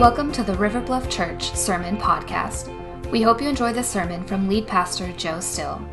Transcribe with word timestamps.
Welcome 0.00 0.32
to 0.32 0.42
the 0.42 0.54
River 0.54 0.80
Bluff 0.80 1.10
Church 1.10 1.54
Sermon 1.54 1.98
Podcast. 1.98 2.70
We 3.10 3.20
hope 3.20 3.42
you 3.42 3.50
enjoy 3.50 3.74
this 3.74 3.86
sermon 3.86 4.24
from 4.24 4.48
lead 4.48 4.66
pastor 4.66 5.12
Joe 5.12 5.40
Still. 5.40 5.86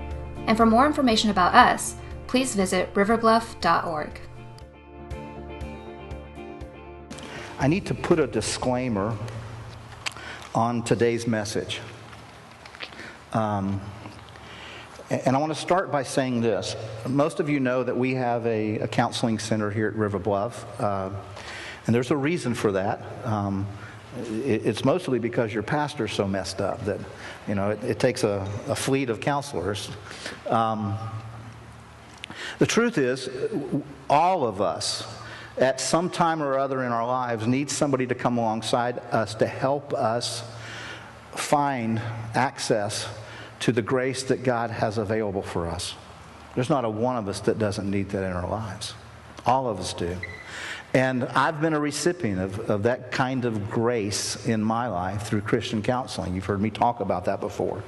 And 0.46 0.56
for 0.56 0.66
more 0.66 0.86
information 0.86 1.30
about 1.30 1.54
us, 1.54 1.98
please 2.25 2.56
visit 2.56 2.93
riverbluff.org. 2.93 4.21
I 7.60 7.68
need 7.68 7.86
to 7.88 7.93
put 7.93 8.18
a 8.18 8.28
disclaimer 8.28 9.14
on 10.56 10.84
today's 10.84 11.28
message. 11.28 11.82
Um, 13.34 13.82
and 15.10 15.36
I 15.36 15.39
want 15.39 15.54
to 15.54 15.60
start 15.60 15.92
by 15.92 16.04
saying 16.04 16.39
this. 16.39 16.78
Most 17.06 17.42
of 17.42 17.50
you 17.50 17.60
know 17.60 17.84
that 17.84 17.98
we 17.98 18.15
have 18.15 18.48
a, 18.48 18.79
a 18.79 18.87
counseling 18.87 19.37
center 19.37 19.70
here 19.70 19.89
at 19.89 19.96
River 19.96 20.18
Bluff, 20.18 20.65
uh, 20.79 21.10
and 21.86 21.93
there's 21.93 22.12
a 22.12 22.18
reason 22.18 22.54
for 22.54 22.71
that. 22.71 23.01
Um, 23.26 23.68
it's 24.20 24.84
mostly 24.86 25.20
because 25.20 25.54
your 25.54 25.64
pastor's 25.64 26.12
so 26.12 26.28
messed 26.28 26.62
up 26.62 26.84
that, 26.86 27.00
you 27.48 27.56
know, 27.56 27.71
it, 27.71 27.84
it 27.84 28.00
takes 28.00 28.24
a, 28.24 28.48
a, 28.68 28.76
fleet 28.76 29.10
of 29.10 29.20
counselors. 29.20 29.90
Um, 30.48 30.98
the 32.59 32.66
truth 32.66 32.98
is, 32.98 33.30
all 34.09 34.45
of 34.45 34.62
us, 34.62 35.06
at 35.58 35.81
some 35.81 36.09
time 36.09 36.42
or 36.42 36.58
other 36.58 36.84
in 36.84 36.92
our 36.92 37.06
lives, 37.06 37.48
need 37.48 37.70
somebody 37.70 38.06
to 38.08 38.16
come 38.16 38.38
alongside 38.38 39.00
us 39.12 39.36
to 39.36 39.48
help 39.48 39.94
us 39.94 40.44
find 41.36 42.00
access 42.36 43.08
to 43.59 43.72
the 43.72 43.81
grace 43.81 44.24
that 44.24 44.44
God 44.44 44.70
has 44.70 44.98
available 44.98 45.42
for 45.42 45.68
us. 45.68 45.96
There's 46.56 46.70
not 46.70 46.86
a 46.86 46.90
one 46.90 47.18
of 47.18 47.28
us 47.28 47.40
that 47.42 47.59
doesn't 47.59 47.90
need 47.90 48.09
that 48.09 48.24
in 48.24 48.31
our 48.31 48.50
lives. 48.50 48.94
All 49.46 49.68
of 49.68 49.80
us 49.80 49.94
do. 49.94 50.16
And 50.98 51.26
I've 51.26 51.62
been 51.62 51.76
a 51.76 51.80
recipient 51.80 52.42
of, 52.42 52.72
of 52.72 52.84
that 52.84 53.12
kind 53.12 53.45
of 53.45 53.70
grace 53.70 54.48
in 54.48 54.64
my 54.64 54.88
life 54.88 55.28
through 55.28 55.42
Christian 55.42 55.84
counseling. 55.84 56.34
You've 56.34 56.45
heard 56.45 56.59
me 56.59 56.72
talk 56.72 57.02
about 57.02 57.26
that 57.26 57.40
before. 57.40 57.84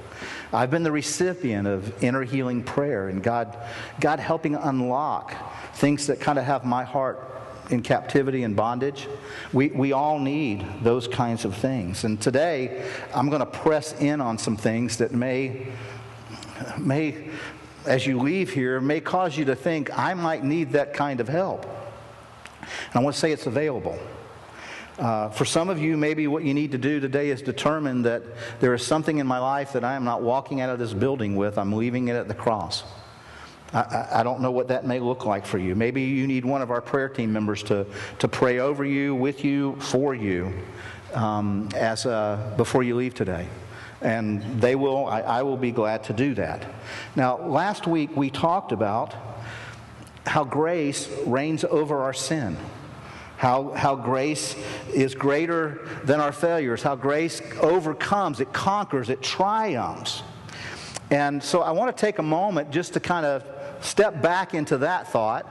I've 0.52 0.70
been 0.70 0.84
the 0.84 0.92
recipient 0.92 1.66
of 1.66 2.04
inner 2.04 2.22
healing 2.22 2.62
prayer 2.62 3.08
and 3.08 3.20
God, 3.20 3.58
God 3.98 4.20
helping 4.20 4.54
unlock 4.54 5.34
things 5.74 6.06
that 6.06 6.20
kind 6.20 6.38
of 6.38 6.44
have 6.44 6.64
my 6.64 6.84
heart 6.84 7.42
in 7.70 7.82
captivity 7.82 8.44
and 8.44 8.54
bondage. 8.54 9.08
We, 9.52 9.70
we 9.70 9.90
all 9.90 10.20
need 10.20 10.64
those 10.84 11.08
kinds 11.08 11.44
of 11.44 11.56
things. 11.56 12.04
And 12.04 12.20
today, 12.20 12.88
I'm 13.12 13.28
going 13.28 13.40
to 13.40 13.46
press 13.46 13.92
in 14.00 14.20
on 14.20 14.38
some 14.38 14.56
things 14.56 14.98
that 14.98 15.10
may, 15.10 15.66
may, 16.78 17.28
as 17.86 18.06
you 18.06 18.20
leave 18.20 18.50
here, 18.50 18.80
may 18.80 19.00
cause 19.00 19.36
you 19.36 19.46
to 19.46 19.56
think, 19.56 19.90
I 19.98 20.14
might 20.14 20.44
need 20.44 20.70
that 20.74 20.94
kind 20.94 21.18
of 21.18 21.26
help. 21.26 21.66
And 22.86 22.96
I 22.96 23.00
want 23.00 23.14
to 23.14 23.20
say 23.20 23.32
it's 23.32 23.46
available. 23.46 23.98
Uh, 24.98 25.30
for 25.30 25.46
some 25.46 25.70
of 25.70 25.78
you, 25.78 25.96
maybe 25.96 26.26
what 26.26 26.44
you 26.44 26.52
need 26.52 26.72
to 26.72 26.78
do 26.78 27.00
today 27.00 27.30
is 27.30 27.40
determine 27.40 28.02
that 28.02 28.22
there 28.60 28.74
is 28.74 28.86
something 28.86 29.16
in 29.16 29.26
my 29.26 29.38
life 29.38 29.72
that 29.72 29.82
I 29.82 29.94
am 29.94 30.04
not 30.04 30.20
walking 30.20 30.60
out 30.60 30.68
of 30.68 30.78
this 30.78 30.92
building 30.92 31.36
with. 31.36 31.56
I'm 31.56 31.72
leaving 31.72 32.08
it 32.08 32.16
at 32.16 32.28
the 32.28 32.34
cross. 32.34 32.84
I, 33.72 34.08
I, 34.12 34.22
don't 34.22 34.40
know 34.40 34.50
what 34.50 34.68
that 34.68 34.84
may 34.84 34.98
look 34.98 35.24
like 35.24 35.46
for 35.46 35.56
you. 35.56 35.74
Maybe 35.74 36.02
you 36.02 36.26
need 36.26 36.44
one 36.44 36.60
of 36.60 36.70
our 36.70 36.80
prayer 36.80 37.08
team 37.08 37.32
members 37.32 37.62
to, 37.64 37.86
to 38.18 38.28
pray 38.28 38.58
over 38.58 38.84
you, 38.84 39.14
with 39.14 39.44
you, 39.44 39.76
for 39.76 40.14
you, 40.14 40.52
um, 41.14 41.68
as 41.74 42.04
uh, 42.04 42.52
before 42.56 42.82
you 42.82 42.96
leave 42.96 43.14
today. 43.14 43.46
And 44.02 44.60
they 44.60 44.74
will, 44.74 45.06
I, 45.06 45.20
I 45.20 45.42
will 45.42 45.56
be 45.56 45.70
glad 45.70 46.04
to 46.04 46.12
do 46.12 46.34
that. 46.34 46.66
Now, 47.14 47.38
last 47.38 47.86
week 47.86 48.16
we 48.16 48.28
talked 48.28 48.72
about 48.72 49.14
how 50.26 50.44
grace 50.44 51.08
reigns 51.26 51.64
over 51.64 52.02
our 52.02 52.12
sin. 52.12 52.56
How, 53.36 53.70
how 53.70 53.96
grace 53.96 54.54
is 54.92 55.14
greater 55.14 55.88
than 56.04 56.20
our 56.20 56.30
failures, 56.30 56.82
how 56.82 56.94
grace 56.94 57.40
overcomes, 57.62 58.38
it 58.40 58.52
conquers, 58.52 59.08
it 59.08 59.22
triumphs. 59.22 60.22
And 61.10 61.42
so 61.42 61.62
I 61.62 61.70
want 61.70 61.96
to 61.96 61.98
take 61.98 62.18
a 62.18 62.22
moment 62.22 62.70
just 62.70 62.92
to 62.92 63.00
kind 63.00 63.24
of 63.24 63.44
step 63.80 64.20
back 64.20 64.52
into 64.52 64.78
that 64.78 65.08
thought. 65.08 65.46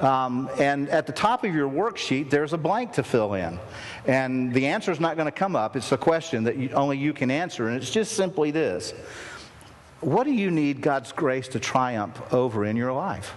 Um, 0.00 0.48
and 0.58 0.88
at 0.88 1.06
the 1.06 1.12
top 1.12 1.44
of 1.44 1.54
your 1.54 1.68
worksheet, 1.68 2.30
there's 2.30 2.54
a 2.54 2.58
blank 2.58 2.92
to 2.94 3.02
fill 3.02 3.34
in. 3.34 3.58
And 4.06 4.54
the 4.54 4.66
answer 4.66 4.90
is 4.90 4.98
not 4.98 5.16
going 5.16 5.26
to 5.26 5.32
come 5.32 5.54
up. 5.54 5.76
It's 5.76 5.92
a 5.92 5.98
question 5.98 6.44
that 6.44 6.56
you, 6.56 6.70
only 6.70 6.96
you 6.96 7.12
can 7.12 7.30
answer. 7.30 7.68
And 7.68 7.76
it's 7.76 7.90
just 7.90 8.12
simply 8.12 8.52
this 8.52 8.94
What 10.00 10.24
do 10.24 10.32
you 10.32 10.50
need 10.50 10.80
God's 10.80 11.12
grace 11.12 11.48
to 11.48 11.60
triumph 11.60 12.20
over 12.32 12.64
in 12.64 12.76
your 12.76 12.92
life? 12.92 13.34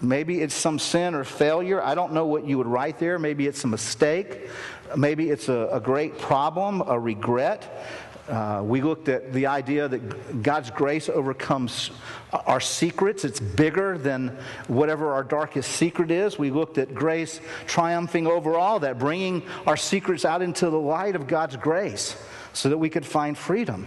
Maybe 0.00 0.40
it's 0.40 0.54
some 0.54 0.78
sin 0.78 1.14
or 1.14 1.24
failure. 1.24 1.82
I 1.82 1.94
don't 1.94 2.12
know 2.12 2.26
what 2.26 2.46
you 2.46 2.58
would 2.58 2.66
write 2.66 2.98
there. 2.98 3.18
Maybe 3.18 3.46
it's 3.46 3.64
a 3.64 3.68
mistake. 3.68 4.48
Maybe 4.96 5.30
it's 5.30 5.48
a, 5.48 5.68
a 5.72 5.80
great 5.80 6.18
problem, 6.18 6.82
a 6.82 6.98
regret. 6.98 7.86
Uh, 8.28 8.62
we 8.64 8.80
looked 8.80 9.08
at 9.08 9.34
the 9.34 9.46
idea 9.46 9.86
that 9.86 10.42
God's 10.42 10.70
grace 10.70 11.10
overcomes 11.10 11.90
our 12.32 12.60
secrets. 12.60 13.24
It's 13.24 13.38
bigger 13.38 13.98
than 13.98 14.36
whatever 14.66 15.12
our 15.12 15.22
darkest 15.22 15.72
secret 15.72 16.10
is. 16.10 16.38
We 16.38 16.50
looked 16.50 16.78
at 16.78 16.94
grace 16.94 17.40
triumphing 17.66 18.26
over 18.26 18.56
all 18.56 18.80
that, 18.80 18.98
bringing 18.98 19.42
our 19.66 19.76
secrets 19.76 20.24
out 20.24 20.40
into 20.40 20.70
the 20.70 20.78
light 20.78 21.16
of 21.16 21.26
God's 21.26 21.56
grace 21.56 22.16
so 22.54 22.70
that 22.70 22.78
we 22.78 22.88
could 22.88 23.04
find 23.04 23.36
freedom. 23.36 23.86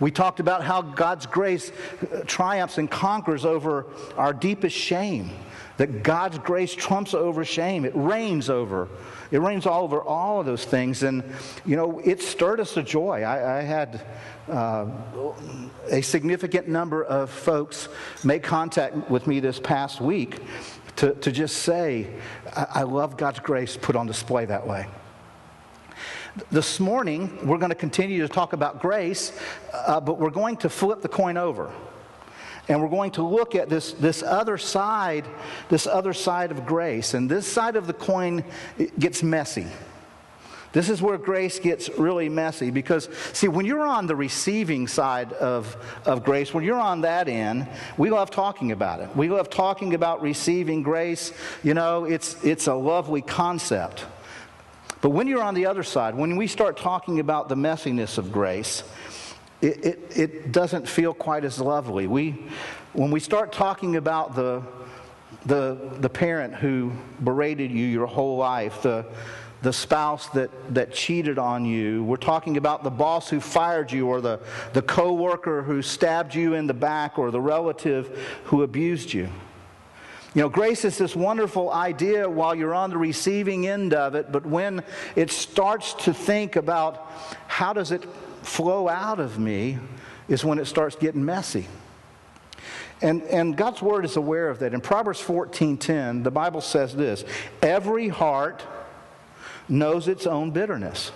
We 0.00 0.10
talked 0.10 0.40
about 0.40 0.62
how 0.62 0.82
God's 0.82 1.26
grace 1.26 1.72
triumphs 2.26 2.78
and 2.78 2.90
conquers 2.90 3.44
over 3.44 3.86
our 4.16 4.32
deepest 4.32 4.76
shame, 4.76 5.30
that 5.76 6.02
God's 6.02 6.38
grace 6.38 6.74
trumps 6.74 7.14
over 7.14 7.44
shame, 7.44 7.84
it 7.84 7.92
reigns 7.94 8.48
over 8.48 8.88
it 9.30 9.40
reigns 9.40 9.66
all 9.66 9.84
over 9.84 10.02
all 10.02 10.40
of 10.40 10.46
those 10.46 10.64
things. 10.64 11.02
And, 11.02 11.22
you 11.66 11.76
know, 11.76 12.00
it 12.00 12.22
stirred 12.22 12.60
us 12.60 12.74
to 12.74 12.82
joy. 12.82 13.22
I, 13.22 13.58
I 13.58 13.62
had 13.62 14.00
uh, 14.48 14.86
a 15.90 16.00
significant 16.00 16.68
number 16.68 17.04
of 17.04 17.30
folks 17.30 17.88
make 18.24 18.42
contact 18.42 19.10
with 19.10 19.26
me 19.26 19.40
this 19.40 19.60
past 19.60 20.00
week 20.00 20.40
to, 20.96 21.14
to 21.16 21.30
just 21.30 21.58
say, 21.58 22.08
I, 22.56 22.66
I 22.76 22.82
love 22.84 23.16
God's 23.16 23.40
grace 23.40 23.76
put 23.76 23.96
on 23.96 24.06
display 24.06 24.46
that 24.46 24.66
way. 24.66 24.86
This 26.50 26.78
morning, 26.78 27.46
we're 27.46 27.58
going 27.58 27.70
to 27.70 27.74
continue 27.74 28.22
to 28.22 28.28
talk 28.28 28.52
about 28.52 28.80
grace, 28.80 29.32
uh, 29.72 30.00
but 30.00 30.18
we're 30.18 30.30
going 30.30 30.56
to 30.58 30.68
flip 30.68 31.02
the 31.02 31.08
coin 31.08 31.36
over 31.36 31.72
and 32.68 32.82
we're 32.82 32.88
going 32.88 33.12
to 33.12 33.22
look 33.22 33.54
at 33.54 33.68
this, 33.68 33.92
this 33.94 34.22
other 34.22 34.58
side, 34.58 35.26
this 35.68 35.86
other 35.86 36.12
side 36.12 36.50
of 36.50 36.66
grace. 36.66 37.14
And 37.14 37.30
this 37.30 37.46
side 37.46 37.76
of 37.76 37.86
the 37.86 37.94
coin 37.94 38.44
gets 38.98 39.22
messy. 39.22 39.66
This 40.72 40.90
is 40.90 41.00
where 41.00 41.16
grace 41.16 41.58
gets 41.58 41.88
really 41.88 42.28
messy 42.28 42.70
because, 42.70 43.08
see, 43.32 43.48
when 43.48 43.64
you're 43.64 43.86
on 43.86 44.06
the 44.06 44.14
receiving 44.14 44.86
side 44.86 45.32
of, 45.32 45.76
of 46.04 46.24
grace, 46.24 46.52
when 46.52 46.62
you're 46.62 46.78
on 46.78 47.00
that 47.00 47.26
end, 47.26 47.66
we 47.96 48.10
love 48.10 48.30
talking 48.30 48.70
about 48.70 49.00
it. 49.00 49.16
We 49.16 49.30
love 49.30 49.48
talking 49.48 49.94
about 49.94 50.20
receiving 50.20 50.82
grace. 50.82 51.32
You 51.62 51.72
know, 51.72 52.04
it's, 52.04 52.42
it's 52.44 52.66
a 52.66 52.74
lovely 52.74 53.22
concept. 53.22 54.04
But 55.00 55.10
when 55.10 55.28
you're 55.28 55.42
on 55.42 55.54
the 55.54 55.66
other 55.66 55.82
side, 55.82 56.14
when 56.14 56.36
we 56.36 56.46
start 56.46 56.76
talking 56.76 57.20
about 57.20 57.48
the 57.48 57.54
messiness 57.54 58.18
of 58.18 58.32
grace, 58.32 58.82
it, 59.60 59.84
it, 59.84 60.12
it 60.16 60.52
doesn't 60.52 60.88
feel 60.88 61.14
quite 61.14 61.44
as 61.44 61.60
lovely. 61.60 62.06
We, 62.06 62.46
when 62.92 63.10
we 63.10 63.20
start 63.20 63.52
talking 63.52 63.96
about 63.96 64.34
the, 64.34 64.62
the, 65.46 65.96
the 66.00 66.08
parent 66.08 66.54
who 66.54 66.92
berated 67.22 67.70
you 67.70 67.86
your 67.86 68.06
whole 68.06 68.36
life, 68.36 68.82
the, 68.82 69.06
the 69.62 69.72
spouse 69.72 70.28
that, 70.30 70.50
that 70.74 70.92
cheated 70.92 71.38
on 71.38 71.64
you. 71.64 72.04
We're 72.04 72.16
talking 72.16 72.56
about 72.56 72.84
the 72.84 72.90
boss 72.90 73.28
who 73.28 73.40
fired 73.40 73.90
you, 73.90 74.06
or 74.06 74.20
the, 74.20 74.40
the 74.72 74.82
coworker 74.82 75.62
who 75.62 75.82
stabbed 75.82 76.34
you 76.34 76.54
in 76.54 76.66
the 76.66 76.74
back, 76.74 77.18
or 77.18 77.30
the 77.30 77.40
relative 77.40 78.16
who 78.44 78.62
abused 78.62 79.12
you. 79.12 79.28
You 80.34 80.42
know, 80.42 80.48
grace 80.48 80.84
is 80.84 80.98
this 80.98 81.16
wonderful 81.16 81.72
idea 81.72 82.28
while 82.28 82.54
you're 82.54 82.74
on 82.74 82.90
the 82.90 82.98
receiving 82.98 83.66
end 83.66 83.94
of 83.94 84.14
it, 84.14 84.30
but 84.30 84.44
when 84.44 84.82
it 85.16 85.30
starts 85.30 85.94
to 86.04 86.12
think 86.12 86.56
about 86.56 87.10
how 87.46 87.72
does 87.72 87.92
it 87.92 88.04
flow 88.42 88.88
out 88.88 89.20
of 89.20 89.38
me 89.38 89.78
is 90.28 90.44
when 90.44 90.58
it 90.58 90.66
starts 90.66 90.96
getting 90.96 91.24
messy. 91.24 91.66
And, 93.00 93.22
and 93.22 93.56
God's 93.56 93.80
word 93.80 94.04
is 94.04 94.16
aware 94.16 94.50
of 94.50 94.58
that. 94.58 94.74
In 94.74 94.80
Proverbs 94.80 95.22
14:10, 95.22 96.24
the 96.24 96.30
Bible 96.30 96.60
says 96.60 96.94
this: 96.94 97.24
every 97.62 98.08
heart 98.08 98.62
knows 99.68 100.08
its 100.08 100.26
own 100.26 100.50
bitterness. 100.50 101.12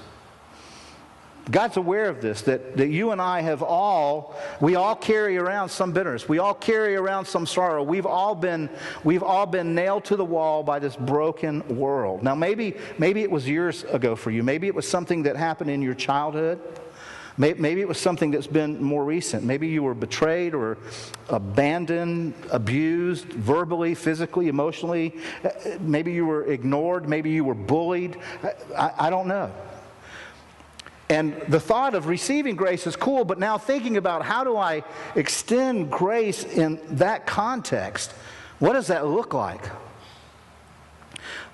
God's 1.52 1.76
aware 1.76 2.08
of 2.08 2.22
this, 2.22 2.40
that, 2.42 2.78
that 2.78 2.88
you 2.88 3.10
and 3.10 3.20
I 3.20 3.42
have 3.42 3.62
all, 3.62 4.34
we 4.60 4.74
all 4.74 4.96
carry 4.96 5.36
around 5.36 5.68
some 5.68 5.92
bitterness. 5.92 6.26
We 6.26 6.38
all 6.38 6.54
carry 6.54 6.96
around 6.96 7.26
some 7.26 7.44
sorrow. 7.44 7.82
We've 7.82 8.06
all 8.06 8.34
been, 8.34 8.70
we've 9.04 9.22
all 9.22 9.44
been 9.44 9.74
nailed 9.74 10.06
to 10.06 10.16
the 10.16 10.24
wall 10.24 10.62
by 10.62 10.78
this 10.78 10.96
broken 10.96 11.76
world. 11.76 12.22
Now, 12.22 12.34
maybe, 12.34 12.74
maybe 12.96 13.22
it 13.22 13.30
was 13.30 13.46
years 13.46 13.84
ago 13.84 14.16
for 14.16 14.30
you. 14.30 14.42
Maybe 14.42 14.66
it 14.66 14.74
was 14.74 14.88
something 14.88 15.24
that 15.24 15.36
happened 15.36 15.70
in 15.70 15.82
your 15.82 15.94
childhood. 15.94 16.58
Maybe 17.36 17.80
it 17.80 17.88
was 17.88 17.98
something 17.98 18.30
that's 18.30 18.46
been 18.46 18.82
more 18.82 19.04
recent. 19.04 19.44
Maybe 19.44 19.68
you 19.68 19.82
were 19.82 19.94
betrayed 19.94 20.54
or 20.54 20.78
abandoned, 21.28 22.34
abused, 22.50 23.26
verbally, 23.26 23.94
physically, 23.94 24.48
emotionally. 24.48 25.16
Uh, 25.44 25.50
maybe 25.80 26.12
you 26.12 26.24
were 26.24 26.44
ignored. 26.44 27.08
Maybe 27.08 27.30
you 27.30 27.44
were 27.44 27.54
bullied. 27.54 28.16
I, 28.76 28.92
I 28.98 29.10
don't 29.10 29.28
know. 29.28 29.50
And 31.08 31.40
the 31.48 31.60
thought 31.60 31.94
of 31.94 32.06
receiving 32.06 32.56
grace 32.56 32.86
is 32.86 32.96
cool, 32.96 33.24
but 33.24 33.38
now 33.38 33.58
thinking 33.58 33.96
about 33.96 34.24
how 34.24 34.44
do 34.44 34.56
I 34.56 34.82
extend 35.14 35.90
grace 35.90 36.44
in 36.44 36.80
that 36.96 37.26
context, 37.26 38.12
what 38.58 38.72
does 38.74 38.86
that 38.86 39.06
look 39.06 39.34
like? 39.34 39.62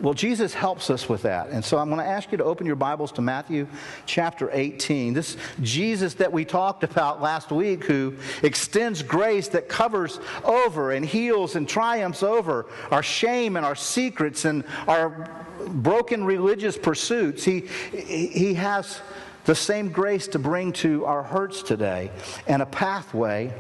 Well, 0.01 0.15
Jesus 0.15 0.55
helps 0.55 0.91
us 0.91 1.09
with 1.09 1.23
that. 1.23 1.49
And 1.49 1.65
so 1.65 1.77
I'm 1.77 1.89
going 1.89 2.01
to 2.01 2.07
ask 2.07 2.31
you 2.31 2.39
to 2.39 2.45
open 2.45 2.67
your 2.67 2.77
Bibles 2.77 3.11
to 3.13 3.21
Matthew 3.21 3.67
chapter 4.07 4.49
18. 4.53 5.13
This 5.13 5.37
Jesus 5.61 6.15
that 6.15 6.33
we 6.33 6.45
talked 6.45 6.85
about 6.85 7.21
last 7.21 7.51
week, 7.51 7.85
who 7.85 8.15
extends 8.43 9.03
grace 9.03 9.49
that 9.49 9.69
covers 9.69 10.21
over 10.45 10.93
and 10.93 11.05
heals 11.05 11.57
and 11.57 11.69
triumphs 11.69 12.23
over 12.23 12.67
our 12.93 13.03
shame 13.03 13.57
and 13.57 13.67
our 13.67 13.75
secrets 13.75 14.45
and 14.45 14.63
our 14.87 15.29
broken 15.67 16.23
religious 16.23 16.79
pursuits. 16.79 17.43
He, 17.43 17.63
he 17.93 18.55
has 18.55 19.01
the 19.49 19.55
same 19.55 19.89
grace 19.89 20.29
to 20.29 20.39
bring 20.39 20.75
to 20.75 21.07
our 21.07 21.23
hurts 21.23 21.63
today 21.63 22.11
and 22.47 22.61
a 22.61 22.67
pathway 22.67 23.51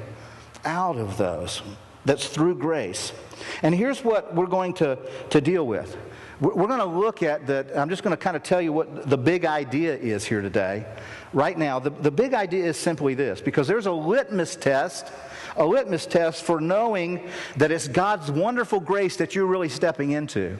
out 0.66 0.98
of 0.98 1.16
those 1.16 1.62
that's 2.04 2.28
through 2.28 2.54
grace. 2.54 3.14
And 3.62 3.74
here's 3.74 4.04
what 4.04 4.34
we're 4.34 4.48
going 4.48 4.74
to, 4.74 4.98
to 5.30 5.40
deal 5.40 5.66
with. 5.66 5.96
We're 6.40 6.66
going 6.66 6.80
to 6.80 6.84
look 6.84 7.22
at 7.22 7.46
that. 7.46 7.74
I'm 7.74 7.88
just 7.88 8.02
going 8.02 8.14
to 8.14 8.22
kind 8.22 8.36
of 8.36 8.42
tell 8.42 8.60
you 8.60 8.70
what 8.70 9.08
the 9.08 9.16
big 9.16 9.46
idea 9.46 9.96
is 9.96 10.26
here 10.26 10.42
today. 10.42 10.84
Right 11.32 11.56
now, 11.56 11.78
the, 11.78 11.88
the 11.88 12.10
big 12.10 12.34
idea 12.34 12.66
is 12.66 12.76
simply 12.76 13.14
this 13.14 13.40
because 13.40 13.66
there's 13.66 13.86
a 13.86 13.92
litmus 13.92 14.56
test, 14.56 15.10
a 15.56 15.64
litmus 15.64 16.04
test 16.04 16.44
for 16.44 16.60
knowing 16.60 17.26
that 17.56 17.72
it's 17.72 17.88
God's 17.88 18.30
wonderful 18.30 18.78
grace 18.78 19.16
that 19.16 19.34
you're 19.34 19.46
really 19.46 19.70
stepping 19.70 20.10
into. 20.10 20.58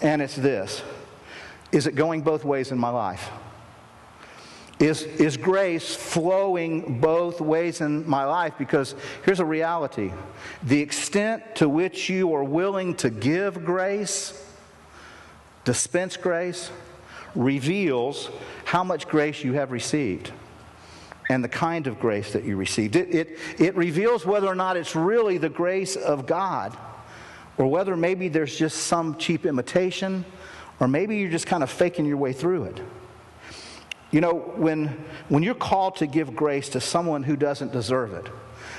And 0.00 0.22
it's 0.22 0.34
this 0.34 0.82
Is 1.72 1.86
it 1.86 1.94
going 1.94 2.22
both 2.22 2.42
ways 2.42 2.72
in 2.72 2.78
my 2.78 2.88
life? 2.88 3.30
Is, 4.78 5.02
is 5.02 5.36
grace 5.36 5.94
flowing 5.94 7.00
both 7.00 7.40
ways 7.40 7.80
in 7.80 8.08
my 8.08 8.24
life? 8.24 8.54
Because 8.58 8.94
here's 9.24 9.38
a 9.38 9.44
reality 9.44 10.12
the 10.62 10.80
extent 10.80 11.56
to 11.56 11.68
which 11.68 12.08
you 12.08 12.34
are 12.34 12.42
willing 12.42 12.94
to 12.96 13.10
give 13.10 13.64
grace 13.64 14.38
dispense 15.64 16.16
grace 16.16 16.70
reveals 17.34 18.30
how 18.64 18.84
much 18.84 19.08
grace 19.08 19.44
you 19.44 19.52
have 19.54 19.72
received 19.72 20.32
and 21.30 21.42
the 21.42 21.48
kind 21.48 21.86
of 21.86 21.98
grace 22.00 22.32
that 22.32 22.44
you 22.44 22.56
received. 22.56 22.96
It, 22.96 23.14
it, 23.14 23.38
it 23.58 23.76
reveals 23.76 24.26
whether 24.26 24.48
or 24.48 24.54
not 24.54 24.76
it's 24.76 24.96
really 24.96 25.38
the 25.38 25.48
grace 25.48 25.96
of 25.96 26.26
God 26.26 26.76
or 27.58 27.66
whether 27.66 27.96
maybe 27.96 28.28
there's 28.28 28.56
just 28.56 28.86
some 28.86 29.16
cheap 29.16 29.46
imitation 29.46 30.24
or 30.80 30.88
maybe 30.88 31.16
you're 31.16 31.30
just 31.30 31.46
kind 31.46 31.62
of 31.62 31.70
faking 31.70 32.04
your 32.04 32.16
way 32.16 32.32
through 32.32 32.64
it. 32.64 32.80
You 34.12 34.20
know, 34.20 34.34
when, 34.34 34.88
when 35.28 35.42
you're 35.42 35.54
called 35.54 35.96
to 35.96 36.06
give 36.06 36.36
grace 36.36 36.68
to 36.70 36.80
someone 36.80 37.22
who 37.22 37.34
doesn't 37.34 37.72
deserve 37.72 38.12
it, 38.12 38.28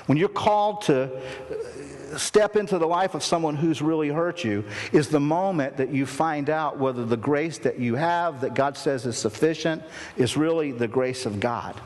when 0.05 0.17
you're 0.17 0.29
called 0.29 0.81
to 0.83 1.11
uh, 1.11 2.17
step 2.17 2.55
into 2.55 2.77
the 2.77 2.85
life 2.85 3.15
of 3.15 3.23
someone 3.23 3.55
who's 3.55 3.81
really 3.81 4.09
hurt 4.09 4.43
you 4.43 4.63
is 4.91 5.09
the 5.09 5.19
moment 5.19 5.77
that 5.77 5.89
you 5.89 6.05
find 6.05 6.49
out 6.49 6.77
whether 6.77 7.03
the 7.03 7.17
grace 7.17 7.57
that 7.59 7.79
you 7.79 7.95
have, 7.95 8.41
that 8.41 8.53
God 8.53 8.77
says 8.77 9.05
is 9.05 9.17
sufficient, 9.17 9.81
is 10.15 10.37
really 10.37 10.71
the 10.71 10.87
grace 10.87 11.25
of 11.25 11.39
God. 11.39 11.79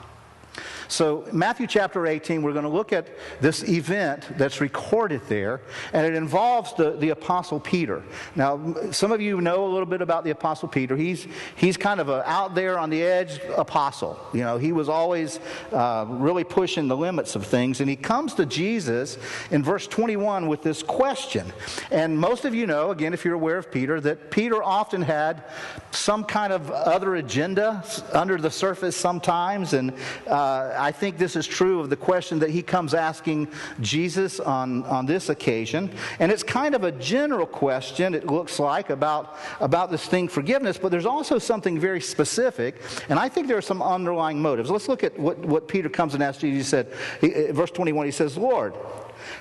So, 0.87 1.27
Matthew 1.33 1.67
chapter 1.67 2.07
18, 2.07 2.41
we're 2.41 2.53
going 2.53 2.63
to 2.63 2.69
look 2.69 2.93
at 2.93 3.07
this 3.41 3.67
event 3.67 4.37
that's 4.37 4.61
recorded 4.61 5.21
there, 5.27 5.61
and 5.91 6.05
it 6.05 6.13
involves 6.13 6.73
the, 6.73 6.91
the 6.91 7.09
Apostle 7.09 7.59
Peter. 7.59 8.03
Now, 8.35 8.73
some 8.91 9.11
of 9.11 9.19
you 9.19 9.41
know 9.41 9.65
a 9.65 9.69
little 9.69 9.85
bit 9.85 10.01
about 10.01 10.23
the 10.23 10.29
Apostle 10.29 10.69
Peter. 10.69 10.95
He's, 10.95 11.27
he's 11.55 11.75
kind 11.75 11.99
of 11.99 12.07
an 12.09 12.23
out 12.25 12.55
there 12.55 12.79
on 12.79 12.89
the 12.89 13.03
edge 13.03 13.39
apostle. 13.55 14.19
You 14.33 14.41
know, 14.41 14.57
he 14.57 14.71
was 14.71 14.87
always 14.87 15.39
uh, 15.73 16.05
really 16.07 16.43
pushing 16.43 16.87
the 16.87 16.97
limits 16.97 17.35
of 17.35 17.45
things, 17.45 17.81
and 17.81 17.89
he 17.89 17.95
comes 17.95 18.33
to 18.35 18.45
Jesus 18.45 19.17
in 19.51 19.63
verse 19.63 19.87
21 19.87 20.47
with 20.47 20.63
this 20.63 20.83
question. 20.83 21.51
And 21.91 22.17
most 22.17 22.45
of 22.45 22.55
you 22.55 22.65
know, 22.65 22.91
again, 22.91 23.13
if 23.13 23.25
you're 23.25 23.33
aware 23.33 23.57
of 23.57 23.71
Peter, 23.71 23.99
that 24.01 24.31
Peter 24.31 24.63
often 24.63 25.01
had 25.01 25.43
some 25.91 26.23
kind 26.23 26.53
of 26.53 26.71
other 26.71 27.15
agenda 27.15 27.83
under 28.13 28.37
the 28.37 28.51
surface 28.51 28.95
sometimes, 28.95 29.73
and 29.73 29.93
uh, 30.27 30.73
I 30.77 30.91
think 30.91 31.18
this 31.18 31.35
is 31.35 31.45
true 31.45 31.79
of 31.79 31.89
the 31.89 31.95
question 31.95 32.39
that 32.39 32.50
he 32.50 32.62
comes 32.62 32.94
asking 32.94 33.50
Jesus 33.81 34.39
on, 34.39 34.83
on 34.83 35.06
this 35.06 35.29
occasion. 35.29 35.91
And 36.19 36.31
it's 36.31 36.44
kind 36.44 36.75
of 36.75 36.83
a 36.83 36.91
general 36.91 37.45
question, 37.45 38.13
it 38.13 38.27
looks 38.27 38.59
like, 38.59 38.89
about, 38.89 39.38
about 39.59 39.91
this 39.91 40.06
thing 40.06 40.27
forgiveness, 40.27 40.77
but 40.77 40.89
there's 40.89 41.06
also 41.06 41.39
something 41.39 41.79
very 41.79 42.01
specific. 42.01 42.81
And 43.09 43.19
I 43.19 43.29
think 43.29 43.47
there 43.47 43.57
are 43.57 43.62
some 43.62 43.81
underlying 43.81 44.41
motives. 44.41 44.69
Let's 44.69 44.88
look 44.88 45.03
at 45.03 45.18
what, 45.19 45.38
what 45.39 45.68
Peter 45.68 45.89
comes 45.89 46.13
and 46.13 46.24
asks 46.24 46.41
Jesus. 46.41 46.57
He 46.57 46.69
said, 46.69 46.94
he, 47.21 47.51
verse 47.51 47.71
21, 47.71 48.06
he 48.06 48.12
says, 48.12 48.38
Lord, 48.38 48.73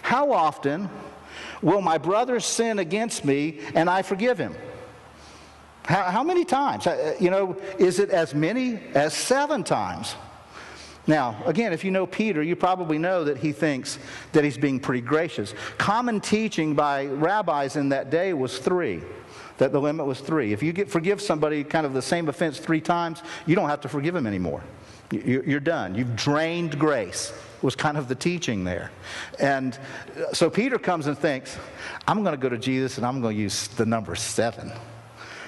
how 0.02 0.32
often 0.32 0.88
will 1.62 1.80
my 1.80 1.98
brother 1.98 2.40
sin 2.40 2.78
against 2.78 3.24
me 3.24 3.60
and 3.74 3.88
I 3.88 4.02
forgive 4.02 4.38
him? 4.38 4.54
How, 5.84 6.02
how, 6.04 6.24
many 6.24 6.44
times? 6.44 6.86
Uh, 6.86 7.14
you 7.20 7.30
know, 7.30 7.56
is 7.78 8.00
it 8.00 8.10
as 8.10 8.34
many 8.34 8.80
as 8.94 9.14
seven 9.14 9.62
times? 9.62 10.16
Now, 11.06 11.36
again, 11.46 11.72
if 11.72 11.84
you 11.84 11.90
know 11.90 12.06
Peter, 12.06 12.42
you 12.42 12.56
probably 12.56 12.98
know 12.98 13.24
that 13.24 13.36
he 13.38 13.52
thinks 13.52 13.98
that 14.32 14.42
he's 14.42 14.58
being 14.58 14.80
pretty 14.80 15.00
gracious. 15.00 15.54
Common 15.78 16.20
teaching 16.20 16.74
by 16.74 17.06
rabbis 17.06 17.76
in 17.76 17.90
that 17.90 18.10
day 18.10 18.32
was 18.32 18.58
three, 18.58 19.02
that 19.58 19.72
the 19.72 19.80
limit 19.80 20.06
was 20.06 20.20
three. 20.20 20.52
If 20.52 20.62
you 20.62 20.72
get, 20.72 20.90
forgive 20.90 21.20
somebody 21.20 21.62
kind 21.62 21.86
of 21.86 21.92
the 21.92 22.02
same 22.02 22.28
offense 22.28 22.58
three 22.58 22.80
times, 22.80 23.22
you 23.46 23.54
don't 23.54 23.68
have 23.68 23.80
to 23.82 23.88
forgive 23.88 24.16
him 24.16 24.26
anymore. 24.26 24.62
You're 25.12 25.60
done. 25.60 25.94
You've 25.94 26.16
drained 26.16 26.76
grace, 26.80 27.32
was 27.62 27.76
kind 27.76 27.96
of 27.96 28.08
the 28.08 28.16
teaching 28.16 28.64
there. 28.64 28.90
And 29.38 29.78
so 30.32 30.50
Peter 30.50 30.78
comes 30.78 31.06
and 31.06 31.16
thinks, 31.16 31.56
I'm 32.08 32.24
going 32.24 32.34
to 32.34 32.40
go 32.40 32.48
to 32.48 32.58
Jesus 32.58 32.96
and 32.96 33.06
I'm 33.06 33.20
going 33.20 33.36
to 33.36 33.40
use 33.40 33.68
the 33.68 33.86
number 33.86 34.16
seven 34.16 34.72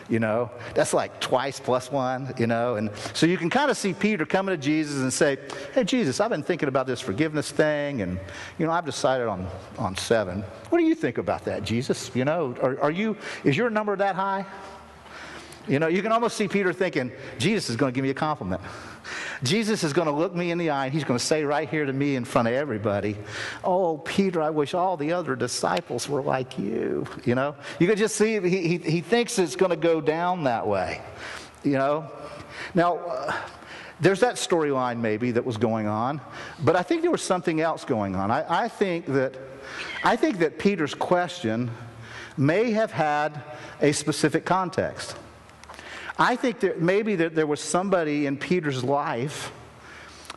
you 0.09 0.19
know? 0.19 0.51
That's 0.75 0.95
like 0.95 1.21
twice 1.21 1.61
plus 1.61 1.91
one 1.91 2.35
you 2.39 2.47
know? 2.47 2.77
And 2.77 2.91
so 3.15 3.27
you 3.27 3.37
can 3.37 3.51
kind 3.51 3.71
of 3.71 3.77
see 3.77 3.93
peter 3.93 4.25
coming 4.27 4.55
to 4.55 4.61
jesus 4.61 5.01
and 5.01 5.13
say 5.13 5.39
hey 5.75 5.85
jesus 5.85 6.21
i've 6.21 6.31
been 6.31 6.43
thinking 6.43 6.69
about 6.69 6.87
this 6.87 7.01
forgiveness 7.01 7.51
thing 7.51 8.03
and 8.03 8.19
you 8.59 8.67
know 8.67 8.73
i've 8.73 8.85
decided 8.85 9.27
on 9.27 9.47
on 9.79 9.97
seven. 9.97 10.43
What 10.71 10.79
do 10.79 10.85
you 10.85 10.95
think 10.95 11.19
about 11.19 11.45
that 11.45 11.65
jesus? 11.65 12.11
You 12.15 12.25
know 12.25 12.55
are, 12.63 12.81
are 12.81 12.91
you 12.91 13.17
is 13.45 13.57
your 13.57 13.71
number 13.71 13.97
that 13.97 14.15
high? 14.15 14.47
You 15.69 15.79
know, 15.79 15.87
you 15.89 16.01
can 16.01 16.13
almost 16.13 16.37
see 16.37 16.49
Peter 16.49 16.73
thinking, 16.73 17.13
Jesus 17.39 17.69
is 17.69 17.77
going 17.77 17.93
to 17.93 17.95
give 17.95 18.03
me 18.03 18.11
a 18.11 18.15
compliment. 18.15 18.63
Jesus 19.43 19.85
is 19.85 19.93
going 19.93 20.07
to 20.07 20.13
look 20.13 20.35
me 20.35 20.51
in 20.51 20.59
the 20.59 20.71
eye 20.71 20.87
and 20.87 20.95
he's 20.95 21.05
going 21.05 21.19
to 21.19 21.25
say 21.25 21.45
right 21.45 21.69
here 21.69 21.85
to 21.85 21.93
me 21.93 22.17
in 22.17 22.25
front 22.25 22.49
of 22.49 22.55
everybody, 22.55 23.17
Oh, 23.65 23.99
Peter, 23.99 24.43
I 24.43 24.51
wish 24.51 24.75
all 24.75 24.97
the 24.97 25.13
other 25.13 25.37
disciples 25.37 26.09
were 26.09 26.23
like 26.23 26.59
you. 26.59 27.07
You 27.25 27.35
know, 27.35 27.55
you 27.79 27.87
can 27.87 27.97
just 27.97 28.17
see 28.17 28.41
he, 28.41 28.69
he, 28.69 28.79
he 28.79 29.01
thinks 29.01 29.39
it's 29.39 29.57
going 29.57 29.71
to 29.71 29.77
go 29.77 30.01
down 30.01 30.45
that 30.45 30.67
way. 30.67 31.01
You 31.65 31.73
know, 31.73 32.11
now, 32.75 32.97
uh, 32.99 33.37
there's 34.01 34.21
that 34.21 34.37
storyline 34.37 35.01
maybe 35.01 35.33
that 35.33 35.45
was 35.45 35.57
going 35.57 35.89
on, 35.89 36.21
but 36.65 36.77
I 36.77 36.83
think 36.83 37.03
there 37.03 37.11
was 37.11 37.23
something 37.23 37.61
else 37.61 37.85
going 37.85 38.15
on. 38.15 38.31
I, 38.31 38.65
I, 38.65 38.69
think 38.69 39.07
that, 39.07 39.37
I 40.05 40.15
think 40.15 40.39
that 40.39 40.59
Peter's 40.59 40.95
question 40.95 41.71
may 42.37 42.71
have 42.71 42.93
had 42.93 43.43
a 43.81 43.91
specific 43.93 44.45
context. 44.45 45.17
I 46.19 46.35
think 46.37 46.61
that 46.61 46.81
maybe 46.81 47.17
that 47.17 47.35
there 47.35 47.47
was 47.47 47.61
somebody 47.61 48.27
in 48.27 48.37
Peter's 48.37 48.83
life 48.83 49.53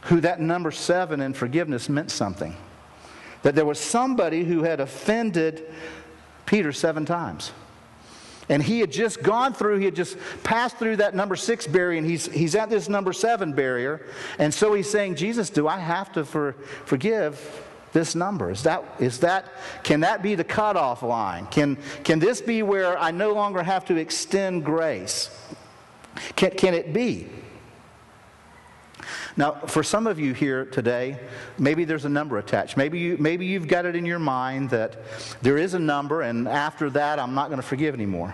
who 0.03 0.21
that 0.21 0.39
number 0.39 0.71
seven 0.71 1.21
in 1.21 1.33
forgiveness 1.33 1.89
meant 1.89 2.11
something. 2.11 2.55
That 3.43 3.55
there 3.55 3.65
was 3.65 3.79
somebody 3.79 4.43
who 4.43 4.63
had 4.63 4.79
offended 4.79 5.71
Peter 6.45 6.71
seven 6.71 7.05
times. 7.05 7.51
And 8.49 8.61
he 8.61 8.79
had 8.79 8.91
just 8.91 9.23
gone 9.23 9.53
through, 9.53 9.77
he 9.77 9.85
had 9.85 9.95
just 9.95 10.17
passed 10.43 10.77
through 10.77 10.97
that 10.97 11.15
number 11.15 11.35
six 11.35 11.65
barrier, 11.65 11.97
and 11.97 12.05
he's, 12.05 12.25
he's 12.25 12.53
at 12.55 12.69
this 12.69 12.89
number 12.89 13.13
seven 13.13 13.53
barrier. 13.53 14.05
And 14.39 14.53
so 14.53 14.73
he's 14.73 14.89
saying, 14.89 15.15
Jesus, 15.15 15.49
do 15.49 15.67
I 15.67 15.79
have 15.79 16.11
to 16.13 16.25
for, 16.25 16.53
forgive 16.85 17.63
this 17.93 18.13
number? 18.13 18.51
Is 18.51 18.63
that, 18.63 18.83
is 18.99 19.19
that, 19.19 19.45
can 19.83 20.01
that 20.01 20.21
be 20.21 20.35
the 20.35 20.43
cutoff 20.43 21.01
line? 21.01 21.45
Can, 21.47 21.77
can 22.03 22.19
this 22.19 22.41
be 22.41 22.61
where 22.61 22.97
I 22.97 23.11
no 23.11 23.33
longer 23.33 23.63
have 23.63 23.85
to 23.85 23.95
extend 23.95 24.65
grace? 24.65 25.29
Can, 26.35 26.51
can 26.51 26.73
it 26.73 26.93
be? 26.93 27.27
Now, 29.37 29.53
for 29.53 29.81
some 29.81 30.07
of 30.07 30.19
you 30.19 30.33
here 30.33 30.65
today, 30.65 31.17
maybe 31.57 31.85
there's 31.85 32.05
a 32.05 32.09
number 32.09 32.37
attached. 32.37 32.75
Maybe, 32.75 32.99
you, 32.99 33.17
maybe 33.17 33.45
you've 33.45 33.67
got 33.67 33.85
it 33.85 33.95
in 33.95 34.05
your 34.05 34.19
mind 34.19 34.69
that 34.71 34.97
there 35.41 35.57
is 35.57 35.73
a 35.73 35.79
number, 35.79 36.21
and 36.21 36.47
after 36.47 36.89
that, 36.91 37.17
I'm 37.19 37.33
not 37.33 37.47
going 37.47 37.61
to 37.61 37.65
forgive 37.67 37.93
anymore. 37.93 38.33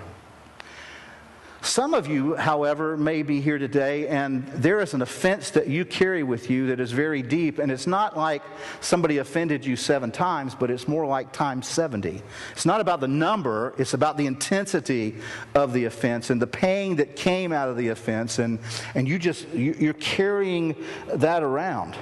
Some 1.68 1.94
of 1.94 2.08
you, 2.08 2.34
however, 2.36 2.96
may 2.96 3.24
be 3.24 3.42
here 3.42 3.58
today, 3.58 4.08
and 4.08 4.48
there 4.48 4.80
is 4.80 4.94
an 4.94 5.02
offense 5.02 5.50
that 5.52 5.68
you 5.68 5.84
carry 5.84 6.24
with 6.24 6.50
you 6.50 6.68
that 6.68 6.80
is 6.80 6.94
very 6.94 7.22
deep, 7.22 7.60
and 7.60 7.70
it's 7.70 7.86
not 7.86 8.16
like 8.16 8.42
somebody 8.80 9.18
offended 9.18 9.66
you 9.66 9.76
seven 9.76 10.10
times, 10.10 10.56
but 10.56 10.72
it's 10.72 10.88
more 10.88 11.06
like 11.06 11.34
times 11.34 11.68
70. 11.68 12.22
It's 12.54 12.66
not 12.66 12.80
about 12.80 13.02
the 13.02 13.10
number, 13.10 13.76
it's 13.78 13.94
about 13.94 14.16
the 14.16 14.28
intensity 14.28 15.18
of 15.56 15.74
the 15.74 15.84
offense 15.86 16.30
and 16.30 16.42
the 16.42 16.48
pain 16.48 16.96
that 16.96 17.18
came 17.18 17.52
out 17.52 17.68
of 17.68 17.76
the 17.76 17.90
offense, 17.90 18.40
and, 18.40 18.60
and 18.96 19.06
you 19.06 19.20
just, 19.20 19.46
you're 19.50 19.94
carrying 19.96 20.74
that 21.16 21.44
around. 21.44 21.98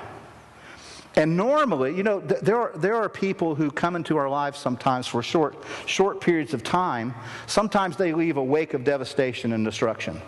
And 1.17 1.37
normally, 1.37 1.95
you 1.95 2.03
know, 2.03 2.19
th- 2.19 2.41
there 2.41 2.57
are, 2.57 2.71
there 2.75 2.95
are 2.95 3.07
people 3.07 3.55
who 3.55 3.71
come 3.71 3.95
into 3.95 4.17
our 4.17 4.29
lives 4.29 4.59
sometimes 4.59 5.07
for 5.07 5.23
short, 5.23 5.55
short 5.85 6.19
periods 6.19 6.53
of 6.53 6.61
time. 6.63 7.13
Sometimes 7.47 7.95
they 7.95 8.13
leave 8.13 8.37
a 8.37 8.43
wake 8.43 8.73
of 8.73 8.83
devastation 8.83 9.53
and 9.53 9.63
destruction. 9.63 10.21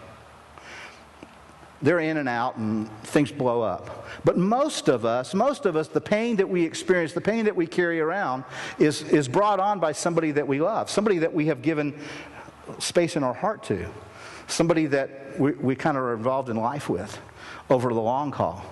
They're 1.81 1.99
in 1.99 2.17
and 2.17 2.29
out 2.29 2.55
and 2.57 2.89
things 3.03 3.31
blow 3.31 3.61
up. 3.61 4.07
But 4.23 4.37
most 4.37 4.87
of 4.87 5.05
us, 5.05 5.33
most 5.33 5.65
of 5.65 5.75
us, 5.75 5.89
the 5.89 6.01
pain 6.01 6.37
that 6.37 6.49
we 6.49 6.63
experience, 6.63 7.13
the 7.13 7.21
pain 7.21 7.45
that 7.45 7.55
we 7.55 7.67
carry 7.67 7.99
around 7.99 8.45
is, 8.79 9.03
is 9.03 9.27
brought 9.27 9.59
on 9.59 9.79
by 9.79 9.91
somebody 9.91 10.31
that 10.31 10.47
we 10.47 10.59
love, 10.59 10.89
somebody 10.89 11.19
that 11.19 11.33
we 11.33 11.47
have 11.47 11.61
given 11.61 11.93
space 12.79 13.15
in 13.15 13.23
our 13.23 13.33
heart 13.33 13.61
to, 13.63 13.87
somebody 14.47 14.85
that 14.87 15.37
we, 15.39 15.51
we 15.51 15.75
kind 15.75 15.97
of 15.97 16.03
are 16.03 16.13
involved 16.13 16.49
in 16.49 16.55
life 16.55 16.89
with 16.89 17.19
over 17.69 17.93
the 17.93 18.01
long 18.01 18.31
haul. 18.31 18.65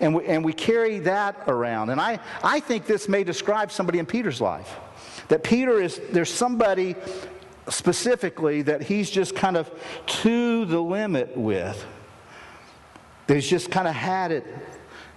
And 0.00 0.14
we, 0.14 0.24
and 0.26 0.44
we 0.44 0.52
carry 0.52 1.00
that 1.00 1.36
around. 1.46 1.90
And 1.90 2.00
I, 2.00 2.18
I 2.42 2.60
think 2.60 2.86
this 2.86 3.08
may 3.08 3.24
describe 3.24 3.70
somebody 3.70 3.98
in 3.98 4.06
Peter's 4.06 4.40
life. 4.40 4.78
That 5.28 5.42
Peter 5.42 5.80
is, 5.80 6.00
there's 6.10 6.32
somebody 6.32 6.96
specifically 7.68 8.62
that 8.62 8.82
he's 8.82 9.10
just 9.10 9.34
kind 9.34 9.56
of 9.56 9.70
to 10.06 10.64
the 10.66 10.80
limit 10.80 11.36
with. 11.36 11.84
That 13.26 13.34
he's 13.34 13.48
just 13.48 13.70
kind 13.70 13.88
of 13.88 13.94
had 13.94 14.32
it. 14.32 14.46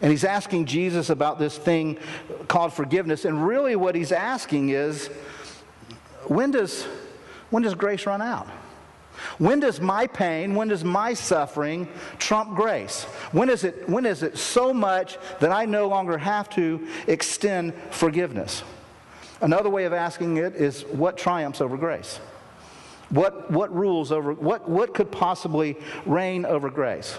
And 0.02 0.12
he's 0.12 0.24
asking 0.24 0.66
Jesus 0.66 1.10
about 1.10 1.40
this 1.40 1.58
thing 1.58 1.98
called 2.48 2.72
forgiveness. 2.72 3.26
And 3.26 3.46
really, 3.46 3.76
what 3.76 3.96
he's 3.96 4.12
asking 4.12 4.70
is 4.70 5.08
when 6.28 6.52
does, 6.52 6.84
when 7.50 7.64
does 7.64 7.74
grace 7.74 8.06
run 8.06 8.22
out? 8.22 8.48
When 9.38 9.60
does 9.60 9.80
my 9.80 10.08
pain, 10.08 10.56
when 10.56 10.68
does 10.68 10.84
my 10.84 11.14
suffering 11.14 11.88
trump 12.18 12.56
grace? 12.56 13.04
When 13.32 13.50
is 13.50 13.64
it, 13.64 13.88
when 13.90 14.06
is 14.06 14.24
it 14.24 14.38
so 14.38 14.74
much 14.74 15.18
that 15.40 15.52
I 15.52 15.66
no 15.66 15.88
longer 15.88 16.18
have 16.18 16.50
to 16.52 16.88
extend 17.08 17.74
forgiveness? 17.92 18.64
Another 19.42 19.70
way 19.70 19.86
of 19.86 19.94
asking 19.94 20.38
it 20.38 20.56
is 20.56 20.84
what 20.86 21.18
triumphs 21.18 21.62
over 21.62 21.78
grace? 21.78 22.20
What, 23.10 23.50
what 23.52 23.74
rules 23.74 24.12
over, 24.12 24.34
what, 24.34 24.68
what 24.68 24.94
could 24.94 25.12
possibly 25.12 25.78
reign 26.06 26.46
over 26.46 26.70
grace? 26.70 27.14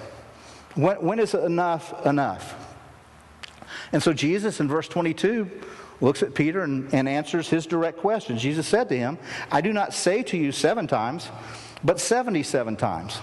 When, 0.75 0.97
when 0.97 1.19
is 1.19 1.35
enough 1.35 2.07
enough? 2.07 2.55
And 3.93 4.02
so 4.02 4.12
Jesus 4.12 4.61
in 4.61 4.69
verse 4.69 4.88
22 4.88 5.50
looks 6.00 6.23
at 6.23 6.35
Peter 6.35 6.62
and, 6.62 6.93
and 6.93 7.09
answers 7.09 7.49
his 7.49 7.67
direct 7.67 7.99
question. 7.99 8.38
Jesus 8.38 8.67
said 8.67 8.88
to 8.90 8.97
him, 8.97 9.19
I 9.50 9.61
do 9.61 9.73
not 9.73 9.95
say 9.95 10.23
to 10.25 10.37
you 10.37 10.52
seven 10.52 10.87
times 10.87 11.28
but 11.85 12.00
77 12.00 12.76
times. 12.76 13.20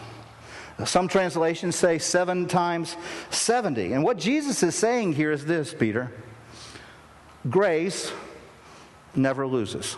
Some 0.83 1.07
translations 1.07 1.75
say 1.75 1.97
seven 1.99 2.47
times 2.47 2.97
70. 3.29 3.93
And 3.93 4.03
what 4.03 4.17
Jesus 4.17 4.61
is 4.61 4.75
saying 4.75 5.13
here 5.13 5.31
is 5.31 5.45
this, 5.45 5.73
Peter 5.73 6.11
grace 7.49 8.11
never 9.15 9.45
loses. 9.47 9.95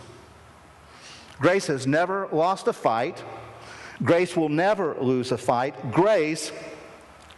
Grace 1.40 1.68
has 1.68 1.88
never 1.88 2.28
lost 2.32 2.68
a 2.68 2.74
fight. 2.74 3.24
Grace 4.04 4.36
will 4.36 4.50
never 4.50 4.96
lose 4.96 5.32
a 5.32 5.38
fight. 5.38 5.92
Grace, 5.92 6.52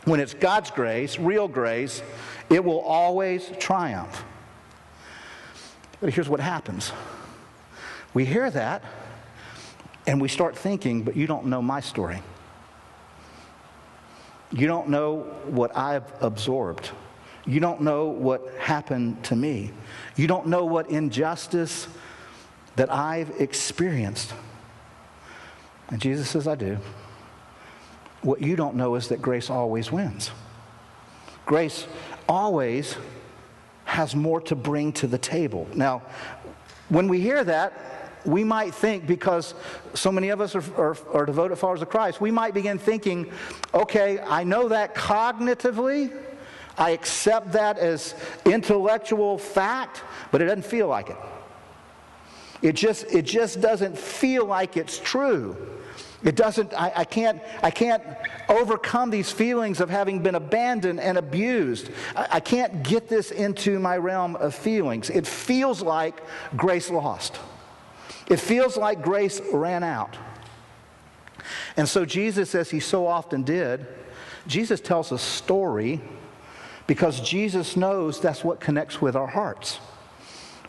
when 0.06 0.20
it's 0.20 0.34
God's 0.34 0.72
grace, 0.72 1.18
real 1.20 1.48
grace, 1.48 2.02
it 2.50 2.64
will 2.64 2.80
always 2.82 3.50
triumph. 3.60 4.24
But 6.02 6.14
here's 6.14 6.30
what 6.30 6.40
happens 6.40 6.92
we 8.14 8.26
hear 8.26 8.50
that. 8.50 8.84
And 10.10 10.20
we 10.20 10.28
start 10.28 10.58
thinking, 10.58 11.04
but 11.04 11.16
you 11.16 11.28
don't 11.28 11.46
know 11.46 11.62
my 11.62 11.82
story. 11.82 12.24
You 14.52 14.66
don't 14.66 14.90
know 14.90 15.20
what 15.46 15.78
I've 15.78 16.12
absorbed. 16.20 16.90
You 17.46 17.60
don't 17.60 17.82
know 17.82 18.06
what 18.08 18.42
happened 18.58 19.24
to 19.26 19.36
me. 19.36 19.72
You 20.16 20.26
don't 20.26 20.48
know 20.48 20.66
what 20.66 20.90
injustice 20.90 21.88
that 22.76 22.92
I've 22.92 23.30
experienced. 23.40 24.34
And 25.90 26.02
Jesus 26.02 26.28
says, 26.28 26.48
I 26.48 26.56
do. 26.56 26.80
What 28.24 28.42
you 28.42 28.56
don't 28.56 28.74
know 28.74 28.96
is 28.96 29.10
that 29.10 29.22
grace 29.22 29.52
always 29.52 29.92
wins. 29.92 30.32
Grace 31.46 31.86
always 32.28 32.98
has 33.86 34.16
more 34.16 34.42
to 34.42 34.56
bring 34.56 34.92
to 34.94 35.06
the 35.06 35.20
table. 35.20 35.68
Now, 35.76 36.02
when 36.90 37.08
we 37.08 37.22
hear 37.22 37.44
that, 37.44 37.99
we 38.26 38.44
might 38.44 38.74
think, 38.74 39.08
because 39.08 39.54
so 39.94 40.12
many 40.12 40.30
of 40.30 40.42
us 40.42 40.56
are, 40.56 40.64
are, 40.76 40.98
are, 41.14 41.26
devoted 41.26 41.58
followers 41.58 41.82
of 41.82 41.90
Christ, 41.90 42.20
we 42.20 42.32
might 42.32 42.54
begin 42.54 42.78
thinking, 42.78 43.32
okay, 43.74 44.20
I 44.20 44.44
know 44.44 44.68
that 44.70 44.96
cognitively, 44.96 46.12
I 46.78 46.92
accept 46.92 47.54
that 47.54 47.78
as 47.78 48.16
intellectual 48.46 49.38
fact, 49.38 50.04
but 50.32 50.42
it 50.42 50.46
doesn't 50.46 50.66
feel 50.66 50.88
like 50.88 51.10
it. 51.10 51.18
It 52.62 52.74
just, 52.74 53.06
it 53.06 53.24
just 53.24 53.62
doesn't 53.62 53.98
feel 53.98 54.46
like 54.46 54.76
it's 54.76 55.00
true. 55.00 55.56
It 56.24 56.36
doesn't, 56.36 56.74
I, 56.74 56.92
I, 56.98 57.06
can't, 57.06 57.42
I 57.64 57.72
can't 57.72 58.04
overcome 58.50 59.10
these 59.10 59.32
feelings 59.32 59.80
of 59.80 59.90
having 59.90 60.22
been 60.22 60.36
abandoned 60.36 61.00
and 61.00 61.18
abused. 61.18 61.90
I, 62.16 62.28
I 62.34 62.40
can't 62.42 62.84
get 62.84 63.08
this 63.08 63.32
into 63.32 63.80
my 63.80 63.98
realm 63.98 64.36
of 64.36 64.54
feelings. 64.54 65.10
It 65.10 65.26
feels 65.26 65.82
like 65.82 66.22
grace 66.58 66.90
lost. 66.90 67.40
It 68.30 68.40
feels 68.40 68.78
like 68.78 69.02
grace 69.02 69.42
ran 69.52 69.84
out. 69.84 70.18
And 71.76 71.90
so 71.90 72.06
Jesus, 72.06 72.54
as 72.56 72.70
he 72.70 72.80
so 72.80 73.08
often 73.08 73.44
did, 73.44 73.88
Jesus 74.48 74.80
tells 74.80 75.12
a 75.12 75.18
story 75.18 76.02
because 76.88 77.22
Jesus 77.22 77.76
knows 77.76 78.20
that's 78.20 78.44
what 78.44 78.60
connects 78.60 79.02
with 79.02 79.16
our 79.16 79.28
hearts. 79.28 79.80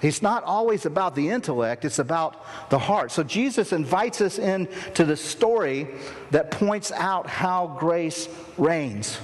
It's 0.02 0.22
not 0.22 0.44
always 0.44 0.86
about 0.86 1.14
the 1.14 1.28
intellect, 1.28 1.84
it's 1.84 1.98
about 1.98 2.44
the 2.70 2.78
heart. 2.78 3.10
So 3.12 3.22
Jesus 3.22 3.72
invites 3.72 4.20
us 4.20 4.38
into 4.38 5.04
the 5.04 5.16
story 5.16 5.88
that 6.30 6.50
points 6.50 6.90
out 6.92 7.26
how 7.26 7.76
grace 7.78 8.28
reigns 8.56 9.18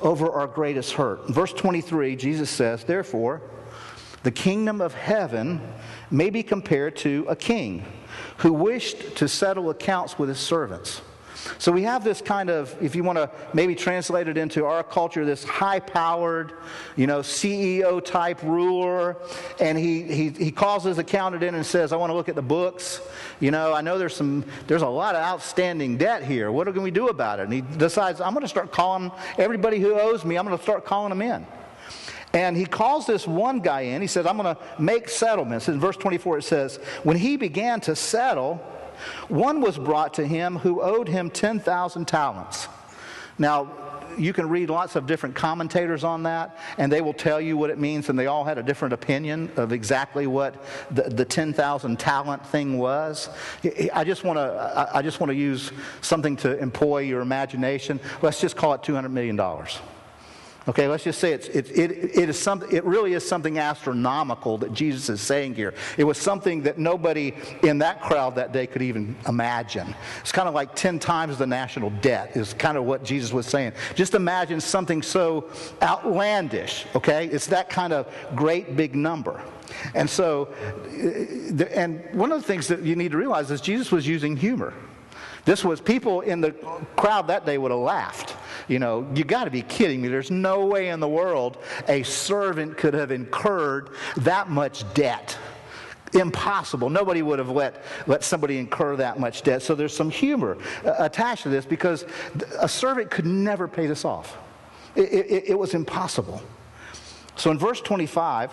over 0.00 0.30
our 0.30 0.46
greatest 0.46 0.92
hurt. 0.92 1.28
Verse 1.28 1.52
23, 1.52 2.16
Jesus 2.16 2.48
says, 2.48 2.84
Therefore, 2.84 3.42
the 4.26 4.32
kingdom 4.32 4.80
of 4.80 4.92
heaven 4.92 5.60
may 6.10 6.30
be 6.30 6.42
compared 6.42 6.96
to 6.96 7.24
a 7.28 7.36
king 7.36 7.84
who 8.38 8.52
wished 8.52 9.14
to 9.14 9.28
settle 9.28 9.70
accounts 9.70 10.18
with 10.18 10.28
his 10.28 10.38
servants. 10.40 11.00
So 11.58 11.70
we 11.70 11.84
have 11.84 12.02
this 12.02 12.20
kind 12.20 12.50
of, 12.50 12.76
if 12.82 12.96
you 12.96 13.04
want 13.04 13.18
to 13.18 13.30
maybe 13.54 13.76
translate 13.76 14.26
it 14.26 14.36
into 14.36 14.64
our 14.64 14.82
culture, 14.82 15.24
this 15.24 15.44
high 15.44 15.78
powered, 15.78 16.54
you 16.96 17.06
know, 17.06 17.20
CEO 17.20 18.04
type 18.04 18.42
ruler. 18.42 19.16
And 19.60 19.78
he, 19.78 20.02
he, 20.02 20.30
he 20.30 20.50
calls 20.50 20.82
his 20.82 20.98
accountant 20.98 21.44
in 21.44 21.54
and 21.54 21.64
says, 21.64 21.92
I 21.92 21.96
want 21.96 22.10
to 22.10 22.14
look 22.14 22.28
at 22.28 22.34
the 22.34 22.42
books. 22.42 23.00
You 23.38 23.52
know, 23.52 23.72
I 23.72 23.80
know 23.80 23.96
there's 23.96 24.16
some, 24.16 24.44
there's 24.66 24.82
a 24.82 24.88
lot 24.88 25.14
of 25.14 25.22
outstanding 25.22 25.98
debt 25.98 26.24
here. 26.24 26.50
What 26.50 26.66
can 26.74 26.82
we 26.82 26.90
do 26.90 27.10
about 27.10 27.38
it? 27.38 27.44
And 27.44 27.52
he 27.52 27.60
decides, 27.60 28.20
I'm 28.20 28.32
going 28.32 28.42
to 28.42 28.48
start 28.48 28.72
calling 28.72 29.12
everybody 29.38 29.78
who 29.78 29.94
owes 29.94 30.24
me, 30.24 30.36
I'm 30.36 30.44
going 30.44 30.58
to 30.58 30.64
start 30.64 30.84
calling 30.84 31.10
them 31.10 31.22
in. 31.22 31.46
And 32.36 32.54
he 32.54 32.66
calls 32.66 33.06
this 33.06 33.26
one 33.26 33.60
guy 33.60 33.80
in. 33.80 34.02
He 34.02 34.06
says, 34.06 34.26
I'm 34.26 34.36
going 34.36 34.54
to 34.54 34.62
make 34.78 35.08
settlements. 35.08 35.68
In 35.68 35.80
verse 35.80 35.96
24, 35.96 36.38
it 36.38 36.42
says, 36.42 36.76
When 37.02 37.16
he 37.16 37.38
began 37.38 37.80
to 37.80 37.96
settle, 37.96 38.56
one 39.28 39.62
was 39.62 39.78
brought 39.78 40.12
to 40.14 40.26
him 40.26 40.56
who 40.56 40.82
owed 40.82 41.08
him 41.08 41.30
10,000 41.30 42.06
talents. 42.06 42.68
Now, 43.38 43.72
you 44.18 44.34
can 44.34 44.50
read 44.50 44.68
lots 44.68 44.96
of 44.96 45.06
different 45.06 45.34
commentators 45.34 46.04
on 46.04 46.24
that, 46.24 46.58
and 46.76 46.92
they 46.92 47.00
will 47.00 47.14
tell 47.14 47.40
you 47.40 47.56
what 47.56 47.70
it 47.70 47.78
means, 47.78 48.10
and 48.10 48.18
they 48.18 48.26
all 48.26 48.44
had 48.44 48.58
a 48.58 48.62
different 48.62 48.92
opinion 48.92 49.50
of 49.56 49.72
exactly 49.72 50.26
what 50.26 50.62
the, 50.90 51.04
the 51.04 51.24
10,000 51.24 51.98
talent 51.98 52.46
thing 52.46 52.76
was. 52.76 53.30
I 53.94 54.04
just 54.04 54.24
want 54.24 54.36
to 54.36 54.90
I 54.92 55.00
just 55.00 55.20
want 55.20 55.30
to 55.30 55.34
use 55.34 55.72
something 56.02 56.36
to 56.36 56.58
employ 56.58 56.98
your 56.98 57.22
imagination. 57.22 57.98
Let's 58.20 58.42
just 58.42 58.56
call 58.56 58.74
it 58.74 58.82
$200 58.82 59.10
million. 59.10 59.40
Okay, 60.68 60.88
let's 60.88 61.04
just 61.04 61.20
say 61.20 61.32
it's, 61.32 61.46
it, 61.48 61.70
it, 61.70 61.90
it, 62.16 62.28
is 62.28 62.36
something, 62.36 62.68
it 62.72 62.84
really 62.84 63.12
is 63.12 63.26
something 63.26 63.56
astronomical 63.56 64.58
that 64.58 64.72
Jesus 64.72 65.08
is 65.08 65.20
saying 65.20 65.54
here. 65.54 65.74
It 65.96 66.02
was 66.02 66.18
something 66.18 66.62
that 66.62 66.76
nobody 66.76 67.34
in 67.62 67.78
that 67.78 68.02
crowd 68.02 68.34
that 68.34 68.52
day 68.52 68.66
could 68.66 68.82
even 68.82 69.14
imagine. 69.28 69.94
It's 70.20 70.32
kind 70.32 70.48
of 70.48 70.54
like 70.54 70.74
10 70.74 70.98
times 70.98 71.38
the 71.38 71.46
national 71.46 71.90
debt, 71.90 72.36
is 72.36 72.52
kind 72.52 72.76
of 72.76 72.82
what 72.82 73.04
Jesus 73.04 73.32
was 73.32 73.46
saying. 73.46 73.74
Just 73.94 74.16
imagine 74.16 74.60
something 74.60 75.02
so 75.02 75.48
outlandish, 75.82 76.84
okay? 76.96 77.26
It's 77.26 77.46
that 77.46 77.68
kind 77.68 77.92
of 77.92 78.12
great 78.34 78.74
big 78.74 78.96
number. 78.96 79.40
And 79.94 80.10
so, 80.10 80.52
uh, 80.84 81.64
and 81.74 82.02
one 82.12 82.32
of 82.32 82.40
the 82.40 82.46
things 82.46 82.66
that 82.68 82.82
you 82.82 82.96
need 82.96 83.12
to 83.12 83.18
realize 83.18 83.52
is 83.52 83.60
Jesus 83.60 83.92
was 83.92 84.04
using 84.04 84.36
humor. 84.36 84.74
This 85.44 85.64
was 85.64 85.80
people 85.80 86.22
in 86.22 86.40
the 86.40 86.50
crowd 86.96 87.28
that 87.28 87.46
day 87.46 87.56
would 87.56 87.70
have 87.70 87.78
laughed. 87.78 88.34
You 88.68 88.78
know, 88.78 89.06
you 89.14 89.24
got 89.24 89.44
to 89.44 89.50
be 89.50 89.62
kidding 89.62 90.02
me. 90.02 90.08
There's 90.08 90.30
no 90.30 90.66
way 90.66 90.88
in 90.88 91.00
the 91.00 91.08
world 91.08 91.58
a 91.88 92.02
servant 92.02 92.76
could 92.76 92.94
have 92.94 93.10
incurred 93.10 93.90
that 94.18 94.48
much 94.48 94.92
debt. 94.94 95.38
Impossible. 96.14 96.88
Nobody 96.88 97.22
would 97.22 97.38
have 97.38 97.50
let, 97.50 97.84
let 98.06 98.24
somebody 98.24 98.58
incur 98.58 98.96
that 98.96 99.20
much 99.20 99.42
debt. 99.42 99.62
So 99.62 99.74
there's 99.74 99.94
some 99.94 100.10
humor 100.10 100.56
uh, 100.84 100.94
attached 100.98 101.42
to 101.44 101.48
this 101.48 101.64
because 101.64 102.04
a 102.60 102.68
servant 102.68 103.10
could 103.10 103.26
never 103.26 103.68
pay 103.68 103.86
this 103.86 104.04
off. 104.04 104.36
It, 104.94 105.12
it, 105.12 105.44
it 105.50 105.58
was 105.58 105.74
impossible. 105.74 106.42
So 107.36 107.50
in 107.50 107.58
verse 107.58 107.80
25, 107.80 108.52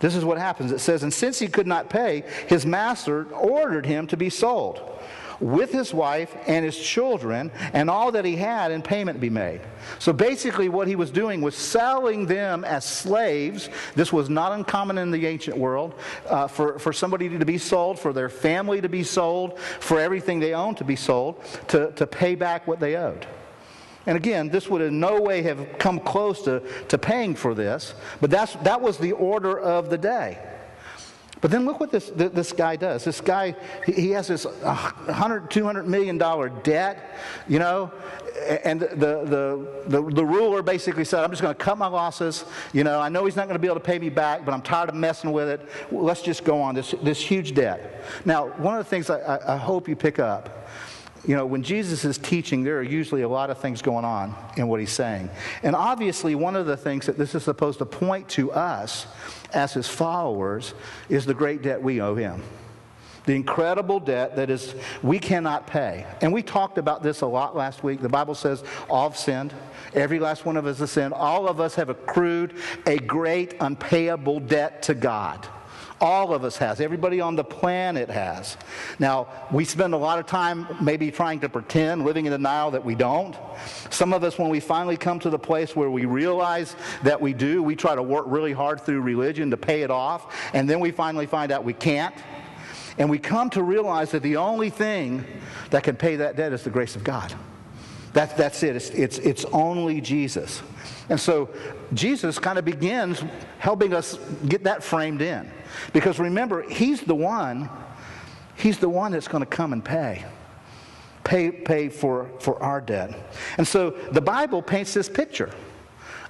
this 0.00 0.14
is 0.14 0.24
what 0.24 0.38
happens. 0.38 0.72
It 0.72 0.78
says, 0.78 1.02
And 1.02 1.12
since 1.12 1.38
he 1.38 1.48
could 1.48 1.66
not 1.66 1.90
pay, 1.90 2.22
his 2.46 2.64
master 2.64 3.24
ordered 3.34 3.84
him 3.84 4.06
to 4.06 4.16
be 4.16 4.30
sold 4.30 4.97
with 5.40 5.72
his 5.72 5.94
wife 5.94 6.34
and 6.46 6.64
his 6.64 6.78
children 6.78 7.50
and 7.72 7.88
all 7.88 8.12
that 8.12 8.24
he 8.24 8.36
had 8.36 8.70
in 8.70 8.82
payment 8.82 9.20
be 9.20 9.30
made. 9.30 9.60
So 9.98 10.12
basically, 10.12 10.68
what 10.68 10.88
he 10.88 10.96
was 10.96 11.10
doing 11.10 11.40
was 11.40 11.54
selling 11.54 12.26
them 12.26 12.64
as 12.64 12.84
slaves. 12.84 13.68
This 13.94 14.12
was 14.12 14.28
not 14.28 14.52
uncommon 14.52 14.98
in 14.98 15.10
the 15.10 15.26
ancient 15.26 15.56
world 15.56 15.94
uh, 16.28 16.48
for, 16.48 16.78
for 16.78 16.92
somebody 16.92 17.28
to 17.38 17.44
be 17.44 17.58
sold, 17.58 17.98
for 17.98 18.12
their 18.12 18.28
family 18.28 18.80
to 18.80 18.88
be 18.88 19.04
sold, 19.04 19.58
for 19.58 20.00
everything 20.00 20.40
they 20.40 20.54
owned 20.54 20.76
to 20.78 20.84
be 20.84 20.96
sold, 20.96 21.42
to, 21.68 21.92
to 21.92 22.06
pay 22.06 22.34
back 22.34 22.66
what 22.66 22.80
they 22.80 22.96
owed. 22.96 23.26
And 24.06 24.16
again, 24.16 24.48
this 24.48 24.68
would 24.68 24.80
in 24.80 25.00
no 25.00 25.20
way 25.20 25.42
have 25.42 25.78
come 25.78 26.00
close 26.00 26.42
to, 26.42 26.62
to 26.88 26.96
paying 26.96 27.34
for 27.34 27.54
this, 27.54 27.94
but 28.20 28.30
that's, 28.30 28.54
that 28.56 28.80
was 28.80 28.96
the 28.96 29.12
order 29.12 29.58
of 29.58 29.90
the 29.90 29.98
day. 29.98 30.38
But 31.40 31.50
then 31.50 31.64
look 31.64 31.80
what 31.80 31.90
this, 31.90 32.10
this 32.14 32.52
guy 32.52 32.76
does. 32.76 33.04
This 33.04 33.20
guy, 33.20 33.54
he 33.86 34.10
has 34.10 34.28
this 34.28 34.46
uh, 34.46 34.92
100, 35.04 35.50
200 35.50 35.86
million 35.86 36.18
dollar 36.18 36.48
debt, 36.48 37.16
you 37.46 37.58
know, 37.58 37.92
and 38.64 38.80
the, 38.80 38.86
the, 38.88 39.82
the, 39.86 40.10
the 40.10 40.24
ruler 40.24 40.62
basically 40.62 41.04
said, 41.04 41.24
I'm 41.24 41.30
just 41.30 41.42
going 41.42 41.54
to 41.54 41.58
cut 41.58 41.78
my 41.78 41.86
losses. 41.86 42.44
You 42.72 42.84
know, 42.84 43.00
I 43.00 43.08
know 43.08 43.24
he's 43.24 43.36
not 43.36 43.46
going 43.46 43.54
to 43.54 43.58
be 43.58 43.66
able 43.66 43.76
to 43.76 43.86
pay 43.86 43.98
me 43.98 44.08
back, 44.08 44.44
but 44.44 44.54
I'm 44.54 44.62
tired 44.62 44.88
of 44.88 44.94
messing 44.94 45.32
with 45.32 45.48
it. 45.48 45.68
Let's 45.90 46.22
just 46.22 46.44
go 46.44 46.60
on 46.60 46.74
this, 46.74 46.94
this 47.02 47.20
huge 47.20 47.54
debt. 47.54 48.04
Now, 48.24 48.48
one 48.48 48.78
of 48.78 48.84
the 48.84 48.88
things 48.88 49.10
I, 49.10 49.54
I 49.54 49.56
hope 49.56 49.88
you 49.88 49.96
pick 49.96 50.18
up 50.18 50.68
you 51.28 51.36
know, 51.36 51.44
when 51.44 51.62
Jesus 51.62 52.06
is 52.06 52.16
teaching, 52.16 52.64
there 52.64 52.78
are 52.78 52.82
usually 52.82 53.20
a 53.20 53.28
lot 53.28 53.50
of 53.50 53.58
things 53.58 53.82
going 53.82 54.06
on 54.06 54.34
in 54.56 54.66
what 54.66 54.80
he's 54.80 54.90
saying. 54.90 55.28
And 55.62 55.76
obviously, 55.76 56.34
one 56.34 56.56
of 56.56 56.64
the 56.64 56.76
things 56.76 57.04
that 57.04 57.18
this 57.18 57.34
is 57.34 57.42
supposed 57.42 57.80
to 57.80 57.84
point 57.84 58.30
to 58.30 58.50
us 58.50 59.06
as 59.52 59.74
his 59.74 59.86
followers 59.86 60.72
is 61.10 61.26
the 61.26 61.34
great 61.34 61.60
debt 61.60 61.82
we 61.82 62.00
owe 62.00 62.14
him. 62.14 62.42
The 63.26 63.34
incredible 63.34 64.00
debt 64.00 64.36
that 64.36 64.48
is 64.48 64.74
we 65.02 65.18
cannot 65.18 65.66
pay. 65.66 66.06
And 66.22 66.32
we 66.32 66.42
talked 66.42 66.78
about 66.78 67.02
this 67.02 67.20
a 67.20 67.26
lot 67.26 67.54
last 67.54 67.84
week. 67.84 68.00
The 68.00 68.08
Bible 68.08 68.34
says 68.34 68.64
all 68.88 69.10
have 69.10 69.18
sinned. 69.18 69.52
Every 69.92 70.18
last 70.18 70.46
one 70.46 70.56
of 70.56 70.64
us 70.64 70.78
has 70.78 70.92
sinned. 70.92 71.12
All 71.12 71.46
of 71.46 71.60
us 71.60 71.74
have 71.74 71.90
accrued 71.90 72.54
a 72.86 72.96
great 72.96 73.54
unpayable 73.60 74.40
debt 74.40 74.80
to 74.84 74.94
God. 74.94 75.46
All 76.00 76.32
of 76.32 76.44
us 76.44 76.56
has. 76.58 76.80
Everybody 76.80 77.20
on 77.20 77.34
the 77.34 77.42
planet 77.42 78.08
has. 78.08 78.56
Now, 78.98 79.26
we 79.50 79.64
spend 79.64 79.94
a 79.94 79.96
lot 79.96 80.18
of 80.18 80.26
time 80.26 80.66
maybe 80.80 81.10
trying 81.10 81.40
to 81.40 81.48
pretend, 81.48 82.04
living 82.04 82.26
in 82.26 82.32
denial 82.32 82.70
that 82.70 82.84
we 82.84 82.94
don't. 82.94 83.36
Some 83.90 84.12
of 84.12 84.22
us, 84.22 84.38
when 84.38 84.48
we 84.48 84.60
finally 84.60 84.96
come 84.96 85.18
to 85.20 85.30
the 85.30 85.38
place 85.38 85.74
where 85.74 85.90
we 85.90 86.04
realize 86.04 86.76
that 87.02 87.20
we 87.20 87.32
do, 87.32 87.62
we 87.62 87.74
try 87.74 87.96
to 87.96 88.02
work 88.02 88.26
really 88.28 88.52
hard 88.52 88.80
through 88.80 89.00
religion 89.00 89.50
to 89.50 89.56
pay 89.56 89.82
it 89.82 89.90
off, 89.90 90.50
and 90.54 90.70
then 90.70 90.78
we 90.78 90.92
finally 90.92 91.26
find 91.26 91.50
out 91.50 91.64
we 91.64 91.72
can't. 91.72 92.14
And 92.98 93.10
we 93.10 93.18
come 93.18 93.50
to 93.50 93.62
realize 93.62 94.10
that 94.12 94.22
the 94.22 94.36
only 94.36 94.70
thing 94.70 95.24
that 95.70 95.82
can 95.84 95.96
pay 95.96 96.16
that 96.16 96.36
debt 96.36 96.52
is 96.52 96.62
the 96.62 96.70
grace 96.70 96.96
of 96.96 97.04
God. 97.04 97.34
That, 98.12 98.36
that's 98.36 98.62
it. 98.62 98.74
It's, 98.74 98.90
it's, 98.90 99.18
it's 99.18 99.44
only 99.46 100.00
Jesus. 100.00 100.62
And 101.08 101.20
so 101.20 101.50
Jesus 101.94 102.38
kind 102.38 102.58
of 102.58 102.64
begins 102.64 103.22
helping 103.58 103.94
us 103.94 104.18
get 104.48 104.64
that 104.64 104.82
framed 104.82 105.22
in. 105.22 105.50
Because 105.92 106.18
remember, 106.18 106.62
he's 106.68 107.02
the 107.02 107.14
one, 107.14 107.68
he's 108.56 108.78
the 108.78 108.88
one 108.88 109.12
that's 109.12 109.28
going 109.28 109.42
to 109.42 109.46
come 109.46 109.72
and 109.72 109.84
pay. 109.84 110.24
Pay, 111.24 111.50
pay 111.50 111.88
for, 111.88 112.30
for 112.40 112.62
our 112.62 112.80
debt. 112.80 113.14
And 113.58 113.66
so 113.66 113.90
the 113.90 114.20
Bible 114.20 114.62
paints 114.62 114.94
this 114.94 115.08
picture 115.08 115.50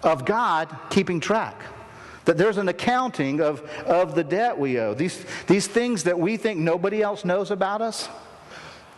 of 0.03 0.25
God 0.25 0.75
keeping 0.91 1.21
track. 1.21 1.61
That 2.25 2.37
there's 2.37 2.59
an 2.59 2.69
accounting 2.69 3.41
of, 3.41 3.63
of 3.87 4.15
the 4.15 4.25
debt 4.25 4.59
we 4.59 4.79
owe. 4.79 4.93
These, 4.95 5.25
these 5.47 5.67
things 5.67 6.05
that 6.05 6.19
we 6.19 6.37
think 6.37 6.59
nobody 6.59 7.01
else 7.01 7.25
knows 7.25 7.51
about 7.51 7.81
us, 7.81 8.09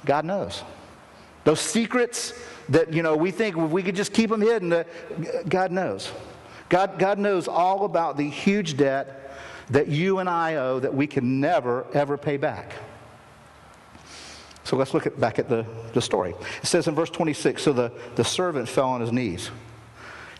God 0.05 0.25
knows. 0.25 0.65
Those 1.45 1.61
secrets 1.61 2.35
that, 2.71 2.93
you 2.93 3.03
know, 3.03 3.17
we 3.17 3.31
think 3.31 3.57
if 3.57 3.71
we 3.71 3.83
could 3.83 3.95
just 3.95 4.13
keep 4.13 4.31
them 4.31 4.41
hidden, 4.41 4.85
God 5.49 5.71
knows. 5.71 6.11
God, 6.69 6.99
God 6.99 7.19
knows 7.19 7.49
all 7.49 7.85
about 7.85 8.17
the 8.17 8.29
huge 8.29 8.77
debt 8.77 9.20
that 9.71 9.89
you 9.89 10.19
and 10.19 10.29
I 10.29 10.57
owe 10.57 10.81
that 10.81 10.95
we 10.95 11.07
can 11.07 11.41
never, 11.41 11.87
ever 11.93 12.17
pay 12.17 12.37
back. 12.37 12.73
So 14.65 14.77
let's 14.77 14.95
look 14.95 15.07
at, 15.07 15.19
back 15.19 15.39
at 15.39 15.49
the, 15.49 15.67
the 15.95 16.01
story. 16.01 16.35
It 16.63 16.67
says 16.67 16.87
in 16.87 16.95
verse 16.95 17.11
26 17.11 17.63
So 17.63 17.73
the, 17.73 17.93
the 18.15 18.25
servant 18.25 18.69
fell 18.69 18.91
on 18.91 19.01
his 19.01 19.13
knees. 19.13 19.51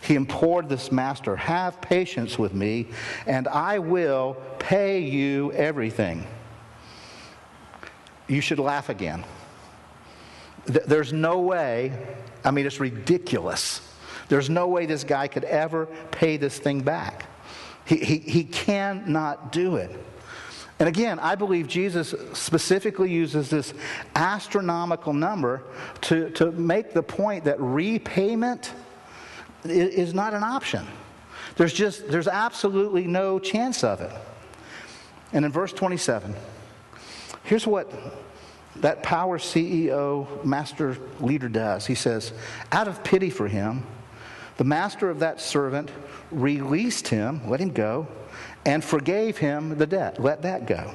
He 0.01 0.15
implored 0.15 0.67
this 0.67 0.91
master, 0.91 1.35
Have 1.35 1.79
patience 1.81 2.39
with 2.39 2.53
me, 2.53 2.87
and 3.27 3.47
I 3.47 3.79
will 3.79 4.35
pay 4.57 4.99
you 4.99 5.51
everything. 5.51 6.25
You 8.27 8.41
should 8.41 8.59
laugh 8.59 8.89
again. 8.89 9.25
There's 10.65 11.11
no 11.11 11.39
way, 11.39 11.91
I 12.43 12.51
mean, 12.51 12.65
it's 12.65 12.79
ridiculous. 12.79 13.81
There's 14.29 14.49
no 14.49 14.67
way 14.67 14.85
this 14.85 15.03
guy 15.03 15.27
could 15.27 15.43
ever 15.43 15.87
pay 16.11 16.37
this 16.37 16.57
thing 16.57 16.81
back. 16.81 17.25
He, 17.85 17.97
he, 17.97 18.43
cannot 18.43 19.51
do 19.51 19.75
it. 19.75 19.91
And 20.79 20.87
again, 20.87 21.19
I 21.19 21.35
believe 21.35 21.67
Jesus 21.67 22.15
specifically 22.33 23.11
uses 23.11 23.49
this 23.49 23.73
astronomical 24.15 25.13
number 25.13 25.63
to, 26.01 26.29
to 26.31 26.51
make 26.51 26.93
the 26.93 27.03
point 27.03 27.43
that 27.43 27.59
repayment 27.59 28.71
is 29.63 30.13
not 30.13 30.33
an 30.33 30.43
option. 30.43 30.87
There's 31.55 31.73
just, 31.73 32.07
there's 32.07 32.27
absolutely 32.27 33.05
no 33.05 33.39
chance 33.39 33.83
of 33.83 34.01
it. 34.01 34.11
And 35.33 35.45
in 35.45 35.51
verse 35.51 35.73
27, 35.73 36.33
here's 37.43 37.67
what 37.67 37.91
that 38.77 39.03
power 39.03 39.37
CEO, 39.37 40.43
master 40.43 40.97
leader 41.19 41.49
does. 41.49 41.85
He 41.85 41.95
says, 41.95 42.33
out 42.71 42.87
of 42.87 43.03
pity 43.03 43.29
for 43.29 43.47
him, 43.47 43.83
the 44.61 44.65
master 44.65 45.09
of 45.09 45.17
that 45.17 45.41
servant 45.41 45.89
released 46.29 47.07
him, 47.07 47.49
let 47.49 47.59
him 47.59 47.71
go, 47.71 48.07
and 48.63 48.83
forgave 48.83 49.39
him 49.39 49.75
the 49.79 49.87
debt. 49.87 50.21
Let 50.21 50.43
that 50.43 50.67
go. 50.67 50.93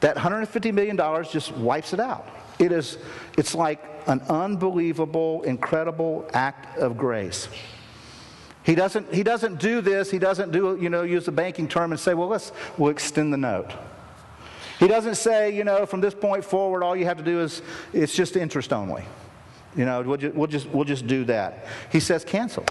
That 0.00 0.16
$150 0.16 0.74
million 0.74 0.96
just 1.30 1.52
wipes 1.52 1.92
it 1.92 2.00
out. 2.00 2.28
It 2.58 2.72
is, 2.72 2.98
it's 3.38 3.54
like 3.54 3.80
an 4.08 4.20
unbelievable, 4.22 5.42
incredible 5.42 6.28
act 6.32 6.76
of 6.76 6.98
grace. 6.98 7.46
He 8.64 8.74
doesn't, 8.74 9.14
he 9.14 9.22
doesn't 9.22 9.60
do 9.60 9.80
this, 9.80 10.10
he 10.10 10.18
doesn't 10.18 10.50
do, 10.50 10.76
you 10.80 10.90
know, 10.90 11.04
use 11.04 11.28
a 11.28 11.32
banking 11.32 11.68
term 11.68 11.92
and 11.92 12.00
say, 12.00 12.14
well, 12.14 12.26
let's, 12.26 12.50
we'll 12.76 12.90
extend 12.90 13.32
the 13.32 13.36
note. 13.36 13.70
He 14.80 14.88
doesn't 14.88 15.14
say, 15.14 15.54
you 15.54 15.62
know, 15.62 15.86
from 15.86 16.00
this 16.00 16.14
point 16.14 16.44
forward, 16.44 16.82
all 16.82 16.96
you 16.96 17.04
have 17.04 17.18
to 17.18 17.22
do 17.22 17.42
is, 17.42 17.62
it's 17.92 18.12
just 18.12 18.34
interest 18.34 18.72
only. 18.72 19.04
You 19.76 19.84
know, 19.84 20.02
we'll 20.02 20.16
just, 20.16 20.34
we'll 20.34 20.46
just, 20.48 20.68
we'll 20.68 20.84
just 20.84 21.06
do 21.06 21.24
that. 21.24 21.66
He 21.92 22.00
says 22.00 22.24
cancel. 22.24 22.64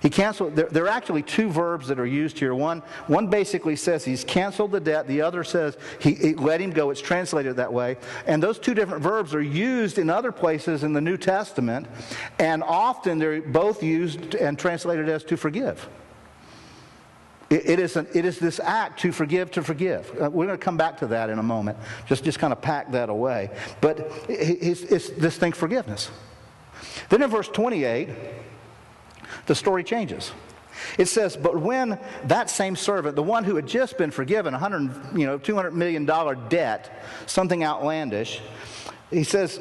He 0.00 0.10
canceled. 0.10 0.54
There, 0.54 0.66
there, 0.66 0.84
are 0.84 0.88
actually 0.88 1.22
two 1.22 1.50
verbs 1.50 1.88
that 1.88 1.98
are 1.98 2.06
used 2.06 2.38
here. 2.38 2.54
One, 2.54 2.80
one 3.08 3.26
basically 3.26 3.74
says 3.74 4.04
he's 4.04 4.22
canceled 4.22 4.70
the 4.70 4.80
debt. 4.80 5.08
The 5.08 5.22
other 5.22 5.42
says 5.42 5.76
he, 5.98 6.14
he, 6.14 6.34
let 6.34 6.60
him 6.60 6.70
go. 6.70 6.90
It's 6.90 7.00
translated 7.00 7.56
that 7.56 7.72
way. 7.72 7.96
And 8.26 8.40
those 8.40 8.58
two 8.58 8.74
different 8.74 9.02
verbs 9.02 9.34
are 9.34 9.42
used 9.42 9.98
in 9.98 10.08
other 10.08 10.30
places 10.30 10.84
in 10.84 10.92
the 10.92 11.00
New 11.00 11.16
Testament, 11.16 11.88
and 12.38 12.62
often 12.62 13.18
they're 13.18 13.42
both 13.42 13.82
used 13.82 14.36
and 14.36 14.58
translated 14.58 15.08
as 15.08 15.24
to 15.24 15.36
forgive. 15.36 15.88
It, 17.50 17.70
it, 17.70 17.80
is, 17.80 17.96
an, 17.96 18.06
it 18.14 18.24
is 18.24 18.38
this 18.38 18.60
act 18.60 19.00
to 19.00 19.12
forgive, 19.12 19.50
to 19.52 19.62
forgive. 19.62 20.10
Uh, 20.20 20.28
we're 20.30 20.46
going 20.46 20.58
to 20.58 20.64
come 20.64 20.76
back 20.76 20.98
to 20.98 21.06
that 21.08 21.30
in 21.30 21.38
a 21.38 21.42
moment. 21.42 21.78
Just, 22.06 22.24
just 22.24 22.38
kind 22.38 22.52
of 22.52 22.60
pack 22.60 22.92
that 22.92 23.08
away. 23.08 23.50
But 23.80 24.12
it's, 24.28 24.82
it's 24.82 25.10
this 25.10 25.36
thing, 25.38 25.52
forgiveness. 25.52 26.10
Then 27.08 27.22
in 27.22 27.30
verse 27.30 27.48
28, 27.48 28.10
the 29.46 29.54
story 29.54 29.82
changes. 29.82 30.32
It 30.98 31.06
says, 31.06 31.36
but 31.36 31.56
when 31.58 31.98
that 32.24 32.50
same 32.50 32.76
servant, 32.76 33.16
the 33.16 33.22
one 33.22 33.44
who 33.44 33.56
had 33.56 33.66
just 33.66 33.98
been 33.98 34.10
forgiven 34.10 34.52
100, 34.52 35.18
you 35.18 35.26
know, 35.26 35.38
200 35.38 35.72
million 35.72 36.04
dollar 36.04 36.34
debt, 36.34 37.02
something 37.26 37.64
outlandish, 37.64 38.40
he 39.10 39.24
says 39.24 39.58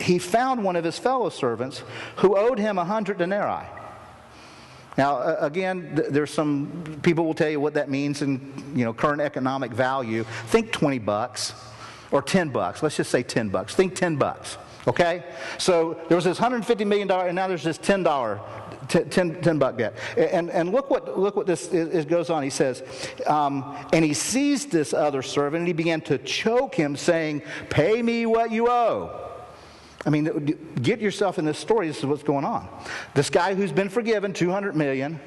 he 0.00 0.18
found 0.18 0.62
one 0.64 0.76
of 0.76 0.84
his 0.84 0.98
fellow 0.98 1.28
servants 1.28 1.82
who 2.16 2.36
owed 2.36 2.58
him 2.58 2.76
100 2.76 3.18
denarii. 3.18 3.66
Now, 4.96 5.36
again, 5.38 5.96
th- 5.96 6.08
there's 6.10 6.32
some 6.32 7.00
people 7.02 7.24
will 7.24 7.34
tell 7.34 7.50
you 7.50 7.60
what 7.60 7.74
that 7.74 7.90
means 7.90 8.22
in 8.22 8.52
you 8.74 8.84
know 8.84 8.92
current 8.94 9.20
economic 9.20 9.72
value. 9.72 10.24
Think 10.46 10.72
20 10.72 10.98
bucks. 10.98 11.52
or 12.10 12.22
10 12.22 12.50
bucks. 12.50 12.80
Let's 12.80 12.96
just 12.96 13.10
say 13.10 13.24
10 13.24 13.48
bucks. 13.48 13.74
Think 13.74 13.96
10 13.96 14.16
bucks. 14.16 14.56
Okay? 14.86 15.24
So 15.58 15.98
there 16.08 16.16
was 16.16 16.24
this 16.24 16.38
$150 16.38 16.86
million, 16.86 17.10
and 17.10 17.34
now 17.34 17.48
there's 17.48 17.64
this 17.64 17.78
$10, 17.78 18.40
10, 19.10 19.40
10 19.42 19.58
buck 19.58 19.76
debt. 19.76 19.96
And, 20.16 20.50
and 20.50 20.70
look 20.70 20.90
what, 20.90 21.18
look 21.18 21.34
what 21.34 21.46
this 21.46 21.72
is, 21.72 22.04
goes 22.04 22.30
on. 22.30 22.42
He 22.42 22.50
says, 22.50 22.82
um, 23.26 23.76
and 23.92 24.04
he 24.04 24.14
seized 24.14 24.70
this 24.70 24.94
other 24.94 25.22
servant, 25.22 25.62
and 25.62 25.66
he 25.66 25.72
began 25.72 26.00
to 26.02 26.18
choke 26.18 26.74
him, 26.74 26.96
saying, 26.96 27.42
Pay 27.68 28.02
me 28.02 28.26
what 28.26 28.52
you 28.52 28.68
owe. 28.68 29.23
I 30.06 30.10
mean, 30.10 30.58
get 30.82 31.00
yourself 31.00 31.38
in 31.38 31.44
this 31.44 31.58
story. 31.58 31.88
This 31.88 31.98
is 31.98 32.06
what's 32.06 32.22
going 32.22 32.44
on. 32.44 32.68
This 33.14 33.30
guy 33.30 33.54
who's 33.54 33.72
been 33.72 33.88
forgiven 33.88 34.32
200 34.32 34.76
million, 34.76 35.18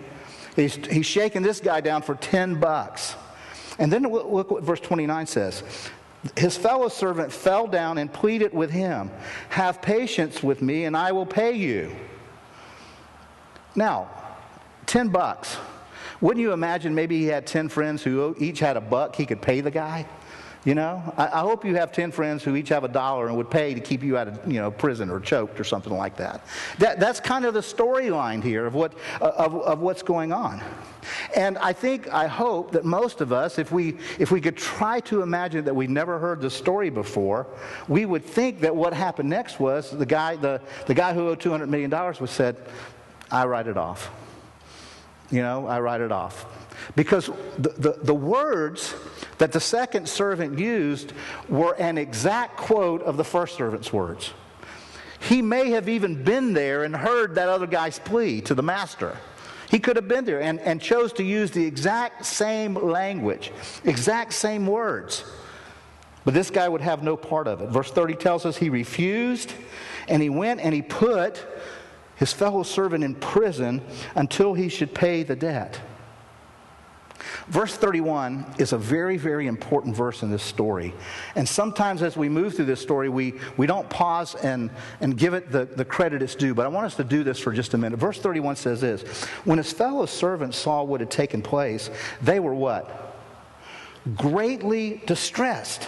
he's, 0.56 0.76
he's 0.76 1.06
shaking 1.06 1.42
this 1.42 1.60
guy 1.60 1.82
down 1.82 2.04
for 2.04 2.16
10 2.16 2.60
bucks. 2.60 3.16
And 3.80 3.92
then 3.92 4.04
look 4.04 4.52
what 4.52 4.64
verse 4.64 4.80
29 4.80 5.26
says. 5.28 5.64
His 6.36 6.58
fellow 6.58 6.90
servant 6.90 7.32
fell 7.32 7.68
down 7.68 7.98
and 7.98 8.12
pleaded 8.12 8.54
with 8.54 8.72
him, 8.72 9.12
Have 9.50 9.82
patience 9.82 10.44
with 10.44 10.62
me, 10.62 10.86
and 10.86 10.98
I 10.98 11.12
will 11.12 11.26
pay 11.26 11.54
you. 11.54 11.96
Now, 13.76 14.10
10 14.88 15.10
bucks. 15.10 15.58
Wouldn't 16.20 16.42
you 16.42 16.52
imagine 16.52 16.96
maybe 16.96 17.20
he 17.20 17.26
had 17.26 17.46
10 17.46 17.70
friends 17.70 18.02
who 18.02 18.36
each 18.40 18.60
had 18.60 18.76
a 18.76 18.82
buck 18.82 19.16
he 19.16 19.26
could 19.26 19.42
pay 19.42 19.62
the 19.62 19.70
guy? 19.70 20.08
You 20.68 20.76
know, 20.76 21.02
I, 21.16 21.28
I, 21.28 21.40
hope 21.40 21.64
you 21.64 21.76
have 21.76 21.94
10 21.94 22.12
friends 22.12 22.44
who 22.44 22.58
each 22.58 22.68
have 22.68 22.84
a 22.84 22.90
dollar 22.90 23.30
and 23.30 23.38
would 23.38 23.50
pay 23.50 23.74
to 23.74 23.80
keep 23.80 24.04
you 24.04 24.18
out 24.18 24.28
of, 24.28 24.46
you 24.46 24.60
know, 24.60 24.70
prison 24.70 25.10
or 25.10 25.22
choked 25.22 25.62
or 25.62 25.64
something 25.64 25.94
like 25.94 26.18
that. 26.18 26.46
that 26.80 27.00
that's 27.00 27.22
kind 27.22 27.46
of 27.46 27.54
the 27.54 27.62
storyline 27.62 28.44
here 28.44 28.66
of, 28.66 28.74
what, 28.74 28.94
uh, 29.22 29.32
of, 29.38 29.56
of 29.62 29.80
what's 29.80 30.04
going 30.04 30.34
on. 30.34 30.62
And 31.34 31.58
I 31.60 31.72
think, 31.72 32.10
I 32.10 32.28
hope 32.28 32.72
that 32.74 32.84
most 32.84 33.22
of 33.22 33.32
us, 33.32 33.60
if 33.60 33.72
we, 33.72 33.98
if 34.20 34.30
we 34.30 34.42
could 34.42 34.58
try 34.58 35.00
to 35.02 35.22
imagine 35.22 35.64
that 35.64 35.74
we 35.74 35.88
never 35.88 36.20
heard 36.20 36.42
the 36.42 36.50
story 36.50 36.90
before, 36.90 37.48
we 37.88 38.06
would 38.06 38.26
think 38.26 38.60
that 38.60 38.76
what 38.76 38.94
happened 38.94 39.30
next 39.30 39.62
was 39.62 39.92
the 39.92 40.06
guy, 40.06 40.36
the, 40.36 40.60
the 40.86 40.94
guy 40.94 41.14
who 41.14 41.30
owed 41.30 41.40
$200 41.40 41.70
million 41.70 41.90
was 42.20 42.30
said, 42.30 42.58
I 43.32 43.46
write 43.46 43.68
it 43.68 43.78
off. 43.78 44.12
You 45.32 45.42
know, 45.42 45.68
I 45.68 45.80
write 45.80 46.02
it 46.02 46.12
off. 46.12 46.46
Because 46.96 47.28
the, 47.58 47.70
the, 47.78 48.00
the, 48.04 48.14
words 48.14 48.96
that 49.40 49.52
the 49.52 49.60
second 49.60 50.08
servant 50.08 50.58
used 50.58 51.12
were 51.50 51.74
an 51.74 51.98
exact 51.98 52.56
quote 52.56 53.02
of 53.02 53.18
the 53.18 53.24
first 53.24 53.58
servant's 53.58 53.92
words. 53.92 54.34
He 55.20 55.42
may 55.42 55.72
have 55.72 55.90
even 55.90 56.24
been 56.24 56.54
there 56.54 56.84
and 56.84 56.96
heard 56.96 57.36
that 57.36 57.50
other 57.50 57.68
guy's 57.68 58.00
plea 58.00 58.42
to 58.42 58.56
the 58.56 58.64
master. 58.64 59.18
He 59.70 59.80
could 59.80 59.96
have 59.96 60.08
been 60.08 60.24
there 60.24 60.42
and, 60.42 60.60
and 60.62 60.82
chose 60.82 61.12
to 61.14 61.24
use 61.24 61.52
the 61.52 61.66
exact 61.66 62.26
same 62.26 62.76
language, 62.76 63.52
exact 63.84 64.34
same 64.34 64.66
words. 64.66 65.26
But 66.24 66.34
this 66.34 66.50
guy 66.50 66.68
would 66.68 66.82
have 66.82 67.04
no 67.04 67.18
part 67.18 67.48
of 67.48 67.62
it. 67.62 67.70
Verse 67.70 67.92
30 67.92 68.16
tells 68.16 68.46
us 68.46 68.58
he 68.58 68.70
refused 68.70 69.54
and 70.08 70.22
he 70.22 70.30
went 70.30 70.62
and 70.62 70.74
he 70.74 70.82
put 70.82 71.46
his 72.18 72.34
fellow 72.34 72.64
servant 72.64 73.04
in 73.04 73.16
prison 73.16 73.82
until 74.16 74.54
he 74.54 74.70
should 74.70 74.94
pay 74.94 75.24
the 75.24 75.36
debt. 75.36 75.80
Verse 77.48 77.76
31 77.76 78.46
is 78.58 78.74
a 78.74 78.78
very, 78.78 79.18
very 79.18 79.48
important 79.48 79.96
verse 79.96 80.22
in 80.22 80.30
this 80.30 80.44
story. 80.44 80.94
And 81.36 81.48
sometimes 81.48 82.02
as 82.02 82.18
we 82.18 82.28
move 82.28 82.56
through 82.56 82.66
this 82.66 82.82
story, 82.82 83.10
we, 83.10 83.36
we 83.56 83.68
don't 83.68 83.90
pause 83.90 84.36
and, 84.36 84.70
and 85.00 85.18
give 85.18 85.34
it 85.34 85.52
the, 85.52 85.66
the 85.66 85.86
credit 85.86 86.22
it's 86.22 86.36
due. 86.36 86.54
But 86.54 86.66
I 86.66 86.70
want 86.70 86.86
us 86.86 86.96
to 86.96 87.04
do 87.04 87.24
this 87.24 87.40
for 87.40 87.54
just 87.54 87.74
a 87.74 87.78
minute. 87.78 88.00
Verse 88.00 88.20
31 88.20 88.58
says 88.58 88.82
this 88.82 89.02
When 89.46 89.58
his 89.58 89.72
fellow 89.72 90.06
servants 90.06 90.58
saw 90.58 90.84
what 90.84 91.00
had 91.00 91.10
taken 91.10 91.42
place, 91.42 91.90
they 92.22 92.40
were 92.40 92.54
what? 92.54 93.16
Greatly 94.16 95.02
distressed. 95.06 95.88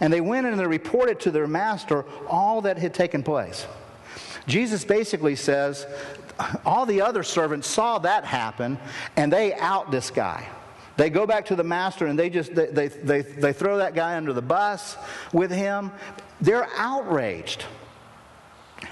And 0.00 0.12
they 0.12 0.20
went 0.20 0.46
and 0.46 0.58
they 0.58 0.66
reported 0.66 1.20
to 1.20 1.30
their 1.30 1.46
master 1.46 2.04
all 2.28 2.62
that 2.62 2.78
had 2.78 2.94
taken 2.94 3.22
place. 3.22 3.66
Jesus 4.46 4.84
basically 4.84 5.36
says, 5.36 5.86
all 6.64 6.86
the 6.86 7.02
other 7.02 7.22
servants 7.22 7.68
saw 7.68 7.98
that 7.98 8.24
happen 8.24 8.78
and 9.16 9.32
they 9.32 9.54
out 9.54 9.90
this 9.90 10.10
guy. 10.10 10.48
They 10.96 11.10
go 11.10 11.26
back 11.26 11.46
to 11.46 11.56
the 11.56 11.64
master 11.64 12.06
and 12.06 12.18
they 12.18 12.28
just 12.30 12.54
they, 12.54 12.66
they, 12.66 12.88
they, 12.88 13.22
they 13.22 13.52
throw 13.52 13.78
that 13.78 13.94
guy 13.94 14.16
under 14.16 14.32
the 14.32 14.42
bus 14.42 14.96
with 15.32 15.50
him. 15.50 15.92
They're 16.40 16.68
outraged. 16.76 17.64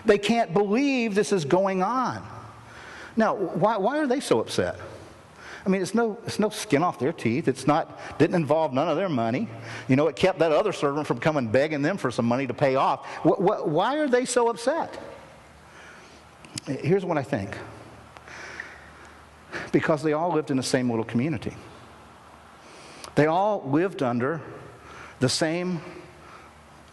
They 0.05 0.19
can't 0.19 0.53
believe 0.53 1.15
this 1.15 1.33
is 1.33 1.45
going 1.45 1.83
on. 1.83 2.27
Now, 3.17 3.35
why, 3.35 3.77
why 3.79 3.99
are 3.99 4.07
they 4.07 4.21
so 4.21 4.41
upset? 4.41 4.79
I 5.67 5.71
mean, 5.71 5.83
it's 5.83 5.95
no, 5.95 6.19
it's 6.25 6.39
no 6.39 6.49
skin 6.51 6.83
off 6.83 6.99
their 6.99 7.13
teeth. 7.13 7.49
It's 7.49 7.67
not, 7.67 8.19
didn't 8.19 8.37
involve 8.37 8.73
none 8.73 8.89
of 8.89 8.97
their 8.97 9.09
money. 9.09 9.49
You 9.89 9.97
know, 9.97 10.07
it 10.09 10.17
kept 10.17 10.39
that 10.39 10.53
other 10.53 10.73
servant 10.73 11.07
from 11.07 11.19
coming 11.19 11.49
begging 11.49 11.83
them 11.83 11.99
for 11.99 12.11
some 12.11 12.27
money 12.27 12.47
to 12.47 12.55
pay 12.55 12.77
off. 12.77 13.07
What, 13.23 13.43
what, 13.43 13.69
why 13.69 13.99
are 13.99 14.09
they 14.09 14.25
so 14.25 14.49
upset? 14.49 14.99
Here's 16.67 17.05
what 17.05 17.17
I 17.19 17.23
think 17.23 17.57
because 19.73 20.03
they 20.03 20.13
all 20.13 20.33
lived 20.33 20.51
in 20.51 20.57
the 20.57 20.63
same 20.63 20.91
little 20.91 21.05
community. 21.05 21.55
They 23.15 23.27
all 23.27 23.69
lived 23.69 24.03
under 24.03 24.41
the 25.21 25.29
same 25.29 25.81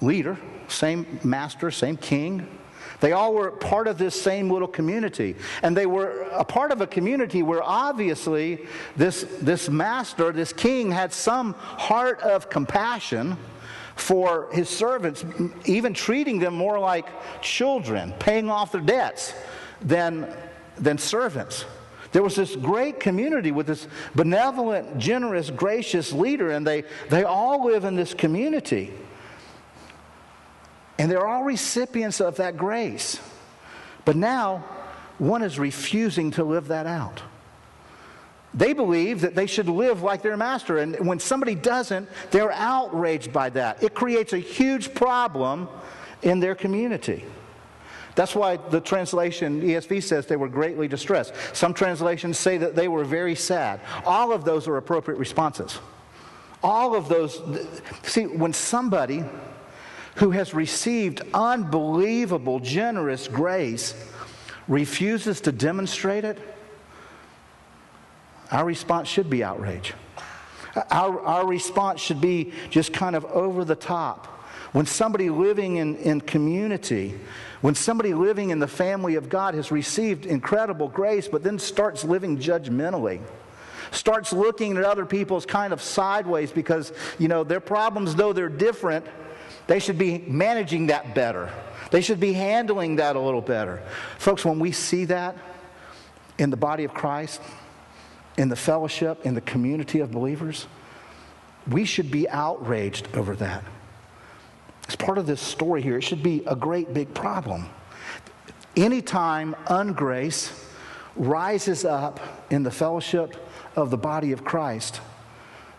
leader, 0.02 0.38
same 0.68 1.20
master, 1.24 1.72
same 1.72 1.98
king. 1.98 2.48
They 3.00 3.12
all 3.12 3.34
were 3.34 3.52
part 3.52 3.88
of 3.88 3.98
this 3.98 4.20
same 4.20 4.50
little 4.50 4.68
community. 4.68 5.36
And 5.62 5.76
they 5.76 5.86
were 5.86 6.28
a 6.32 6.44
part 6.44 6.72
of 6.72 6.82
a 6.82 6.88
community 6.88 7.44
where 7.44 7.62
obviously 7.62 8.66
this, 8.96 9.26
this 9.42 9.70
master, 9.70 10.32
this 10.32 10.54
king, 10.54 10.92
had 10.92 11.14
some 11.14 11.54
heart 11.54 12.20
of 12.22 12.50
compassion 12.50 13.38
for 13.96 14.50
his 14.52 14.70
servants, 14.70 15.24
even 15.66 15.94
treating 15.94 16.40
them 16.40 16.54
more 16.54 16.80
like 16.80 17.08
children, 17.42 18.14
paying 18.20 18.50
off 18.50 18.72
their 18.72 18.82
debts 18.82 19.34
than, 19.86 20.28
than 20.78 20.98
servants. 20.98 21.64
There 22.12 22.24
was 22.24 22.36
this 22.36 22.56
great 22.56 23.00
community 23.00 23.52
with 23.52 23.68
this 23.68 23.88
benevolent, 24.16 24.98
generous, 24.98 25.50
gracious 25.50 26.12
leader, 26.12 26.52
and 26.52 26.66
they, 26.66 26.84
they 27.10 27.24
all 27.24 27.66
live 27.66 27.86
in 27.86 27.96
this 27.96 28.14
community. 28.14 28.92
And 30.98 31.12
they're 31.12 31.28
all 31.28 31.44
recipients 31.44 32.22
of 32.22 32.38
that 32.38 32.58
grace. 32.58 33.20
But 34.06 34.16
now, 34.16 34.64
one 35.18 35.44
is 35.44 35.60
refusing 35.60 36.32
to 36.32 36.44
live 36.44 36.68
that 36.70 36.88
out. 36.88 37.22
They 38.54 38.72
believe 38.72 39.22
that 39.22 39.36
they 39.36 39.48
should 39.48 39.68
live 39.68 40.02
like 40.02 40.22
their 40.22 40.38
master, 40.38 40.78
and 40.78 41.06
when 41.06 41.20
somebody 41.20 41.56
doesn't, 41.56 42.08
they're 42.32 42.54
outraged 42.54 43.34
by 43.34 43.50
that. 43.50 43.84
It 43.84 43.94
creates 43.94 44.32
a 44.32 44.38
huge 44.38 44.94
problem 44.94 45.68
in 46.22 46.40
their 46.40 46.56
community. 46.56 47.26
That's 48.16 48.34
why 48.34 48.58
the 48.58 48.80
translation, 48.80 49.62
ESV 49.62 50.02
says 50.02 50.26
they 50.26 50.38
were 50.38 50.48
greatly 50.48 50.88
distressed. 50.88 51.34
Some 51.54 51.74
translations 51.74 52.40
say 52.40 52.58
that 52.58 52.76
they 52.76 52.88
were 52.88 53.04
very 53.04 53.36
sad. 53.36 53.82
All 54.06 54.32
of 54.32 54.46
those 54.46 54.68
are 54.68 54.78
appropriate 54.78 55.18
responses. 55.18 55.80
All 56.64 56.96
of 56.96 57.10
those, 57.10 57.42
see, 58.04 58.26
when 58.26 58.54
somebody 58.54 59.24
who 60.16 60.32
has 60.32 60.54
received 60.54 61.22
unbelievable, 61.34 62.60
generous 62.60 63.28
grace 63.28 63.94
refuses 64.68 65.42
to 65.42 65.52
demonstrate 65.52 66.24
it, 66.24 66.40
our 68.52 68.64
response 68.66 69.10
should 69.10 69.30
be 69.30 69.44
outrage. 69.44 69.94
Our, 70.90 71.20
our 71.22 71.46
response 71.46 72.02
should 72.02 72.22
be 72.22 72.54
just 72.70 72.94
kind 72.94 73.16
of 73.16 73.26
over 73.26 73.66
the 73.66 73.76
top. 73.76 74.35
When 74.76 74.86
somebody 74.86 75.30
living 75.30 75.78
in, 75.78 75.96
in 75.96 76.20
community 76.20 77.16
when 77.66 77.74
somebody 77.74 78.14
living 78.14 78.52
in 78.52 78.60
the 78.60 78.68
family 78.68 79.16
of 79.16 79.28
God 79.28 79.56
has 79.56 79.72
received 79.72 80.28
incredible 80.28 80.88
grace, 80.88 81.28
but 81.28 81.42
then 81.42 81.58
starts 81.58 82.04
living 82.04 82.38
judgmentally, 82.38 83.22
starts 83.90 84.32
looking 84.32 84.78
at 84.78 84.84
other 84.84 85.04
people's 85.04 85.48
kind 85.48 85.74
of 85.74 85.82
sideways 85.82 86.52
because, 86.52 86.94
you 87.18 87.28
know, 87.28 87.44
their 87.44 87.60
problems, 87.60 88.14
though 88.14 88.34
they're 88.34 88.50
different, 88.50 89.04
they 89.66 89.80
should 89.80 89.98
be 89.98 90.20
managing 90.28 90.86
that 90.88 91.16
better. 91.16 91.52
They 91.90 92.02
should 92.02 92.20
be 92.20 92.34
handling 92.34 92.98
that 92.98 93.16
a 93.16 93.20
little 93.20 93.42
better. 93.42 93.82
Folks, 94.20 94.46
when 94.46 94.60
we 94.60 94.72
see 94.72 95.06
that 95.06 95.36
in 96.38 96.52
the 96.52 96.58
body 96.58 96.84
of 96.84 96.94
Christ, 96.94 97.42
in 98.38 98.50
the 98.50 98.56
fellowship, 98.56 99.26
in 99.26 99.34
the 99.34 99.42
community 99.42 100.02
of 100.02 100.12
believers, 100.12 100.68
we 101.68 101.84
should 101.84 102.12
be 102.12 102.30
outraged 102.30 103.08
over 103.16 103.36
that. 103.38 103.64
It's 104.86 104.96
part 104.96 105.18
of 105.18 105.26
this 105.26 105.42
story 105.42 105.82
here. 105.82 105.98
It 105.98 106.04
should 106.04 106.24
be 106.24 106.44
a 106.46 106.56
great 106.56 106.94
big 106.94 107.14
problem. 107.14 107.68
Anytime 108.76 109.56
ungrace 109.66 110.52
rises 111.16 111.86
up 111.86 112.20
in 112.50 112.64
the 112.64 112.72
fellowship 112.72 113.36
of 113.76 113.90
the 113.90 113.98
body 113.98 114.32
of 114.32 114.44
Christ, 114.44 115.02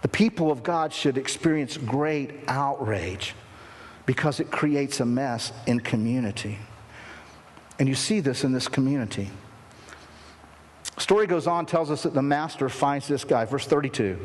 the 0.02 0.08
people 0.08 0.50
of 0.50 0.62
God 0.62 0.92
should 0.92 1.18
experience 1.18 1.76
great 1.76 2.32
outrage 2.48 3.34
because 4.06 4.40
it 4.40 4.50
creates 4.50 5.00
a 5.00 5.06
mess 5.06 5.52
in 5.66 5.80
community. 5.80 6.58
And 7.78 7.88
you 7.88 7.94
see 7.94 8.20
this 8.20 8.44
in 8.44 8.52
this 8.52 8.68
community. 8.68 9.30
Story 10.98 11.26
goes 11.26 11.46
on, 11.46 11.66
tells 11.66 11.90
us 11.90 12.04
that 12.04 12.14
the 12.14 12.22
master 12.22 12.68
finds 12.68 13.06
this 13.06 13.24
guy, 13.24 13.44
verse 13.44 13.66
32. 13.66 14.18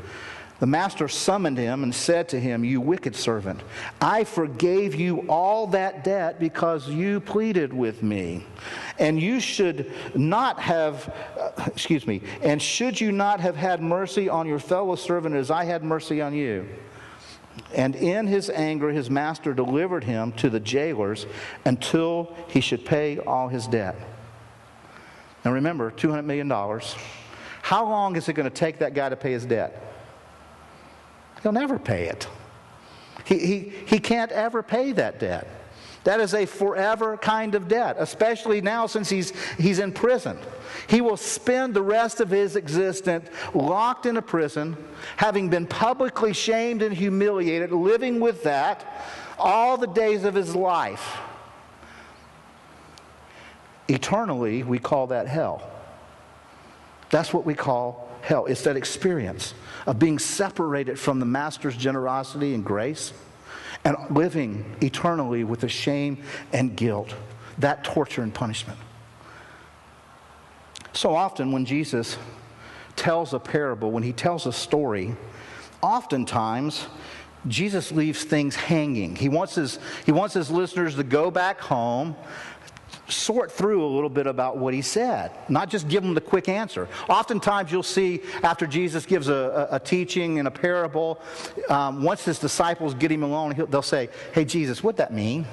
The 0.62 0.67
master 0.67 1.08
summoned 1.08 1.58
him 1.58 1.82
and 1.82 1.93
said 1.93 2.30
to 2.30 2.39
him, 2.39 2.63
You 2.63 2.82
wicked 2.82 3.15
servant, 3.15 3.62
I 4.00 4.24
forgave 4.24 4.93
you 4.93 5.26
all 5.28 5.65
that 5.67 6.04
debt 6.04 6.39
because 6.39 6.88
you 6.88 7.19
pleaded 7.19 7.74
with 7.74 8.04
me. 8.04 8.45
And 9.00 9.19
you 9.19 9.39
should 9.39 9.91
not 10.13 10.60
have, 10.60 11.12
uh, 11.36 11.63
excuse 11.65 12.06
me, 12.06 12.21
and 12.43 12.62
should 12.62 13.02
you 13.02 13.12
not 13.12 13.39
have 13.39 13.56
had 13.56 13.82
mercy 13.82 14.30
on 14.30 14.45
your 14.45 14.60
fellow 14.60 14.95
servant 14.95 15.34
as 15.34 15.50
I 15.50 15.63
had 15.63 15.84
mercy 15.84 16.21
on 16.21 16.36
you? 16.36 16.69
And 17.74 17.95
in 17.95 18.28
his 18.28 18.52
anger, 18.52 18.91
his 18.91 19.10
master 19.10 19.56
delivered 19.56 20.04
him 20.04 20.32
to 20.34 20.50
the 20.52 20.60
jailers 20.60 21.26
until 21.65 22.36
he 22.50 22.62
should 22.62 22.86
pay 22.86 23.17
all 23.17 23.47
his 23.47 23.65
debt. 23.65 23.95
Now 25.43 25.54
remember, 25.54 25.89
$200 25.89 26.24
million. 26.24 26.47
How 27.63 27.84
long 27.84 28.15
is 28.15 28.30
it 28.30 28.34
going 28.34 28.47
to 28.47 28.56
take 28.56 28.78
that 28.78 28.93
guy 28.93 29.10
to 29.10 29.15
pay 29.15 29.32
his 29.32 29.47
debt? 29.47 29.88
He'll 31.43 31.51
never 31.51 31.80
pay 31.80 32.06
it. 32.06 32.27
He, 33.25 33.39
he, 33.39 33.73
he 33.86 33.99
can't 33.99 34.32
ever 34.32 34.63
pay 34.63 34.91
that 34.93 35.19
debt. 35.19 35.47
That 36.04 36.19
is 36.19 36.34
a 36.34 36.47
forever 36.47 37.15
kind 37.17 37.54
of 37.54 37.67
debt, 37.67 37.95
especially 37.99 38.60
now 38.60 38.88
since 38.88 39.10
he's, 39.10 39.34
he's 39.58 39.77
in 39.77 39.91
prison. 39.91 40.38
He 40.88 40.99
will 40.99 41.17
spend 41.17 41.75
the 41.75 41.84
rest 41.84 42.21
of 42.21 42.30
his 42.30 42.56
existence 42.56 43.30
locked 43.54 44.08
in 44.08 44.17
a 44.17 44.21
prison, 44.21 44.75
having 45.17 45.49
been 45.49 45.67
publicly 45.67 46.34
shamed 46.34 46.82
and 46.82 46.95
humiliated, 46.95 47.71
living 47.71 48.19
with 48.19 48.43
that 48.43 48.84
all 49.38 49.77
the 49.77 49.88
days 49.88 50.23
of 50.23 50.34
his 50.34 50.56
life. 50.56 51.19
Eternally, 53.88 54.63
we 54.63 54.80
call 54.80 55.08
that 55.08 55.27
hell. 55.27 55.69
That's 57.12 57.32
what 57.32 57.45
we 57.45 57.54
call 57.54 58.10
hell. 58.21 58.45
It's 58.45 58.63
that 58.63 58.75
experience 58.75 59.54
of 59.86 60.00
being 60.00 60.20
separated 60.20 61.00
from 61.00 61.20
the 61.20 61.26
Master's 61.26 61.76
generosity 61.76 62.54
and 62.54 62.63
grace 62.63 63.13
and 63.84 63.96
living 64.10 64.76
eternally 64.82 65.44
with 65.44 65.62
the 65.62 65.70
shame 65.70 66.24
and 66.54 66.76
guilt, 66.76 67.15
that 67.58 67.84
torture 67.84 68.22
and 68.22 68.34
punishment. 68.34 68.80
So 70.94 71.15
often, 71.15 71.52
when 71.52 71.65
Jesus 71.65 72.17
tells 72.96 73.34
a 73.34 73.39
parable, 73.39 73.91
when 73.91 74.04
he 74.04 74.12
tells 74.12 74.46
a 74.46 74.54
story, 74.54 75.15
oftentimes 75.82 76.88
Jesus 77.48 77.91
leaves 77.91 78.24
things 78.24 78.56
hanging. 78.56 79.15
He 79.15 79.30
wants 79.30 79.56
his, 79.56 79.80
he 80.06 80.12
wants 80.12 80.36
his 80.36 80.52
listeners 80.52 80.96
to 80.96 81.04
go 81.04 81.32
back 81.32 81.60
home 81.60 82.15
sort 83.12 83.52
through 83.52 83.86
a 83.86 83.88
little 83.88 84.10
bit 84.10 84.28
about 84.28 84.58
what 84.58 84.74
he 84.74 84.82
said, 84.82 85.32
not 85.50 85.69
just 85.69 85.88
give 85.88 86.04
them 86.04 86.13
the 86.13 86.21
quick 86.21 86.50
answer. 86.50 86.88
Oftentimes, 87.10 87.71
you'll 87.71 87.84
see 87.84 88.21
after 88.43 88.65
Jesus 88.65 89.06
gives 89.06 89.28
a, 89.28 89.67
a, 89.71 89.76
a 89.76 89.80
teaching 89.80 90.39
and 90.39 90.47
a 90.47 90.52
parable, 90.52 91.19
um, 91.69 92.04
once 92.04 92.26
his 92.26 92.39
disciples 92.39 92.93
get 92.93 93.12
him 93.12 93.24
alone, 93.24 93.54
they'll 93.69 93.82
say, 93.82 94.10
Hey, 94.34 94.45
Jesus, 94.45 94.84
what'd 94.84 94.97
that 94.97 95.13
mean? 95.13 95.45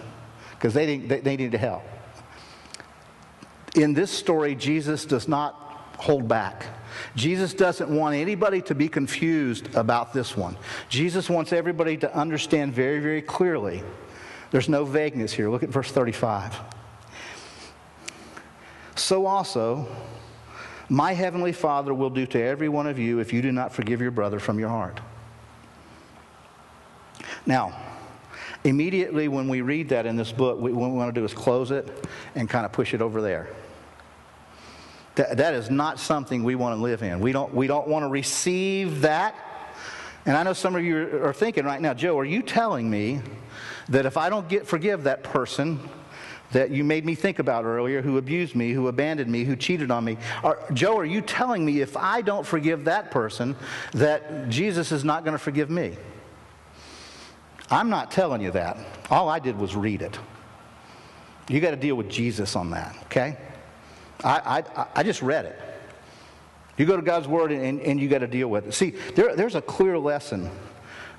Because 0.53 0.75
they, 0.75 0.99
they, 0.99 1.21
they 1.21 1.37
needed 1.37 1.59
help. 1.59 1.83
In 3.77 3.95
this 3.95 4.11
story, 4.11 4.55
Jesus 4.55 5.05
does 5.05 5.29
not 5.29 5.55
hold 5.99 6.27
back. 6.29 6.67
Jesus 7.15 7.55
doesn't 7.55 7.91
want 7.91 8.15
anybody 8.17 8.63
to 8.63 8.75
be 8.75 8.89
confused 8.89 9.75
about 9.75 10.13
this 10.13 10.37
one. 10.37 10.57
Jesus 10.89 11.29
wants 11.29 11.53
everybody 11.53 11.97
to 11.99 12.17
understand 12.17 12.73
very, 12.73 12.99
very 12.99 13.23
clearly. 13.23 13.83
There's 14.51 14.69
no 14.69 14.85
vagueness 14.85 15.33
here. 15.33 15.51
Look 15.51 15.63
at 15.63 15.69
verse 15.69 15.91
35 15.91 16.78
so 18.99 19.27
also 19.27 19.87
my 20.89 21.13
heavenly 21.13 21.53
Father 21.53 21.93
will 21.93 22.11
do 22.11 22.27
to 22.27 22.43
every 22.43 22.69
one 22.69 22.87
of 22.87 22.99
you 22.99 23.19
if 23.19 23.33
you 23.33 23.43
do 23.43 23.53
not 23.53 23.73
forgive 23.73 24.01
your 24.01 24.11
brother 24.11 24.39
from 24.39 24.59
your 24.59 24.71
heart. 24.71 25.01
Now, 27.45 27.79
immediately 28.65 29.29
when 29.29 29.49
we 29.49 29.61
read 29.61 29.91
that 29.91 30.07
in 30.07 30.17
this 30.17 30.33
book, 30.33 30.59
what 30.59 30.73
we 30.73 30.73
want 30.73 31.15
to 31.15 31.21
do 31.21 31.25
is 31.25 31.33
close 31.33 31.71
it 31.71 32.07
and 32.35 32.49
kind 32.49 32.65
of 32.65 32.73
push 32.73 32.95
it 32.95 33.03
over 33.03 33.21
there. 33.21 33.49
That, 35.15 35.37
that 35.39 35.55
is 35.55 35.71
not 35.71 35.99
something 35.99 36.45
we 36.45 36.55
want 36.55 36.77
to 36.77 36.83
live 36.83 37.03
in. 37.03 37.21
We 37.21 37.33
don't, 37.33 37.53
we 37.53 37.67
don't 37.67 37.89
want 37.89 38.05
to 38.05 38.09
receive 38.09 39.03
that. 39.03 39.35
And 40.27 40.37
I 40.37 40.43
know 40.43 40.53
some 40.53 40.77
of 40.77 40.85
you 40.85 41.23
are 41.23 41.33
thinking 41.33 41.65
right 41.65 41.81
now, 41.81 41.95
Joe, 41.95 42.19
are 42.19 42.25
you 42.25 42.43
telling 42.43 42.89
me 42.89 43.21
that 43.89 44.07
if 44.07 44.17
I 44.17 44.29
don't 44.29 44.49
get 44.49 44.67
forgive 44.67 45.05
that 45.05 45.23
person, 45.23 45.81
that 46.53 46.71
you 46.71 46.85
made 46.85 47.05
me 47.05 47.15
think 47.15 47.39
about 47.39 47.65
earlier, 47.65 48.01
who 48.01 48.19
abused 48.19 48.55
me, 48.55 48.73
who 48.73 48.89
abandoned 48.89 49.31
me, 49.31 49.45
who 49.45 49.57
cheated 49.57 49.91
on 49.91 50.05
me. 50.05 50.17
Are, 50.43 50.59
Joe, 50.73 50.97
are 50.99 51.05
you 51.05 51.21
telling 51.21 51.65
me 51.65 51.81
if 51.81 51.97
I 51.97 52.23
don't 52.23 52.47
forgive 52.47 52.85
that 52.85 53.11
person, 53.11 53.55
that 53.93 54.49
Jesus 54.49 54.93
is 54.93 55.05
not 55.05 55.25
going 55.25 55.35
to 55.35 55.39
forgive 55.39 55.71
me? 55.71 55.97
I'm 57.71 57.91
not 57.91 58.11
telling 58.11 58.41
you 58.41 58.51
that. 58.53 58.79
All 59.11 59.29
I 59.29 59.39
did 59.39 59.59
was 59.59 59.77
read 59.77 60.01
it. 60.03 60.19
You 61.49 61.61
got 61.61 61.71
to 61.71 61.77
deal 61.77 61.97
with 61.97 62.09
Jesus 62.09 62.57
on 62.57 62.71
that, 62.71 62.97
okay? 63.05 63.37
I, 64.25 64.65
I, 64.77 64.87
I 64.97 65.03
just 65.03 65.23
read 65.23 65.45
it. 65.45 65.61
You 66.77 66.87
go 66.87 66.97
to 66.97 67.03
God's 67.03 67.27
Word 67.27 67.51
and, 67.53 67.81
and 67.81 68.01
you 68.01 68.09
got 68.09 68.19
to 68.19 68.27
deal 68.27 68.49
with 68.49 68.69
it. 68.69 68.73
See, 68.73 68.91
there, 69.15 69.35
there's 69.35 69.55
a 69.55 69.63
clear 69.63 69.99
lesson 69.99 70.51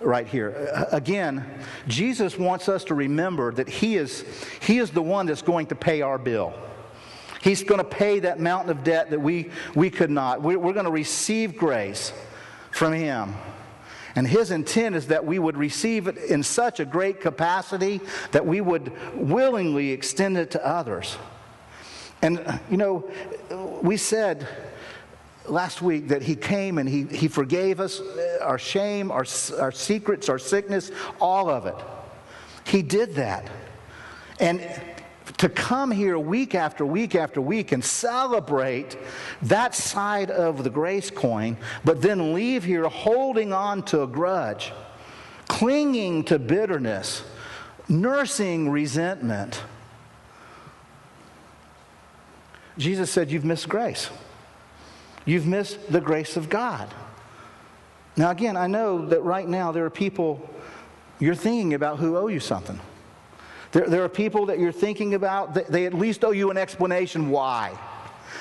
right 0.01 0.27
here. 0.27 0.87
Again, 0.91 1.45
Jesus 1.87 2.37
wants 2.37 2.69
us 2.69 2.83
to 2.85 2.95
remember 2.95 3.51
that 3.53 3.69
he 3.69 3.95
is, 3.95 4.23
he 4.61 4.79
is 4.79 4.91
the 4.91 5.01
one 5.01 5.25
that's 5.25 5.41
going 5.41 5.67
to 5.67 5.75
pay 5.75 6.01
our 6.01 6.17
bill. 6.17 6.53
He's 7.41 7.63
going 7.63 7.79
to 7.79 7.85
pay 7.85 8.19
that 8.19 8.39
mountain 8.39 8.71
of 8.71 8.83
debt 8.83 9.11
that 9.11 9.21
we, 9.21 9.49
we 9.75 9.89
could 9.89 10.09
not. 10.09 10.41
We're, 10.41 10.59
we're 10.59 10.73
going 10.73 10.85
to 10.85 10.91
receive 10.91 11.57
grace 11.57 12.11
from 12.71 12.93
him. 12.93 13.35
And 14.15 14.27
his 14.27 14.51
intent 14.51 14.95
is 14.95 15.07
that 15.07 15.25
we 15.25 15.39
would 15.39 15.55
receive 15.55 16.07
it 16.07 16.17
in 16.17 16.43
such 16.43 16.79
a 16.79 16.85
great 16.85 17.21
capacity 17.21 18.01
that 18.31 18.45
we 18.45 18.59
would 18.59 18.91
willingly 19.15 19.91
extend 19.91 20.37
it 20.37 20.51
to 20.51 20.65
others. 20.65 21.17
And, 22.21 22.59
you 22.69 22.75
know, 22.75 23.09
we 23.81 23.95
said 23.95 24.47
last 25.49 25.81
week 25.81 26.07
that 26.09 26.21
he 26.21 26.35
came 26.35 26.77
and 26.77 26.87
he, 26.87 27.03
he 27.05 27.27
forgave 27.27 27.79
us 27.79 28.01
our 28.41 28.59
shame, 28.59 29.11
our, 29.11 29.25
our 29.59 29.71
secrets, 29.71 30.29
our 30.29 30.39
sickness, 30.39 30.91
all 31.19 31.49
of 31.49 31.65
it. 31.65 31.75
He 32.65 32.81
did 32.81 33.15
that. 33.15 33.49
And 34.39 34.61
to 35.37 35.49
come 35.49 35.91
here 35.91 36.19
week 36.19 36.53
after 36.53 36.85
week 36.85 37.15
after 37.15 37.39
week 37.39 37.71
and 37.71 37.83
celebrate 37.83 38.97
that 39.43 39.73
side 39.73 40.31
of 40.31 40.63
the 40.63 40.69
grace 40.69 41.09
coin, 41.09 41.57
but 41.85 42.01
then 42.01 42.33
leave 42.33 42.63
here 42.63 42.87
holding 42.87 43.53
on 43.53 43.83
to 43.83 44.03
a 44.03 44.07
grudge, 44.07 44.73
clinging 45.47 46.25
to 46.25 46.37
bitterness, 46.37 47.23
nursing 47.87 48.69
resentment. 48.69 49.63
Jesus 52.77 53.11
said, 53.11 53.31
You've 53.31 53.45
missed 53.45 53.69
grace. 53.69 54.09
You've 55.25 55.45
missed 55.45 55.91
the 55.91 56.01
grace 56.01 56.37
of 56.37 56.49
God. 56.49 56.93
Now, 58.17 58.31
again, 58.31 58.57
I 58.57 58.67
know 58.67 59.05
that 59.07 59.21
right 59.21 59.47
now 59.47 59.71
there 59.71 59.85
are 59.85 59.89
people 59.89 60.49
you're 61.19 61.35
thinking 61.35 61.73
about 61.73 61.99
who 61.99 62.17
owe 62.17 62.27
you 62.27 62.39
something. 62.39 62.79
There, 63.71 63.87
there 63.87 64.03
are 64.03 64.09
people 64.09 64.47
that 64.47 64.59
you're 64.59 64.71
thinking 64.71 65.13
about, 65.13 65.53
that 65.53 65.67
they 65.67 65.85
at 65.85 65.93
least 65.93 66.25
owe 66.25 66.31
you 66.31 66.49
an 66.49 66.57
explanation 66.57 67.29
why. 67.29 67.77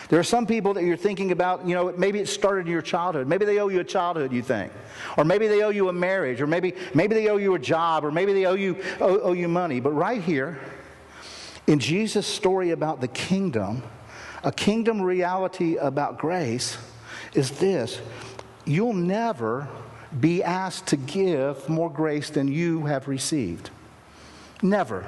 There 0.08 0.18
are 0.18 0.24
some 0.24 0.46
people 0.46 0.74
that 0.74 0.84
you're 0.84 0.96
thinking 0.96 1.32
about, 1.32 1.66
you 1.66 1.74
know, 1.74 1.92
maybe 1.96 2.18
it 2.18 2.28
started 2.28 2.66
in 2.66 2.72
your 2.72 2.82
childhood. 2.82 3.26
Maybe 3.26 3.44
they 3.44 3.58
owe 3.58 3.68
you 3.68 3.80
a 3.80 3.84
childhood, 3.84 4.32
you 4.32 4.42
think. 4.42 4.72
Or 5.18 5.24
maybe 5.24 5.48
they 5.48 5.62
owe 5.62 5.68
you 5.68 5.88
a 5.88 5.92
marriage, 5.92 6.40
or 6.40 6.46
maybe, 6.46 6.74
maybe 6.94 7.14
they 7.14 7.28
owe 7.28 7.36
you 7.36 7.54
a 7.54 7.58
job, 7.58 8.04
or 8.04 8.10
maybe 8.10 8.32
they 8.32 8.46
owe 8.46 8.54
you, 8.54 8.82
owe, 9.00 9.20
owe 9.20 9.32
you 9.32 9.48
money. 9.48 9.80
But 9.80 9.92
right 9.92 10.22
here, 10.22 10.58
in 11.66 11.78
Jesus' 11.78 12.26
story 12.26 12.70
about 12.70 13.02
the 13.02 13.08
kingdom, 13.08 13.82
a 14.42 14.52
kingdom 14.52 15.00
reality 15.00 15.76
about 15.76 16.18
grace 16.18 16.78
is 17.34 17.50
this 17.52 18.00
you'll 18.64 18.92
never 18.92 19.68
be 20.20 20.42
asked 20.42 20.86
to 20.88 20.96
give 20.96 21.68
more 21.68 21.90
grace 21.90 22.30
than 22.30 22.48
you 22.48 22.86
have 22.86 23.08
received. 23.08 23.70
Never. 24.62 25.06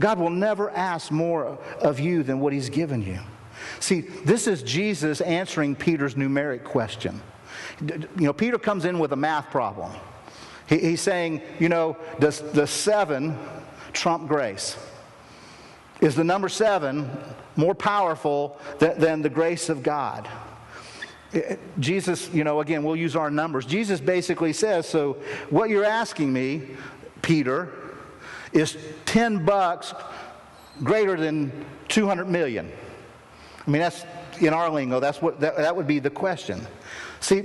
God 0.00 0.18
will 0.18 0.30
never 0.30 0.70
ask 0.70 1.10
more 1.10 1.58
of 1.80 2.00
you 2.00 2.22
than 2.22 2.40
what 2.40 2.52
He's 2.52 2.70
given 2.70 3.02
you. 3.02 3.18
See, 3.78 4.00
this 4.00 4.46
is 4.46 4.62
Jesus 4.62 5.20
answering 5.20 5.76
Peter's 5.76 6.14
numeric 6.14 6.64
question. 6.64 7.20
You 7.80 8.08
know, 8.16 8.32
Peter 8.32 8.58
comes 8.58 8.84
in 8.84 8.98
with 8.98 9.12
a 9.12 9.16
math 9.16 9.50
problem. 9.50 9.92
He, 10.66 10.78
he's 10.78 11.00
saying, 11.00 11.42
you 11.58 11.68
know, 11.68 11.96
does 12.18 12.40
the 12.40 12.66
seven 12.66 13.38
trump 13.92 14.28
grace? 14.28 14.76
Is 16.00 16.14
the 16.14 16.24
number 16.24 16.48
seven 16.48 17.10
more 17.56 17.74
powerful 17.74 18.58
than, 18.78 18.98
than 18.98 19.22
the 19.22 19.28
grace 19.28 19.68
of 19.68 19.82
God? 19.82 20.28
Eh, 21.32 21.40
eh, 21.40 21.56
Jesus, 21.78 22.32
you 22.32 22.44
know, 22.44 22.60
again, 22.60 22.82
we'll 22.82 22.96
use 22.96 23.16
our 23.16 23.30
numbers. 23.30 23.66
Jesus 23.66 24.00
basically 24.00 24.52
says, 24.52 24.88
so 24.88 25.14
what 25.50 25.70
you're 25.70 25.84
asking 25.84 26.32
me, 26.32 26.62
Peter, 27.22 27.72
is 28.52 28.76
10 29.06 29.44
bucks 29.44 29.94
greater 30.82 31.16
than 31.16 31.52
200 31.88 32.26
million. 32.26 32.70
I 33.66 33.70
mean, 33.70 33.82
that's 33.82 34.04
in 34.40 34.54
our 34.54 34.70
lingo, 34.70 35.00
that's 35.00 35.20
what, 35.20 35.38
that, 35.40 35.56
that 35.56 35.76
would 35.76 35.86
be 35.86 35.98
the 35.98 36.10
question. 36.10 36.66
See, 37.20 37.40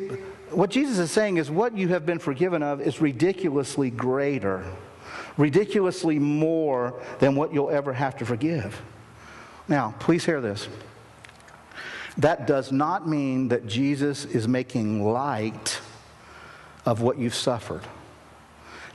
what 0.52 0.70
Jesus 0.70 0.98
is 0.98 1.12
saying 1.12 1.38
is 1.38 1.52
what 1.52 1.78
you 1.78 1.90
have 1.90 2.06
been 2.06 2.20
forgiven 2.20 2.64
of 2.64 2.80
is 2.80 3.02
ridiculously 3.02 3.90
greater, 3.90 4.66
ridiculously 5.38 6.20
more 6.20 7.00
than 7.20 7.36
what 7.36 7.54
you'll 7.54 7.70
ever 7.70 7.94
have 7.94 8.18
to 8.18 8.26
forgive. 8.26 8.82
Now, 9.68 9.96
please 10.00 10.26
hear 10.26 10.42
this. 10.42 10.68
That 12.18 12.48
does 12.48 12.72
not 12.72 13.08
mean 13.08 13.50
that 13.50 13.68
Jesus 13.68 14.26
is 14.26 14.48
making 14.48 15.04
light 15.04 15.80
of 16.86 17.02
what 17.02 17.18
you've 17.18 17.36
suffered. 17.36 17.82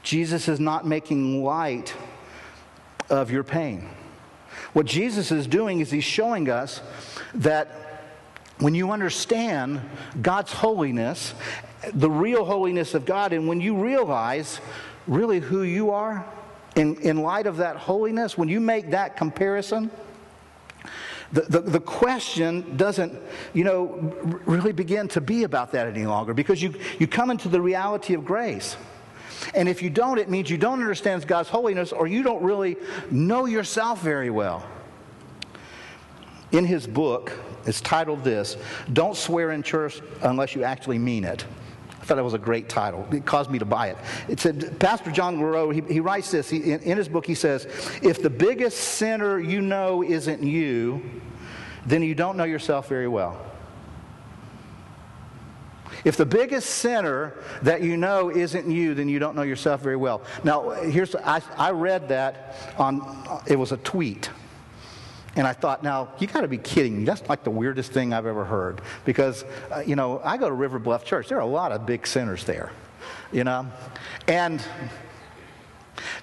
Jesus 0.03 0.49
is 0.49 0.59
not 0.59 0.87
making 0.87 1.45
light 1.45 1.95
of 3.11 3.31
your 3.31 3.45
pain. 3.45 3.89
What 4.73 4.87
Jesus 4.87 5.33
is 5.33 5.47
doing 5.47 5.81
is 5.81 5.91
he's 5.91 6.05
showing 6.05 6.49
us 6.49 6.81
that 7.35 8.07
when 8.59 8.75
you 8.75 8.91
understand 8.91 9.81
God's 10.23 10.53
holiness, 10.53 11.35
the 11.93 12.11
real 12.11 12.45
holiness 12.45 12.95
of 12.95 13.05
God, 13.05 13.33
and 13.33 13.49
when 13.49 13.61
you 13.61 13.83
realize 13.83 14.61
really 15.11 15.41
who 15.41 15.63
you 15.63 15.91
are 15.91 16.25
in, 16.77 16.97
in 17.01 17.21
light 17.21 17.47
of 17.47 17.59
that 17.59 17.77
holiness, 17.77 18.39
when 18.39 18.49
you 18.49 18.61
make 18.61 18.91
that 18.91 19.17
comparison, 19.17 19.91
the, 21.33 21.43
the, 21.43 21.61
the, 21.61 21.81
question 21.81 22.77
doesn't, 22.77 23.17
you 23.53 23.63
know, 23.63 23.87
really 24.47 24.73
begin 24.73 25.09
to 25.09 25.21
be 25.21 25.45
about 25.45 25.73
that 25.73 25.87
any 25.87 26.07
longer 26.07 26.35
because 26.35 26.61
you, 26.63 26.75
you 26.99 27.07
come 27.07 27.31
into 27.31 27.49
the 27.49 27.61
reality 27.61 28.15
of 28.15 28.25
grace. 28.25 28.77
And 29.55 29.69
if 29.69 29.83
you 29.83 29.91
don't, 29.91 30.19
it 30.19 30.29
means 30.29 30.51
you 30.51 30.59
don't 30.59 30.81
understand 30.81 31.27
God's 31.27 31.49
holiness 31.49 31.93
or 31.93 32.07
you 32.07 32.23
don't 32.23 32.43
really 32.43 32.77
know 33.11 33.47
yourself 33.47 34.03
very 34.03 34.31
well. 34.31 34.65
In 36.53 36.65
his 36.65 36.87
book, 36.87 37.33
it's 37.65 37.81
titled 37.81 38.25
this 38.25 38.57
Don't 38.93 39.17
Swear 39.17 39.53
in 39.53 39.63
Church 39.63 40.01
Unless 40.23 40.55
You 40.55 40.65
Actually 40.65 40.99
Mean 40.99 41.25
It. 41.25 41.45
Thought 42.11 42.17
that 42.17 42.25
was 42.25 42.35
a 42.35 42.39
great 42.39 42.69
title. 42.69 43.07
It 43.13 43.25
caused 43.25 43.53
me 43.53 43.61
to 43.61 43.65
buy 43.65 43.91
it. 43.91 43.97
It 44.27 44.41
said, 44.41 44.81
Pastor 44.81 45.13
John 45.13 45.39
Lareau, 45.39 45.73
he, 45.73 45.81
he 45.83 46.01
writes 46.01 46.33
this. 46.33 46.51
He, 46.51 46.73
in, 46.73 46.81
in 46.81 46.99
his 46.99 47.09
book, 47.09 47.25
he 47.25 47.37
says, 47.37 47.67
If 48.03 48.21
the 48.21 48.29
biggest 48.29 48.79
sinner 48.79 49.39
you 49.39 49.61
know 49.61 50.03
isn't 50.03 50.43
you, 50.43 51.09
then 51.87 52.03
you 52.03 52.17
don't 52.17 52.37
know 52.37 52.43
yourself 52.43 52.89
very 52.89 53.07
well. 53.07 53.41
If 56.05 56.17
the 56.17 56.27
biggest 56.27 56.69
sinner 56.69 57.35
that 57.63 57.81
you 57.81 57.97
know 57.97 58.29
isn't 58.29 58.69
you, 58.69 58.95
then 58.95 59.09
you 59.09 59.21
don't 59.21 59.37
know 59.37 59.43
yourself 59.43 59.81
very 59.81 59.95
well. 59.95 60.23
Now, 60.43 60.71
here's 60.71 61.15
I, 61.15 61.41
I 61.57 61.71
read 61.71 62.09
that 62.09 62.75
on 62.77 63.41
it 63.47 63.55
was 63.55 63.71
a 63.71 63.77
tweet 63.77 64.31
and 65.37 65.47
I 65.47 65.53
thought, 65.53 65.83
now, 65.83 66.13
you 66.19 66.27
got 66.27 66.41
to 66.41 66.49
be 66.49 66.59
kidding 66.59 66.99
me. 66.99 67.05
That's 67.05 67.27
like 67.29 67.45
the 67.45 67.51
weirdest 67.51 67.93
thing 67.93 68.13
I've 68.13 68.27
ever 68.27 68.45
heard. 68.45 68.81
Because, 69.05 69.45
uh, 69.71 69.81
you 69.81 69.95
know, 69.95 70.21
I 70.25 70.37
go 70.37 70.49
to 70.49 70.55
River 70.55 70.79
Bluff 70.79 71.05
Church. 71.05 71.29
There 71.29 71.39
are 71.39 71.43
a 71.43 71.47
lot 71.47 71.71
of 71.71 71.87
big 71.87 72.07
sinners 72.07 72.45
there, 72.45 72.73
you 73.33 73.45
know? 73.45 73.67
And 74.27 74.65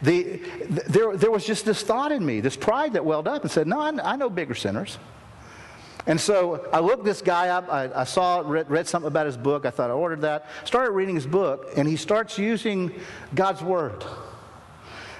the, 0.02 0.42
there, 0.88 1.16
there 1.16 1.32
was 1.32 1.46
just 1.46 1.66
this 1.66 1.82
thought 1.84 2.12
in 2.12 2.26
me, 2.26 2.42
this 2.42 2.58
pride 2.58 2.94
that 2.94 3.06
welled 3.06 3.28
up 3.28 3.44
and 3.44 3.52
said, 3.52 3.66
no, 3.66 3.80
I, 3.80 4.14
I 4.14 4.16
know 4.18 4.30
bigger 4.30 4.56
sinners. 4.56 4.98
And 6.06 6.20
so 6.20 6.68
I 6.74 6.80
looked 6.80 7.04
this 7.04 7.22
guy 7.22 7.50
up. 7.50 7.72
I, 7.72 7.90
I 7.94 8.04
saw, 8.04 8.42
read, 8.46 8.70
read 8.70 8.88
something 8.88 9.08
about 9.08 9.26
his 9.26 9.38
book. 9.38 9.66
I 9.66 9.72
thought 9.72 9.90
I 9.90 9.94
ordered 9.94 10.22
that. 10.22 10.48
Started 10.66 10.92
reading 10.92 11.16
his 11.16 11.28
book, 11.28 11.70
and 11.76 11.88
he 11.88 11.96
starts 11.96 12.38
using 12.38 12.94
God's 13.36 13.62
Word. 13.62 14.06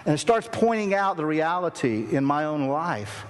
And 0.06 0.16
it 0.16 0.20
starts 0.20 0.48
pointing 0.50 0.94
out 0.94 1.18
the 1.18 1.26
reality 1.26 2.06
in 2.12 2.24
my 2.24 2.46
own 2.46 2.68
life 2.68 3.26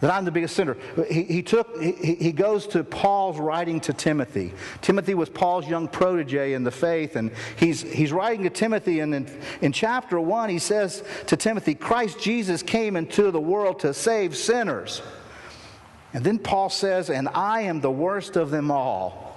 that 0.00 0.10
I'm 0.10 0.24
the 0.24 0.30
biggest 0.30 0.56
sinner. 0.56 0.76
He, 1.10 1.24
he 1.24 1.42
took, 1.42 1.80
he, 1.80 2.14
he 2.14 2.32
goes 2.32 2.66
to 2.68 2.82
Paul's 2.82 3.38
writing 3.38 3.80
to 3.80 3.92
Timothy. 3.92 4.52
Timothy 4.80 5.14
was 5.14 5.28
Paul's 5.28 5.68
young 5.68 5.88
protege 5.88 6.54
in 6.54 6.64
the 6.64 6.70
faith, 6.70 7.16
and 7.16 7.30
he's, 7.56 7.82
he's 7.82 8.12
writing 8.12 8.44
to 8.44 8.50
Timothy, 8.50 9.00
and 9.00 9.14
in, 9.14 9.40
in 9.60 9.72
chapter 9.72 10.18
1, 10.18 10.48
he 10.48 10.58
says 10.58 11.04
to 11.26 11.36
Timothy, 11.36 11.74
Christ 11.74 12.18
Jesus 12.18 12.62
came 12.62 12.96
into 12.96 13.30
the 13.30 13.40
world 13.40 13.80
to 13.80 13.94
save 13.94 14.36
sinners. 14.36 15.02
And 16.12 16.24
then 16.24 16.38
Paul 16.38 16.70
says, 16.70 17.10
And 17.10 17.28
I 17.28 17.62
am 17.62 17.80
the 17.80 17.90
worst 17.90 18.36
of 18.36 18.50
them 18.50 18.70
all. 18.70 19.29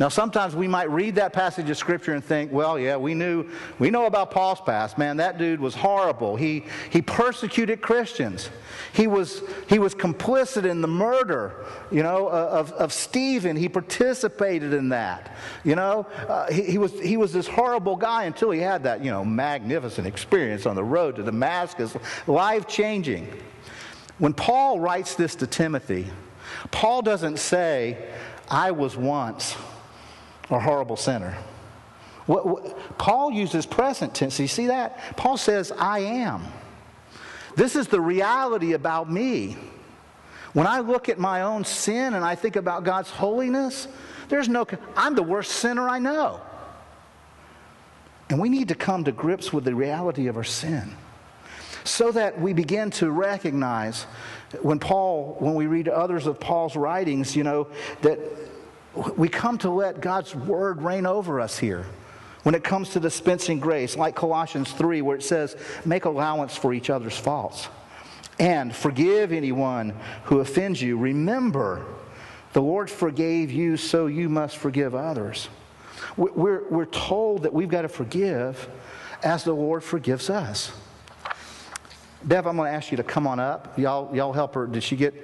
Now, 0.00 0.08
sometimes 0.08 0.56
we 0.56 0.66
might 0.66 0.90
read 0.90 1.14
that 1.16 1.32
passage 1.32 1.70
of 1.70 1.76
Scripture 1.76 2.14
and 2.14 2.24
think, 2.24 2.50
well, 2.50 2.76
yeah, 2.80 2.96
we 2.96 3.14
knew, 3.14 3.48
we 3.78 3.90
know 3.90 4.06
about 4.06 4.32
Paul's 4.32 4.60
past. 4.60 4.98
Man, 4.98 5.18
that 5.18 5.38
dude 5.38 5.60
was 5.60 5.76
horrible. 5.76 6.34
He, 6.34 6.64
he 6.90 7.00
persecuted 7.00 7.80
Christians. 7.80 8.50
He 8.92 9.06
was, 9.06 9.42
he 9.68 9.78
was 9.78 9.94
complicit 9.94 10.68
in 10.68 10.80
the 10.80 10.88
murder, 10.88 11.64
you 11.92 12.02
know, 12.02 12.28
of, 12.28 12.72
of 12.72 12.92
Stephen. 12.92 13.54
He 13.54 13.68
participated 13.68 14.74
in 14.74 14.88
that. 14.88 15.36
You 15.62 15.76
know, 15.76 16.08
uh, 16.26 16.50
he, 16.50 16.62
he, 16.62 16.78
was, 16.78 16.98
he 17.00 17.16
was 17.16 17.32
this 17.32 17.46
horrible 17.46 17.94
guy 17.94 18.24
until 18.24 18.50
he 18.50 18.58
had 18.58 18.82
that, 18.82 19.04
you 19.04 19.12
know, 19.12 19.24
magnificent 19.24 20.08
experience 20.08 20.66
on 20.66 20.74
the 20.74 20.84
road 20.84 21.14
to 21.16 21.22
Damascus, 21.22 21.96
life 22.26 22.66
changing. 22.66 23.28
When 24.18 24.32
Paul 24.32 24.80
writes 24.80 25.14
this 25.14 25.36
to 25.36 25.46
Timothy, 25.46 26.08
Paul 26.72 27.02
doesn't 27.02 27.38
say, 27.38 28.08
I 28.50 28.72
was 28.72 28.96
once 28.96 29.56
a 30.50 30.58
horrible 30.58 30.96
sinner. 30.96 31.36
What, 32.26 32.46
what, 32.46 32.98
Paul 32.98 33.32
uses 33.32 33.66
present 33.66 34.14
tense. 34.14 34.38
You 34.38 34.48
see 34.48 34.66
that? 34.68 35.16
Paul 35.16 35.36
says, 35.36 35.72
I 35.72 36.00
am. 36.00 36.44
This 37.56 37.76
is 37.76 37.88
the 37.88 38.00
reality 38.00 38.72
about 38.72 39.10
me. 39.10 39.56
When 40.54 40.66
I 40.66 40.80
look 40.80 41.08
at 41.08 41.18
my 41.18 41.42
own 41.42 41.64
sin 41.64 42.14
and 42.14 42.24
I 42.24 42.34
think 42.34 42.56
about 42.56 42.84
God's 42.84 43.10
holiness, 43.10 43.88
there's 44.28 44.48
no, 44.48 44.66
I'm 44.96 45.14
the 45.14 45.22
worst 45.22 45.50
sinner 45.52 45.88
I 45.88 45.98
know. 45.98 46.40
And 48.30 48.40
we 48.40 48.48
need 48.48 48.68
to 48.68 48.74
come 48.74 49.04
to 49.04 49.12
grips 49.12 49.52
with 49.52 49.64
the 49.64 49.74
reality 49.74 50.28
of 50.28 50.36
our 50.36 50.44
sin 50.44 50.96
so 51.84 52.10
that 52.12 52.40
we 52.40 52.54
begin 52.54 52.90
to 52.90 53.10
recognize 53.10 54.04
when 54.62 54.78
Paul, 54.78 55.36
when 55.38 55.54
we 55.54 55.66
read 55.66 55.88
others 55.88 56.26
of 56.26 56.40
Paul's 56.40 56.76
writings, 56.76 57.36
you 57.36 57.44
know, 57.44 57.68
that 58.00 58.18
we 59.16 59.28
come 59.28 59.58
to 59.58 59.70
let 59.70 60.00
God's 60.00 60.34
word 60.34 60.82
reign 60.82 61.06
over 61.06 61.40
us 61.40 61.58
here 61.58 61.86
when 62.44 62.54
it 62.54 62.62
comes 62.62 62.90
to 62.90 63.00
dispensing 63.00 63.58
grace, 63.58 63.96
like 63.96 64.14
Colossians 64.14 64.70
3, 64.72 65.02
where 65.02 65.16
it 65.16 65.22
says, 65.22 65.56
make 65.84 66.04
allowance 66.04 66.56
for 66.56 66.74
each 66.74 66.90
other's 66.90 67.16
faults 67.16 67.68
and 68.38 68.74
forgive 68.74 69.32
anyone 69.32 69.94
who 70.24 70.40
offends 70.40 70.80
you. 70.80 70.98
Remember, 70.98 71.84
the 72.52 72.62
Lord 72.62 72.90
forgave 72.90 73.50
you, 73.50 73.76
so 73.76 74.06
you 74.06 74.28
must 74.28 74.56
forgive 74.56 74.94
others. 74.94 75.48
We're, 76.16 76.68
we're 76.68 76.84
told 76.86 77.44
that 77.44 77.52
we've 77.52 77.68
got 77.68 77.82
to 77.82 77.88
forgive 77.88 78.68
as 79.22 79.44
the 79.44 79.52
Lord 79.52 79.82
forgives 79.82 80.30
us. 80.30 80.72
Bev, 82.22 82.46
I'm 82.46 82.56
going 82.56 82.70
to 82.70 82.76
ask 82.76 82.90
you 82.90 82.96
to 82.96 83.02
come 83.02 83.26
on 83.26 83.38
up. 83.40 83.78
Y'all, 83.78 84.14
y'all 84.14 84.32
help 84.32 84.54
her. 84.54 84.66
Did 84.66 84.82
she 84.82 84.96
get 84.96 85.14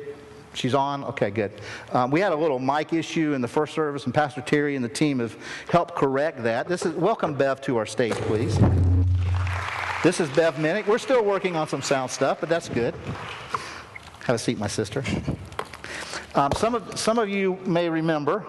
She's 0.55 0.75
on? 0.75 1.05
Okay, 1.05 1.31
good. 1.31 1.53
Um, 1.93 2.11
we 2.11 2.21
had 2.21 2.33
a 2.33 2.37
little 2.37 2.59
mic 2.59 2.93
issue 2.93 3.35
in 3.35 3.41
the 3.41 3.49
first 3.49 3.75
service, 3.75 4.05
and 4.05 4.15
Pastor 4.15 4.41
Terry 4.41 4.75
and 4.77 4.85
the 4.85 4.89
team 4.89 5.21
have 5.21 5.37
helped 5.71 5.95
correct 5.95 6.43
that. 6.43 6.69
This 6.69 6.85
is 6.85 6.95
welcome 6.95 7.35
Bev 7.35 7.61
to 7.63 7.77
our 7.77 7.87
stage, 7.87 8.13
please. 8.13 8.59
This 10.03 10.19
is 10.19 10.29
Bev 10.31 10.55
Minnick. 10.57 10.87
We're 10.87 10.99
still 10.99 11.25
working 11.25 11.57
on 11.57 11.69
some 11.69 11.83
sound 11.83 12.11
stuff, 12.11 12.41
but 12.41 12.49
that's 12.49 12.69
good. 12.69 12.95
Have 14.25 14.37
a 14.37 14.39
seat, 14.39 14.59
my 14.59 14.67
sister. 14.67 15.05
Um, 16.35 16.53
some 16.53 16.75
of 16.75 16.99
some 16.99 17.19
of 17.19 17.29
you 17.29 17.59
may 17.67 17.89
remember. 17.89 18.45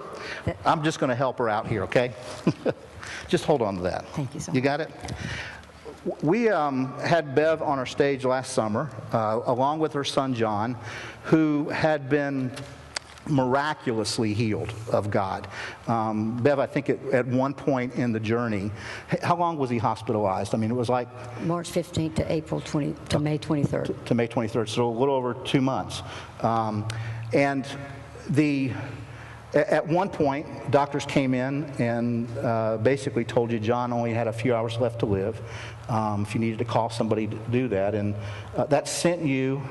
I'm 0.65 0.83
just 0.83 0.99
going 0.99 1.09
to 1.09 1.15
help 1.15 1.39
her 1.39 1.49
out 1.49 1.67
here, 1.67 1.83
okay? 1.83 2.13
just 3.27 3.45
hold 3.45 3.61
on 3.61 3.77
to 3.77 3.83
that. 3.83 4.07
Thank 4.09 4.33
you 4.33 4.39
so 4.39 4.51
much. 4.51 4.55
You 4.55 4.61
got 4.61 4.81
it? 4.81 4.91
We 6.21 6.49
um, 6.49 6.97
had 6.99 7.35
Bev 7.35 7.61
on 7.61 7.77
our 7.77 7.85
stage 7.85 8.25
last 8.25 8.53
summer, 8.53 8.89
uh, 9.11 9.41
along 9.45 9.79
with 9.79 9.93
her 9.93 10.03
son 10.03 10.33
John, 10.33 10.75
who 11.23 11.69
had 11.69 12.09
been 12.09 12.51
miraculously 13.27 14.33
healed 14.33 14.73
of 14.91 15.11
God. 15.11 15.47
Um, 15.87 16.37
Bev, 16.37 16.57
I 16.57 16.65
think 16.65 16.89
it, 16.89 16.99
at 17.13 17.27
one 17.27 17.53
point 17.53 17.93
in 17.93 18.11
the 18.11 18.19
journey, 18.19 18.71
how 19.21 19.35
long 19.35 19.57
was 19.57 19.69
he 19.69 19.77
hospitalized? 19.77 20.55
I 20.55 20.57
mean, 20.57 20.71
it 20.71 20.75
was 20.75 20.89
like 20.89 21.07
March 21.43 21.69
15th 21.69 22.15
to 22.15 22.31
April 22.31 22.61
20 22.61 22.95
to 23.09 23.19
May 23.19 23.37
23rd. 23.37 23.85
To, 23.85 23.93
to 23.93 24.15
May 24.15 24.27
23rd, 24.27 24.69
so 24.69 24.89
a 24.89 24.89
little 24.89 25.13
over 25.13 25.35
two 25.35 25.61
months. 25.61 26.01
Um, 26.41 26.87
and 27.33 27.67
the 28.29 28.71
at 29.53 29.85
one 29.85 30.09
point, 30.09 30.71
doctors 30.71 31.05
came 31.05 31.33
in 31.33 31.65
and 31.77 32.27
uh, 32.37 32.77
basically 32.77 33.25
told 33.25 33.51
you 33.51 33.59
John 33.59 33.91
only 33.91 34.13
had 34.13 34.27
a 34.27 34.33
few 34.33 34.55
hours 34.55 34.77
left 34.77 34.99
to 34.99 35.05
live. 35.05 35.41
Um, 35.89 36.23
if 36.23 36.33
you 36.33 36.39
needed 36.39 36.59
to 36.59 36.65
call 36.65 36.89
somebody 36.89 37.27
to 37.27 37.35
do 37.51 37.67
that, 37.67 37.93
and 37.93 38.15
uh, 38.55 38.65
that 38.65 38.87
sent 38.87 39.23
you 39.25 39.61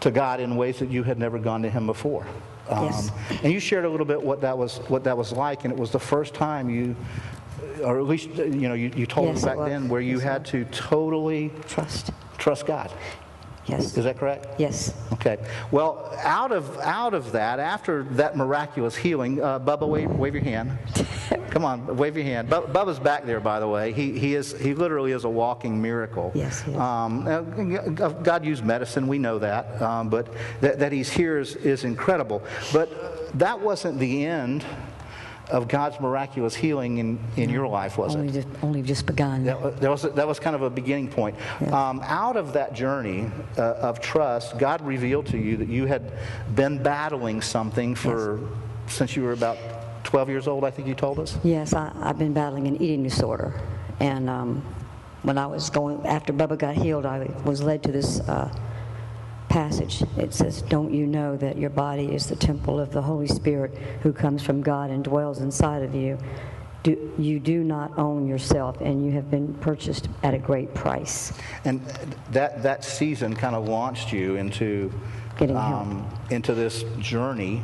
to 0.00 0.10
God 0.10 0.40
in 0.40 0.56
ways 0.56 0.78
that 0.78 0.88
you 0.88 1.02
had 1.02 1.18
never 1.18 1.38
gone 1.38 1.62
to 1.62 1.70
Him 1.70 1.86
before. 1.86 2.26
Um, 2.68 2.84
yes. 2.84 3.10
And 3.42 3.52
you 3.52 3.58
shared 3.58 3.84
a 3.84 3.88
little 3.88 4.06
bit 4.06 4.22
what 4.22 4.40
that 4.42 4.56
was 4.56 4.78
what 4.88 5.02
that 5.04 5.16
was 5.16 5.32
like, 5.32 5.64
and 5.64 5.72
it 5.72 5.78
was 5.78 5.90
the 5.90 5.98
first 5.98 6.32
time 6.32 6.70
you, 6.70 6.94
or 7.82 7.98
at 7.98 8.06
least 8.06 8.28
you 8.30 8.68
know 8.68 8.74
you, 8.74 8.92
you 8.94 9.06
told 9.06 9.28
yes, 9.28 9.38
us 9.38 9.44
back 9.44 9.58
then 9.58 9.88
where 9.88 10.00
you 10.00 10.16
yes, 10.16 10.22
had 10.22 10.44
to 10.46 10.64
totally 10.66 11.50
trust 11.66 12.12
trust 12.38 12.66
God. 12.66 12.92
Yes. 13.66 13.96
Is 13.96 14.04
that 14.04 14.18
correct? 14.18 14.46
Yes. 14.58 14.92
Okay. 15.12 15.38
Well, 15.70 16.12
out 16.22 16.50
of 16.50 16.78
out 16.80 17.14
of 17.14 17.32
that, 17.32 17.60
after 17.60 18.02
that 18.14 18.36
miraculous 18.36 18.96
healing, 18.96 19.40
uh, 19.40 19.60
Bubba, 19.60 19.86
wave, 19.88 20.10
wave 20.10 20.34
your 20.34 20.42
hand. 20.42 20.76
Come 21.50 21.64
on, 21.64 21.96
wave 21.96 22.16
your 22.16 22.24
hand. 22.24 22.50
Bu- 22.50 22.66
Bubba's 22.66 22.98
back 22.98 23.24
there, 23.24 23.38
by 23.40 23.60
the 23.60 23.68
way. 23.68 23.92
He 23.92 24.18
he 24.18 24.34
is 24.34 24.58
he 24.58 24.74
literally 24.74 25.12
is 25.12 25.24
a 25.24 25.28
walking 25.28 25.80
miracle. 25.80 26.32
Yes, 26.34 26.60
he 26.62 26.72
is. 26.72 26.78
Um, 26.78 27.26
uh, 27.28 28.08
God 28.08 28.44
used 28.44 28.64
medicine. 28.64 29.06
We 29.06 29.18
know 29.18 29.38
that. 29.38 29.80
Um, 29.80 30.08
but 30.08 30.28
that, 30.60 30.78
that 30.80 30.90
he's 30.92 31.10
here 31.10 31.38
is, 31.38 31.54
is 31.56 31.84
incredible. 31.84 32.42
But 32.72 33.38
that 33.38 33.60
wasn't 33.60 33.98
the 33.98 34.26
end 34.26 34.64
of 35.52 35.68
God's 35.68 36.00
miraculous 36.00 36.54
healing 36.54 36.98
in, 36.98 37.20
in 37.36 37.50
your 37.50 37.68
life, 37.68 37.98
was 37.98 38.14
it? 38.14 38.18
Only 38.18 38.32
just, 38.32 38.48
only 38.62 38.82
just 38.82 39.06
begun. 39.06 39.44
That 39.44 39.80
that 39.80 39.90
was, 39.90 40.02
that 40.02 40.26
was 40.26 40.40
kind 40.40 40.56
of 40.56 40.62
a 40.62 40.70
beginning 40.70 41.08
point. 41.08 41.36
Um, 41.70 42.00
out 42.04 42.36
of 42.36 42.54
that 42.54 42.72
journey 42.74 43.30
uh, 43.58 43.74
of 43.74 44.00
trust, 44.00 44.58
God 44.58 44.80
revealed 44.80 45.26
to 45.26 45.38
you 45.38 45.58
that 45.58 45.68
you 45.68 45.84
had 45.84 46.12
been 46.54 46.82
battling 46.82 47.42
something 47.42 47.94
for 47.94 48.40
since 48.86 49.14
you 49.14 49.22
were 49.22 49.32
about 49.32 49.58
12 50.04 50.28
years 50.28 50.48
old, 50.48 50.64
I 50.64 50.70
think 50.70 50.88
you 50.88 50.94
told 50.94 51.18
us. 51.18 51.38
Yes, 51.44 51.74
I, 51.74 51.92
I've 52.00 52.18
been 52.18 52.32
battling 52.32 52.66
an 52.66 52.76
eating 52.76 53.02
disorder. 53.02 53.60
And 54.00 54.28
um, 54.28 54.62
when 55.22 55.38
I 55.38 55.46
was 55.46 55.70
going, 55.70 56.04
after 56.06 56.32
Bubba 56.32 56.58
got 56.58 56.74
healed, 56.74 57.06
I 57.06 57.30
was 57.44 57.62
led 57.62 57.82
to 57.84 57.92
this 57.92 58.20
uh, 58.20 58.52
passage. 59.52 60.02
It 60.16 60.32
says, 60.32 60.62
Don't 60.62 60.94
you 60.94 61.06
know 61.06 61.36
that 61.36 61.58
your 61.58 61.68
body 61.68 62.14
is 62.14 62.26
the 62.26 62.36
temple 62.36 62.80
of 62.80 62.90
the 62.90 63.02
Holy 63.02 63.26
Spirit 63.26 63.76
who 64.02 64.12
comes 64.12 64.42
from 64.42 64.62
God 64.62 64.90
and 64.90 65.04
dwells 65.04 65.40
inside 65.40 65.82
of 65.82 65.94
you? 65.94 66.18
Do, 66.82 67.12
you 67.18 67.38
do 67.38 67.62
not 67.62 67.96
own 67.98 68.26
yourself, 68.26 68.80
and 68.80 69.04
you 69.04 69.12
have 69.12 69.30
been 69.30 69.54
purchased 69.54 70.08
at 70.22 70.32
a 70.34 70.38
great 70.38 70.74
price. 70.74 71.32
And 71.64 71.80
that, 72.32 72.62
that 72.62 72.82
season 72.82 73.36
kind 73.36 73.54
of 73.54 73.68
launched 73.68 74.10
you 74.10 74.36
into, 74.36 74.90
Getting 75.38 75.54
help. 75.54 75.82
um, 75.82 76.10
into 76.30 76.54
this 76.54 76.84
journey 76.98 77.62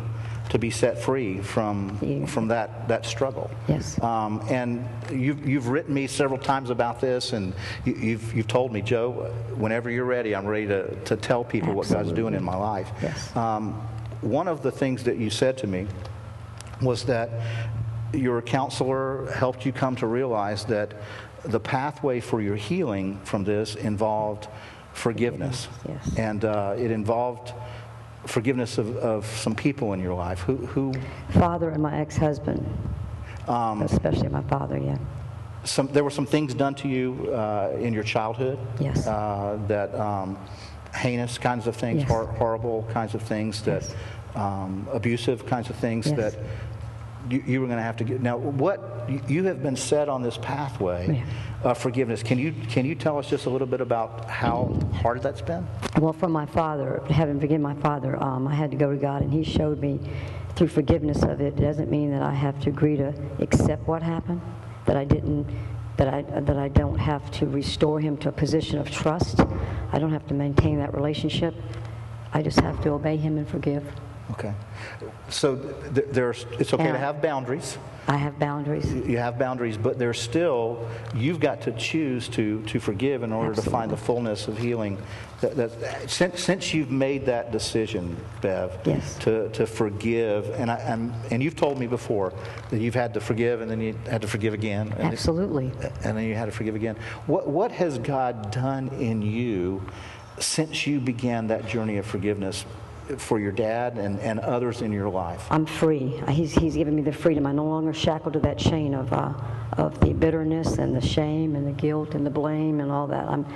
to 0.50 0.58
be 0.58 0.70
set 0.70 0.98
free 0.98 1.40
from, 1.40 1.98
Yeah. 2.00 2.26
from 2.26 2.48
that, 2.48 2.88
that 2.88 3.04
struggle. 3.04 3.50
Yes. 3.68 4.00
Um, 4.02 4.42
and 4.48 4.88
you've, 5.12 5.46
you've 5.46 5.68
written 5.68 5.92
me 5.92 6.06
several 6.06 6.38
times 6.38 6.70
about 6.70 7.00
this, 7.00 7.32
and 7.32 7.52
you, 7.84 7.94
you've, 7.94 8.34
you've 8.34 8.48
told 8.48 8.72
me, 8.72 8.80
Joe, 8.80 9.30
whenever 9.56 9.90
you're 9.90 10.04
ready, 10.06 10.34
I'm 10.34 10.46
ready 10.46 10.66
to, 10.68 10.94
to 11.04 11.16
tell 11.16 11.44
people 11.44 11.74
what 11.74 11.88
God's 11.90 12.12
doing 12.12 12.34
in 12.34 12.42
my 12.42 12.56
life. 12.56 12.90
Yes. 13.02 13.36
Um, 13.36 13.74
one 14.22 14.48
of 14.48 14.62
the 14.62 14.70
things 14.72 15.04
that 15.04 15.18
you 15.18 15.30
said 15.30 15.58
to 15.58 15.66
me 15.66 15.86
was 16.80 17.04
that 17.04 17.30
your 18.12 18.40
counselor 18.40 19.30
helped 19.32 19.66
you 19.66 19.72
come 19.72 19.96
to 19.96 20.06
realize 20.06 20.64
that 20.64 20.94
the 21.44 21.60
pathway 21.60 22.20
for 22.20 22.40
your 22.40 22.56
healing 22.56 23.20
from 23.24 23.44
this 23.44 23.74
involved 23.74 24.48
forgiveness. 24.94 25.68
Yes. 25.86 26.16
And 26.16 26.44
uh, 26.44 26.74
it 26.76 26.90
involved 26.90 27.52
forgiveness 28.32 28.78
of, 28.78 28.96
of 28.98 29.26
some 29.26 29.54
people 29.54 29.92
in 29.94 30.00
your 30.00 30.14
life. 30.14 30.40
Who, 30.40 30.56
who 30.56 30.92
Father 31.30 31.70
and 31.70 31.82
my 31.82 31.98
ex 32.00 32.16
husband, 32.16 32.64
Um, 33.48 33.82
especially 33.82 34.28
my 34.28 34.42
father, 34.42 34.78
yeah. 34.78 34.98
some, 35.64 35.88
there 35.88 36.04
were 36.04 36.10
some 36.10 36.26
things 36.26 36.54
done 36.54 36.74
to 36.76 36.88
you 36.88 37.30
uh, 37.32 37.72
in 37.80 37.92
your 37.94 38.04
childhood 38.04 38.58
Yes. 38.78 39.06
uh, 39.06 39.58
that 39.68 39.94
um, 39.94 40.36
heinous 40.94 41.38
kinds 41.38 41.66
of 41.66 41.74
things, 41.76 42.00
Yes. 42.00 42.08
hor- 42.10 42.26
horrible 42.26 42.86
kinds 42.92 43.14
of 43.14 43.22
things, 43.22 43.62
that 43.62 43.82
Yes. 43.82 43.94
um, 44.34 44.86
abusive 44.92 45.46
kinds 45.46 45.70
of 45.70 45.76
things 45.76 46.06
Yes. 46.06 46.16
that 46.16 46.34
you, 47.30 47.42
you 47.46 47.60
were 47.60 47.66
going 47.66 47.78
to 47.78 47.82
have 47.82 47.96
to 47.98 48.04
get. 48.04 48.20
Now, 48.22 48.36
what 48.36 49.10
you- 49.28 49.44
have 49.44 49.62
been 49.62 49.76
set 49.76 50.08
on 50.08 50.22
this 50.22 50.36
pathway 50.38 51.24
of 51.62 51.78
forgiveness. 51.78 52.22
Can 52.22 52.38
you 52.38 52.52
can 52.68 52.84
you 52.84 52.94
tell 52.94 53.18
us 53.18 53.28
just 53.28 53.46
a 53.46 53.50
little 53.50 53.66
bit 53.66 53.80
about 53.80 54.28
how 54.28 54.78
hard 55.02 55.22
that's 55.22 55.40
been? 55.40 55.66
Well, 55.98 56.12
from 56.12 56.32
my 56.32 56.46
father, 56.46 57.02
having 57.10 57.40
forgiven 57.40 57.62
my 57.62 57.74
father, 57.74 58.22
um, 58.22 58.46
I 58.46 58.54
had 58.54 58.70
to 58.70 58.76
go 58.76 58.90
to 58.90 58.96
God, 58.96 59.22
and 59.22 59.32
He 59.32 59.42
showed 59.44 59.80
me 59.80 59.98
through 60.56 60.68
forgiveness 60.68 61.22
of 61.22 61.40
it. 61.40 61.58
It 61.58 61.62
doesn't 61.62 61.90
mean 61.90 62.10
that 62.10 62.22
I 62.22 62.34
have 62.34 62.60
to 62.60 62.68
agree 62.70 62.96
to 62.96 63.14
accept 63.40 63.86
what 63.88 64.02
happened, 64.02 64.40
that 64.86 64.96
I 64.96 65.04
didn't, 65.04 65.46
that 65.96 66.08
I 66.08 66.22
that 66.22 66.56
I 66.58 66.68
don't 66.68 66.98
have 66.98 67.30
to 67.32 67.46
restore 67.46 68.00
him 68.00 68.16
to 68.18 68.28
a 68.28 68.32
position 68.32 68.78
of 68.78 68.90
trust. 68.90 69.40
I 69.92 69.98
don't 69.98 70.12
have 70.12 70.26
to 70.28 70.34
maintain 70.34 70.78
that 70.78 70.94
relationship. 70.94 71.54
I 72.32 72.42
just 72.42 72.60
have 72.60 72.80
to 72.82 72.90
obey 72.90 73.16
him 73.16 73.38
and 73.38 73.48
forgive. 73.48 73.84
Okay. 74.32 74.52
So 75.30 75.56
th- 75.56 76.06
there's 76.10 76.46
it's 76.58 76.72
okay 76.72 76.92
to 76.92 76.98
have 76.98 77.20
boundaries. 77.22 77.78
I 78.10 78.16
have 78.16 78.38
boundaries. 78.38 78.90
you 78.90 79.18
have 79.18 79.38
boundaries, 79.38 79.76
but 79.76 79.98
there's 79.98 80.18
still 80.18 80.88
you've 81.14 81.40
got 81.40 81.60
to 81.62 81.72
choose 81.72 82.26
to 82.30 82.62
to 82.62 82.80
forgive 82.80 83.22
in 83.22 83.32
order 83.34 83.54
to 83.54 83.70
find 83.70 83.90
the 83.90 83.98
fullness 83.98 84.48
of 84.48 84.56
healing. 84.56 84.96
That, 85.42 85.56
that, 85.56 86.10
since 86.10 86.40
since 86.42 86.72
you've 86.72 86.90
made 86.90 87.26
that 87.26 87.52
decision, 87.52 88.16
Bev, 88.40 88.76
Yes. 88.86 89.18
to 89.18 89.50
to 89.50 89.66
forgive, 89.66 90.48
and 90.58 90.70
I 90.70 90.76
I'm, 90.76 91.12
and 91.30 91.42
you've 91.42 91.56
told 91.56 91.78
me 91.78 91.86
before 91.86 92.32
that 92.70 92.80
you've 92.80 92.94
had 92.94 93.12
to 93.14 93.20
forgive 93.20 93.60
and 93.60 93.70
then 93.70 93.80
you 93.82 93.94
had 94.08 94.22
to 94.22 94.28
forgive 94.28 94.54
again, 94.54 94.92
and, 94.96 95.12
Absolutely. 95.12 95.70
and 96.02 96.16
then 96.16 96.24
you 96.24 96.34
had 96.34 96.46
to 96.46 96.52
forgive 96.52 96.74
again. 96.76 96.96
What 97.26 97.46
what 97.46 97.72
has 97.72 97.98
God 97.98 98.50
done 98.50 98.88
in 98.98 99.20
you 99.20 99.82
since 100.38 100.86
you 100.86 100.98
began 100.98 101.48
that 101.48 101.66
journey 101.68 101.98
of 101.98 102.06
forgiveness 102.06 102.64
for 103.16 103.38
your 103.40 103.52
dad 103.52 103.96
and, 103.98 104.20
and 104.20 104.38
others 104.40 104.82
in 104.82 104.92
your 104.92 105.08
life? 105.08 105.46
I'm 105.50 105.64
free. 105.66 106.20
He's, 106.28 106.52
he's 106.52 106.74
given 106.74 106.94
me 106.94 107.02
the 107.02 107.12
freedom. 107.12 107.46
I'm 107.46 107.56
no 107.56 107.64
longer 107.64 107.92
shackled 107.92 108.34
to 108.34 108.40
that 108.40 108.58
chain 108.58 108.94
of, 108.94 109.12
uh, 109.12 109.32
of 109.76 109.98
the 110.00 110.12
bitterness 110.12 110.78
and 110.78 110.94
the 110.94 111.00
shame 111.00 111.56
and 111.56 111.66
the 111.66 111.72
guilt 111.72 112.14
and 112.14 112.26
the 112.26 112.30
blame 112.30 112.80
and 112.80 112.90
all 112.92 113.06
that. 113.06 113.26
I'm, 113.28 113.46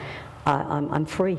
I, 0.46 0.54
I'm, 0.54 0.92
I'm 0.92 1.06
free. 1.06 1.38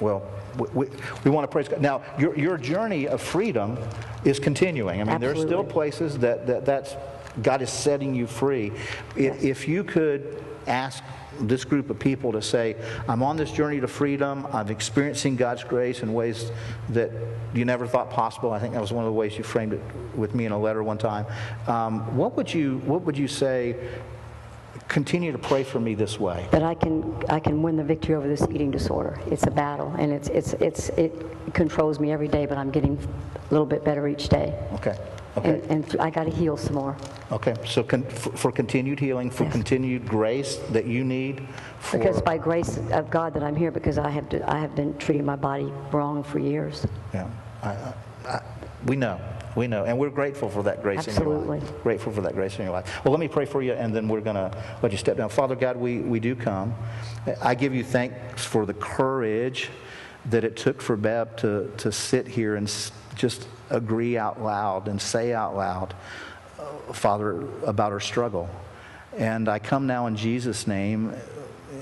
Well, 0.00 0.28
we, 0.58 0.66
we, 0.74 0.86
we 1.24 1.30
want 1.30 1.44
to 1.44 1.48
praise 1.52 1.68
God. 1.68 1.80
Now, 1.80 2.02
your, 2.18 2.36
your 2.36 2.56
journey 2.56 3.06
of 3.08 3.20
freedom 3.22 3.78
is 4.24 4.38
continuing. 4.40 5.00
I 5.00 5.04
mean, 5.04 5.20
there 5.20 5.30
are 5.32 5.36
still 5.36 5.64
places 5.64 6.18
that, 6.18 6.46
that 6.46 6.64
that's, 6.64 6.96
God 7.42 7.62
is 7.62 7.70
setting 7.70 8.14
you 8.14 8.26
free. 8.26 8.72
I- 9.16 9.20
If 9.20 9.68
you 9.68 9.84
could 9.84 10.42
ask 10.66 11.02
this 11.40 11.64
group 11.64 11.90
of 11.90 11.98
people 11.98 12.32
to 12.32 12.42
say, 12.42 12.76
I'm 13.08 13.22
on 13.22 13.36
this 13.36 13.50
journey 13.50 13.80
to 13.80 13.88
freedom, 13.88 14.46
I'm 14.52 14.68
experiencing 14.68 15.36
God's 15.36 15.64
grace 15.64 16.02
in 16.02 16.12
ways 16.12 16.50
that 16.90 17.10
you 17.54 17.64
never 17.64 17.86
thought 17.86 18.10
possible. 18.10 18.52
I 18.52 18.58
think 18.58 18.74
that 18.74 18.80
was 18.80 18.92
one 18.92 19.04
of 19.04 19.08
the 19.08 19.16
ways 19.16 19.36
you 19.38 19.44
framed 19.44 19.72
it 19.72 19.80
with 20.14 20.34
me 20.34 20.46
in 20.46 20.52
a 20.52 20.58
letter 20.58 20.82
one 20.82 20.98
time. 20.98 21.26
Um, 21.66 22.16
what, 22.16 22.36
would 22.36 22.52
you, 22.52 22.78
what 22.78 23.02
would 23.02 23.16
you 23.16 23.28
say, 23.28 23.76
continue 24.88 25.32
to 25.32 25.38
pray 25.38 25.64
for 25.64 25.80
me 25.80 25.94
this 25.94 26.18
way? 26.18 26.46
That 26.50 26.62
I 26.62 26.74
can, 26.74 27.14
I 27.28 27.40
can 27.40 27.62
win 27.62 27.76
the 27.76 27.84
victory 27.84 28.14
over 28.14 28.26
this 28.26 28.42
eating 28.50 28.70
disorder. 28.70 29.20
It's 29.30 29.46
a 29.46 29.50
battle, 29.50 29.94
and 29.98 30.12
it's, 30.12 30.28
it's, 30.28 30.54
it's, 30.54 30.88
it 30.90 31.12
controls 31.54 32.00
me 32.00 32.12
every 32.12 32.28
day, 32.28 32.46
but 32.46 32.58
I'm 32.58 32.70
getting 32.70 32.96
a 32.96 33.52
little 33.52 33.66
bit 33.66 33.84
better 33.84 34.08
each 34.08 34.28
day. 34.28 34.54
Okay, 34.74 34.96
okay. 35.38 35.60
And, 35.68 35.84
and 35.92 36.00
I 36.00 36.10
got 36.10 36.24
to 36.24 36.30
heal 36.30 36.56
some 36.56 36.74
more. 36.74 36.96
Okay, 37.32 37.54
so 37.66 37.82
con- 37.82 38.04
for, 38.04 38.30
for 38.36 38.52
continued 38.52 39.00
healing, 39.00 39.30
for 39.30 39.44
Yes. 39.44 39.52
continued 39.52 40.06
grace 40.08 40.56
that 40.72 40.86
you 40.86 41.04
need, 41.04 41.46
for 41.80 41.98
Because 41.98 42.20
by 42.22 42.38
grace 42.38 42.78
of 42.92 43.10
God 43.10 43.34
that 43.34 43.42
I'm 43.42 43.56
here, 43.56 43.70
because 43.70 43.98
I 43.98 44.10
have, 44.10 44.28
to, 44.30 44.48
I 44.50 44.58
have 44.58 44.74
been 44.74 44.96
treating 44.98 45.24
my 45.24 45.36
body 45.36 45.72
wrong 45.92 46.22
for 46.22 46.38
years. 46.38 46.86
yeah, 47.14 47.28
I, 47.62 47.68
I, 47.68 47.94
I, 48.28 48.42
we 48.86 48.96
know, 48.96 49.20
we 49.56 49.66
know, 49.66 49.84
and 49.84 49.98
we're 49.98 50.10
grateful 50.10 50.48
for 50.48 50.62
that 50.62 50.82
grace 50.82 51.06
in 51.06 51.14
your 51.14 51.22
Absolutely. 51.34 51.60
life. 51.60 51.82
Grateful 51.82 52.12
for 52.12 52.20
that 52.22 52.34
grace 52.34 52.56
in 52.58 52.62
your 52.64 52.72
life. 52.72 53.04
Well, 53.04 53.12
let 53.12 53.20
me 53.20 53.28
pray 53.28 53.44
for 53.44 53.60
you, 53.62 53.72
and 53.72 53.94
then 53.94 54.08
we're 54.08 54.20
going 54.20 54.36
to 54.36 54.50
let 54.82 54.92
you 54.92 54.98
step 54.98 55.16
down. 55.16 55.28
Father 55.30 55.56
God, 55.56 55.76
we, 55.76 55.98
we 55.98 56.20
do 56.20 56.34
come. 56.36 56.74
I 57.42 57.54
give 57.54 57.74
you 57.74 57.82
thanks 57.84 58.44
for 58.44 58.64
the 58.66 58.74
courage 58.74 59.68
that 60.30 60.44
it 60.44 60.56
took 60.56 60.80
for 60.80 60.96
Bev 60.96 61.36
to, 61.36 61.70
to 61.78 61.90
sit 61.92 62.26
here 62.28 62.54
and 62.56 62.66
s- 62.68 62.92
just 63.14 63.46
agree 63.70 64.16
out 64.16 64.42
loud 64.42 64.88
and 64.88 65.00
say 65.00 65.32
out 65.32 65.56
loud, 65.56 65.94
uh, 66.58 66.92
Father, 66.92 67.44
about 67.64 67.92
her 67.92 68.00
struggle. 68.00 68.48
And 69.16 69.48
I 69.48 69.58
come 69.58 69.86
now 69.86 70.06
in 70.06 70.16
Jesus' 70.16 70.66
name, 70.66 71.12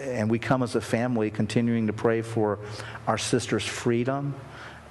and 0.01 0.30
we 0.30 0.39
come 0.39 0.62
as 0.62 0.74
a 0.74 0.80
family 0.80 1.30
continuing 1.30 1.87
to 1.87 1.93
pray 1.93 2.22
for 2.22 2.59
our 3.07 3.18
sister's 3.18 3.64
freedom 3.64 4.34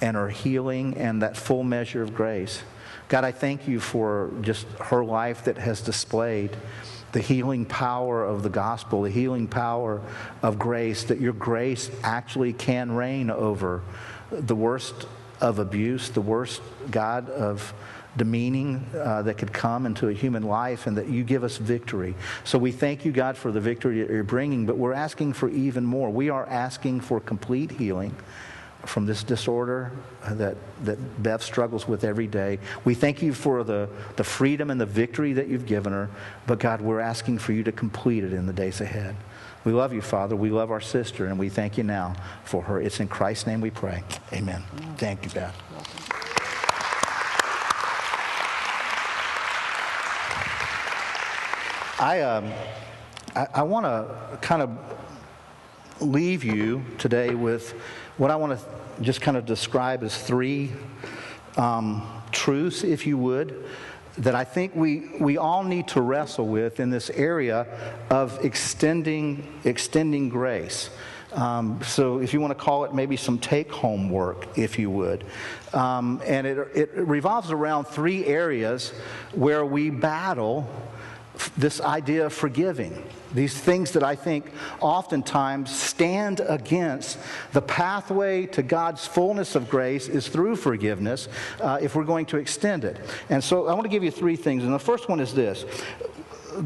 and 0.02 0.16
her 0.16 0.30
healing 0.30 0.98
and 0.98 1.22
that 1.22 1.38
full 1.38 1.64
measure 1.64 2.02
of 2.04 2.14
grace. 2.14 2.62
God, 3.08 3.24
I 3.24 3.32
thank 3.32 3.68
you 3.68 3.80
for 3.80 4.32
just 4.42 4.68
her 4.80 5.04
life 5.04 5.46
that 5.46 5.58
has 5.58 5.82
displayed 5.82 6.56
the 7.12 7.22
healing 7.22 7.66
power 7.66 8.26
of 8.26 8.44
the 8.44 8.50
gospel, 8.50 9.04
the 9.04 9.10
healing 9.10 9.48
power 9.48 10.02
of 10.42 10.60
grace, 10.60 11.06
that 11.06 11.22
your 11.22 11.34
grace 11.34 11.90
actually 12.04 12.52
can 12.52 12.92
reign 12.92 13.30
over 13.30 13.82
the 14.32 14.56
worst 14.56 15.08
of 15.42 15.60
abuse, 15.60 16.10
the 16.10 16.22
worst, 16.22 16.62
God, 16.92 17.30
of 17.30 17.74
demeaning 18.18 18.86
uh, 18.98 19.22
that 19.24 19.38
could 19.38 19.52
come 19.52 19.86
into 19.86 20.08
a 20.08 20.14
human 20.14 20.44
life, 20.44 20.88
and 20.88 20.98
that 20.98 21.10
you 21.10 21.24
give 21.24 21.44
us 21.44 21.58
victory. 21.58 22.16
So 22.44 22.58
we 22.58 22.72
thank 22.72 23.04
you, 23.04 23.12
God, 23.12 23.36
for 23.38 23.52
the 23.52 23.60
victory 23.60 24.02
that 24.02 24.10
you're 24.10 24.24
bringing, 24.24 24.66
but 24.66 24.78
we're 24.78 24.94
asking 24.94 25.34
for 25.34 25.50
even 25.50 25.84
more. 25.84 26.10
We 26.10 26.30
are 26.30 26.46
asking 26.48 27.02
for 27.02 27.20
complete 27.20 27.72
healing 27.72 28.16
from 28.86 29.06
this 29.06 29.24
disorder 29.24 29.92
that, 30.30 30.56
that 30.86 31.24
Beth 31.24 31.42
struggles 31.42 31.88
with 31.88 32.04
every 32.04 32.28
day. 32.28 32.60
We 32.86 32.94
thank 32.94 33.22
you 33.22 33.34
for 33.34 33.64
the, 33.64 33.90
the 34.16 34.24
freedom 34.24 34.70
and 34.70 34.80
the 34.80 34.86
victory 34.86 35.34
that 35.34 35.48
you've 35.48 35.66
given 35.66 35.92
her, 35.92 36.10
but 36.48 36.60
God, 36.60 36.82
we're 36.82 37.00
asking 37.00 37.40
for 37.40 37.52
you 37.52 37.64
to 37.64 37.72
complete 37.72 38.24
it 38.24 38.32
in 38.32 38.46
the 38.46 38.54
days 38.54 38.82
ahead. 38.82 39.16
We 39.66 39.72
love 39.72 39.94
you, 39.94 40.02
Father. 40.02 40.36
We 40.36 40.52
love 40.52 40.70
our 40.70 40.80
sister, 40.80 41.26
and 41.26 41.40
we 41.40 41.50
thank 41.50 41.76
you 41.76 41.84
now 41.84 42.16
for 42.44 42.62
her. 42.62 42.80
It's 42.80 43.00
in 43.00 43.08
Christ's 43.08 43.48
name 43.48 43.62
we 43.62 43.72
pray. 43.72 44.04
Amen. 44.32 44.64
Thank 44.98 45.26
you, 45.26 45.32
Beth. 45.32 45.60
I, 52.00 52.22
um, 52.22 52.52
I, 53.36 53.48
I 53.56 53.64
want 53.64 53.86
to 53.88 54.38
kind 54.42 54.62
of 54.62 54.78
leave 56.00 56.44
you 56.44 56.86
today 57.00 57.34
with 57.34 57.72
what 58.18 58.30
I 58.30 58.36
want 58.36 58.60
to 58.60 58.66
just 59.02 59.20
kind 59.20 59.36
of 59.36 59.48
describe 59.48 60.04
as 60.04 60.16
three 60.16 60.74
um, 61.58 62.08
truths, 62.32 62.84
if 62.84 63.08
you 63.08 63.18
would, 63.18 63.66
that 64.18 64.36
I 64.36 64.44
think 64.44 64.76
we, 64.76 65.10
we 65.20 65.38
all 65.38 65.64
need 65.64 65.88
to 65.90 66.02
wrestle 66.02 66.48
with 66.48 66.80
in 66.80 66.90
this 66.90 67.10
area 67.10 67.68
of 68.10 68.44
extending, 68.44 69.60
extending 69.64 70.30
grace. 70.30 70.90
Um, 71.34 71.82
so, 71.84 72.20
if 72.20 72.34
you 72.34 72.40
want 72.40 72.52
to 72.52 72.64
call 72.64 72.86
it 72.86 72.94
maybe 72.94 73.18
some 73.18 73.40
take 73.40 73.70
home 73.70 74.10
work, 74.10 74.58
if 74.58 74.80
you 74.80 74.90
would. 74.90 75.26
Um, 75.74 76.22
and 76.26 76.48
it, 76.48 76.58
it 76.74 76.92
revolves 76.96 77.52
around 77.52 77.86
three 77.86 78.26
areas 78.26 78.92
where 79.34 79.66
we 79.66 79.90
battle 79.90 80.70
this 81.58 81.82
idea 81.82 82.28
of 82.28 82.34
forgiving. 82.34 83.04
These 83.36 83.60
things 83.60 83.92
that 83.92 84.04
I 84.04 84.16
think 84.16 84.52
oftentimes 84.80 85.70
stand 85.70 86.40
against 86.40 87.20
the 87.52 87.62
pathway 87.62 88.46
to 88.48 88.64
God's 88.64 89.06
fullness 89.06 89.56
of 89.56 89.70
grace 89.70 90.08
is 90.08 90.30
through 90.30 90.56
forgiveness 90.56 91.28
uh, 91.60 91.78
if 91.82 91.96
we're 91.96 92.06
going 92.06 92.26
to 92.28 92.38
extend 92.38 92.86
it. 92.86 92.98
And 93.30 93.44
so 93.44 93.68
I 93.68 93.74
want 93.74 93.84
to 93.84 93.90
give 93.90 94.04
you 94.04 94.12
three 94.12 94.38
things. 94.38 94.64
And 94.64 94.74
the 94.74 94.80
first 94.80 95.10
one 95.10 95.20
is 95.20 95.34
this 95.34 95.66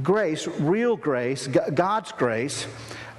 grace, 0.04 0.48
real 0.48 0.96
grace, 0.96 1.48
God's 1.48 2.12
grace, 2.12 2.68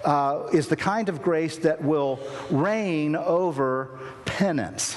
uh, 0.04 0.46
is 0.52 0.68
the 0.68 0.76
kind 0.76 1.08
of 1.08 1.20
grace 1.20 1.58
that 1.58 1.82
will 1.82 2.20
reign 2.50 3.16
over 3.16 3.98
penance. 4.24 4.96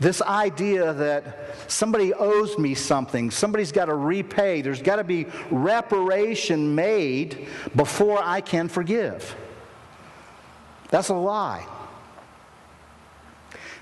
This 0.00 0.20
idea 0.22 0.92
that 0.92 1.70
somebody 1.70 2.12
owes 2.12 2.58
me 2.58 2.74
something, 2.74 3.30
somebody's 3.30 3.72
got 3.72 3.86
to 3.86 3.94
repay, 3.94 4.60
there's 4.62 4.82
got 4.82 4.96
to 4.96 5.04
be 5.04 5.26
reparation 5.50 6.74
made 6.74 7.48
before 7.76 8.20
I 8.22 8.40
can 8.40 8.68
forgive. 8.68 9.36
That's 10.88 11.08
a 11.08 11.14
lie. 11.14 11.66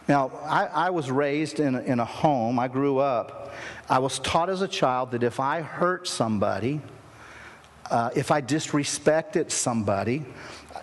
Now, 0.09 0.31
I, 0.45 0.67
I 0.67 0.91
was 0.91 1.11
raised 1.11 1.61
in 1.61 1.75
a, 1.75 1.81
in 1.81 2.01
a 2.01 2.05
home, 2.05 2.59
I 2.59 2.69
grew 2.69 2.99
up. 2.99 3.55
I 3.89 3.99
was 3.99 4.19
taught 4.19 4.51
as 4.51 4.63
a 4.63 4.69
child 4.69 5.13
that 5.13 5.23
if 5.23 5.41
I 5.41 5.63
hurt 5.63 6.09
somebody, 6.09 6.81
uh, 7.93 8.09
if 8.17 8.31
I 8.31 8.41
disrespected 8.41 9.51
somebody, 9.51 10.25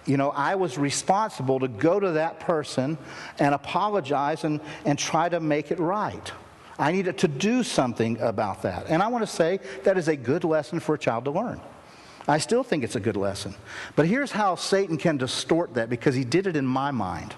you 0.05 0.15
know, 0.15 0.29
I 0.29 0.55
was 0.55 0.77
responsible 0.77 1.59
to 1.59 1.67
go 1.67 1.99
to 1.99 2.11
that 2.11 2.39
person 2.39 2.99
and 3.39 3.55
apologize 3.55 4.43
and, 4.43 4.61
and 4.85 4.97
try 4.97 5.27
to 5.27 5.39
make 5.39 5.71
it 5.71 5.79
right. 5.79 6.31
I 6.77 6.91
needed 6.91 7.17
to 7.19 7.27
do 7.27 7.63
something 7.63 8.19
about 8.21 8.61
that. 8.61 8.85
And 8.89 9.01
I 9.01 9.07
want 9.07 9.23
to 9.23 9.27
say 9.27 9.59
that 9.83 9.97
is 9.97 10.07
a 10.07 10.15
good 10.15 10.43
lesson 10.43 10.79
for 10.79 10.93
a 10.93 10.99
child 10.99 11.25
to 11.25 11.31
learn. 11.31 11.59
I 12.27 12.37
still 12.37 12.63
think 12.63 12.83
it's 12.83 12.95
a 12.95 12.99
good 12.99 13.17
lesson. 13.17 13.55
But 13.95 14.05
here's 14.05 14.31
how 14.31 14.53
Satan 14.53 14.97
can 14.97 15.17
distort 15.17 15.73
that 15.73 15.89
because 15.89 16.13
he 16.13 16.23
did 16.23 16.45
it 16.45 16.55
in 16.55 16.65
my 16.65 16.91
mind. 16.91 17.33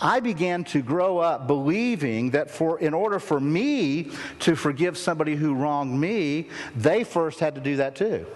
I 0.00 0.20
began 0.20 0.62
to 0.64 0.80
grow 0.80 1.18
up 1.18 1.48
believing 1.48 2.30
that 2.30 2.52
for 2.52 2.78
in 2.78 2.94
order 2.94 3.18
for 3.18 3.40
me 3.40 4.10
to 4.40 4.54
forgive 4.54 4.96
somebody 4.96 5.34
who 5.34 5.54
wronged 5.54 5.98
me, 5.98 6.50
they 6.76 7.02
first 7.02 7.40
had 7.40 7.56
to 7.56 7.60
do 7.60 7.76
that 7.76 7.96
too. 7.96 8.26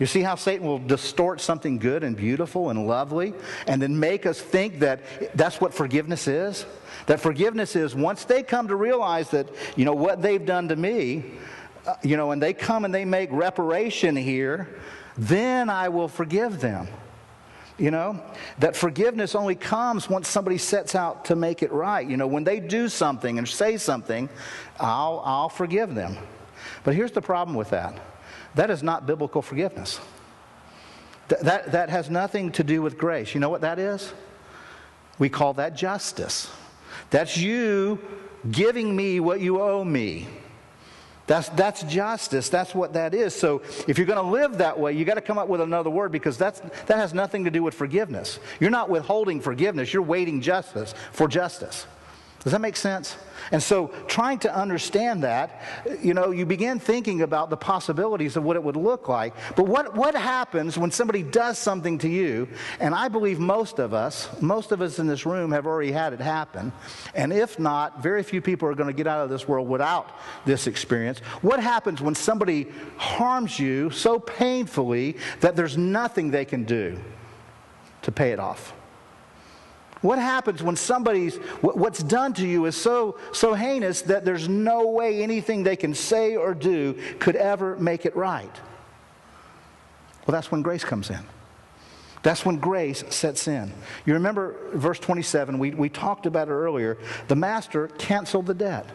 You 0.00 0.06
see 0.06 0.22
how 0.22 0.34
Satan 0.34 0.66
will 0.66 0.80
distort 0.80 1.40
something 1.40 1.78
good 1.78 2.02
and 2.02 2.16
beautiful 2.16 2.70
and 2.70 2.86
lovely 2.86 3.32
and 3.68 3.80
then 3.80 3.98
make 3.98 4.26
us 4.26 4.40
think 4.40 4.80
that 4.80 5.02
that's 5.36 5.60
what 5.60 5.72
forgiveness 5.72 6.26
is? 6.26 6.66
That 7.06 7.20
forgiveness 7.20 7.76
is 7.76 7.94
once 7.94 8.24
they 8.24 8.42
come 8.42 8.68
to 8.68 8.76
realize 8.76 9.30
that, 9.30 9.48
you 9.76 9.84
know, 9.84 9.94
what 9.94 10.20
they've 10.20 10.44
done 10.44 10.68
to 10.68 10.76
me, 10.76 11.24
uh, 11.86 11.94
you 12.02 12.16
know, 12.16 12.32
and 12.32 12.42
they 12.42 12.52
come 12.52 12.84
and 12.84 12.92
they 12.92 13.04
make 13.04 13.28
reparation 13.30 14.16
here, 14.16 14.68
then 15.16 15.70
I 15.70 15.90
will 15.90 16.08
forgive 16.08 16.60
them. 16.60 16.88
You 17.78 17.90
know, 17.90 18.22
that 18.58 18.76
forgiveness 18.76 19.34
only 19.34 19.56
comes 19.56 20.08
once 20.08 20.28
somebody 20.28 20.58
sets 20.58 20.94
out 20.94 21.24
to 21.26 21.36
make 21.36 21.62
it 21.62 21.72
right. 21.72 22.08
You 22.08 22.16
know, 22.16 22.26
when 22.26 22.44
they 22.44 22.58
do 22.60 22.88
something 22.88 23.38
and 23.38 23.48
say 23.48 23.76
something, 23.76 24.28
I'll, 24.78 25.22
I'll 25.24 25.48
forgive 25.48 25.94
them. 25.94 26.16
But 26.84 26.94
here's 26.94 27.12
the 27.12 27.22
problem 27.22 27.56
with 27.56 27.70
that 27.70 28.00
that 28.54 28.70
is 28.70 28.82
not 28.82 29.06
biblical 29.06 29.42
forgiveness. 29.42 30.00
Th- 31.28 31.40
that, 31.42 31.72
that 31.72 31.90
has 31.90 32.10
nothing 32.10 32.52
to 32.52 32.64
do 32.64 32.82
with 32.82 32.98
grace. 32.98 33.34
You 33.34 33.40
know 33.40 33.50
what 33.50 33.62
that 33.62 33.78
is? 33.78 34.12
We 35.18 35.28
call 35.28 35.54
that 35.54 35.74
justice. 35.76 36.50
That's 37.10 37.36
you 37.36 37.98
giving 38.50 38.94
me 38.94 39.20
what 39.20 39.40
you 39.40 39.60
owe 39.60 39.84
me. 39.84 40.28
That's, 41.26 41.48
that's 41.50 41.82
justice. 41.84 42.50
That's 42.50 42.74
what 42.74 42.92
that 42.92 43.14
is. 43.14 43.34
So 43.34 43.62
if 43.88 43.96
you're 43.96 44.06
going 44.06 44.22
to 44.22 44.30
live 44.30 44.58
that 44.58 44.78
way, 44.78 44.92
you 44.92 45.06
got 45.06 45.14
to 45.14 45.22
come 45.22 45.38
up 45.38 45.48
with 45.48 45.62
another 45.62 45.88
word 45.88 46.12
because 46.12 46.36
that's, 46.36 46.60
that 46.60 46.98
has 46.98 47.14
nothing 47.14 47.44
to 47.44 47.50
do 47.50 47.62
with 47.62 47.74
forgiveness. 47.74 48.38
You're 48.60 48.70
not 48.70 48.90
withholding 48.90 49.40
forgiveness, 49.40 49.92
you're 49.92 50.02
waiting 50.02 50.42
justice 50.42 50.94
for 51.12 51.26
justice. 51.26 51.86
Does 52.44 52.52
that 52.52 52.60
make 52.60 52.76
sense? 52.76 53.16
And 53.52 53.62
so, 53.62 53.88
trying 54.06 54.38
to 54.40 54.54
understand 54.54 55.24
that, 55.24 55.62
you 56.02 56.12
know, 56.12 56.30
you 56.30 56.44
begin 56.44 56.78
thinking 56.78 57.22
about 57.22 57.48
the 57.48 57.56
possibilities 57.56 58.36
of 58.36 58.44
what 58.44 58.56
it 58.56 58.62
would 58.62 58.76
look 58.76 59.08
like. 59.08 59.34
But 59.56 59.66
what, 59.66 59.96
what 59.96 60.14
happens 60.14 60.76
when 60.76 60.90
somebody 60.90 61.22
does 61.22 61.58
something 61.58 61.96
to 61.98 62.08
you? 62.08 62.46
And 62.80 62.94
I 62.94 63.08
believe 63.08 63.38
most 63.38 63.78
of 63.78 63.94
us, 63.94 64.28
most 64.42 64.72
of 64.72 64.82
us 64.82 64.98
in 64.98 65.06
this 65.06 65.24
room 65.24 65.52
have 65.52 65.66
already 65.66 65.90
had 65.90 66.12
it 66.12 66.20
happen. 66.20 66.70
And 67.14 67.32
if 67.32 67.58
not, 67.58 68.02
very 68.02 68.22
few 68.22 68.42
people 68.42 68.68
are 68.68 68.74
going 68.74 68.88
to 68.88 68.96
get 68.96 69.06
out 69.06 69.24
of 69.24 69.30
this 69.30 69.48
world 69.48 69.66
without 69.66 70.10
this 70.44 70.66
experience. 70.66 71.20
What 71.40 71.60
happens 71.60 72.02
when 72.02 72.14
somebody 72.14 72.66
harms 72.98 73.58
you 73.58 73.88
so 73.88 74.18
painfully 74.18 75.16
that 75.40 75.56
there's 75.56 75.78
nothing 75.78 76.30
they 76.30 76.44
can 76.44 76.64
do 76.64 76.98
to 78.02 78.12
pay 78.12 78.32
it 78.32 78.38
off? 78.38 78.74
What 80.04 80.18
happens 80.18 80.62
when 80.62 80.76
somebody's, 80.76 81.36
what's 81.62 82.02
done 82.02 82.34
to 82.34 82.46
you 82.46 82.66
is 82.66 82.76
so, 82.76 83.16
so 83.32 83.54
heinous 83.54 84.02
that 84.02 84.26
there's 84.26 84.50
no 84.50 84.88
way 84.88 85.22
anything 85.22 85.62
they 85.62 85.76
can 85.76 85.94
say 85.94 86.36
or 86.36 86.52
do 86.52 87.00
could 87.20 87.36
ever 87.36 87.74
make 87.76 88.04
it 88.04 88.14
right? 88.14 88.54
Well, 90.26 90.32
that's 90.32 90.52
when 90.52 90.60
grace 90.60 90.84
comes 90.84 91.08
in. 91.08 91.20
That's 92.22 92.44
when 92.44 92.58
grace 92.58 93.02
sets 93.08 93.48
in. 93.48 93.72
You 94.04 94.12
remember 94.12 94.54
verse 94.74 94.98
27, 94.98 95.58
we, 95.58 95.70
we 95.70 95.88
talked 95.88 96.26
about 96.26 96.48
it 96.48 96.52
earlier. 96.52 96.98
The 97.28 97.36
master 97.36 97.88
canceled 97.88 98.44
the 98.44 98.52
debt. 98.52 98.86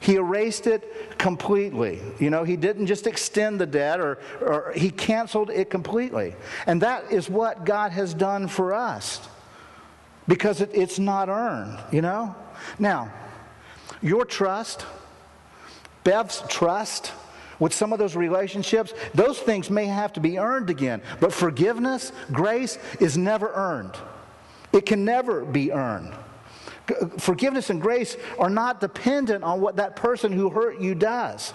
He 0.00 0.16
erased 0.16 0.66
it 0.66 1.18
completely. 1.18 2.00
You 2.18 2.30
know, 2.30 2.42
he 2.42 2.56
didn't 2.56 2.86
just 2.88 3.06
extend 3.06 3.60
the 3.60 3.66
debt 3.66 4.00
or, 4.00 4.18
or 4.40 4.72
he 4.74 4.90
canceled 4.90 5.50
it 5.50 5.70
completely. 5.70 6.34
And 6.66 6.82
that 6.82 7.12
is 7.12 7.30
what 7.30 7.64
God 7.64 7.92
has 7.92 8.12
done 8.12 8.48
for 8.48 8.74
us 8.74 9.28
because 10.28 10.60
it, 10.60 10.70
it's 10.72 10.98
not 10.98 11.28
earned, 11.28 11.78
you 11.92 12.02
know? 12.02 12.34
Now, 12.78 13.12
your 14.02 14.24
trust, 14.24 14.84
Bev's 16.04 16.42
trust, 16.48 17.12
with 17.58 17.72
some 17.72 17.92
of 17.92 17.98
those 17.98 18.16
relationships, 18.16 18.92
those 19.14 19.38
things 19.38 19.70
may 19.70 19.86
have 19.86 20.12
to 20.14 20.20
be 20.20 20.38
earned 20.38 20.70
again. 20.70 21.02
But 21.20 21.32
forgiveness, 21.32 22.12
grace, 22.32 22.78
is 23.00 23.16
never 23.16 23.50
earned. 23.54 23.94
It 24.72 24.84
can 24.84 25.04
never 25.04 25.44
be 25.44 25.72
earned. 25.72 26.14
Forgiveness 27.18 27.70
and 27.70 27.80
grace 27.80 28.16
are 28.38 28.50
not 28.50 28.80
dependent 28.80 29.42
on 29.42 29.60
what 29.60 29.76
that 29.76 29.96
person 29.96 30.32
who 30.32 30.50
hurt 30.50 30.80
you 30.80 30.94
does. 30.94 31.52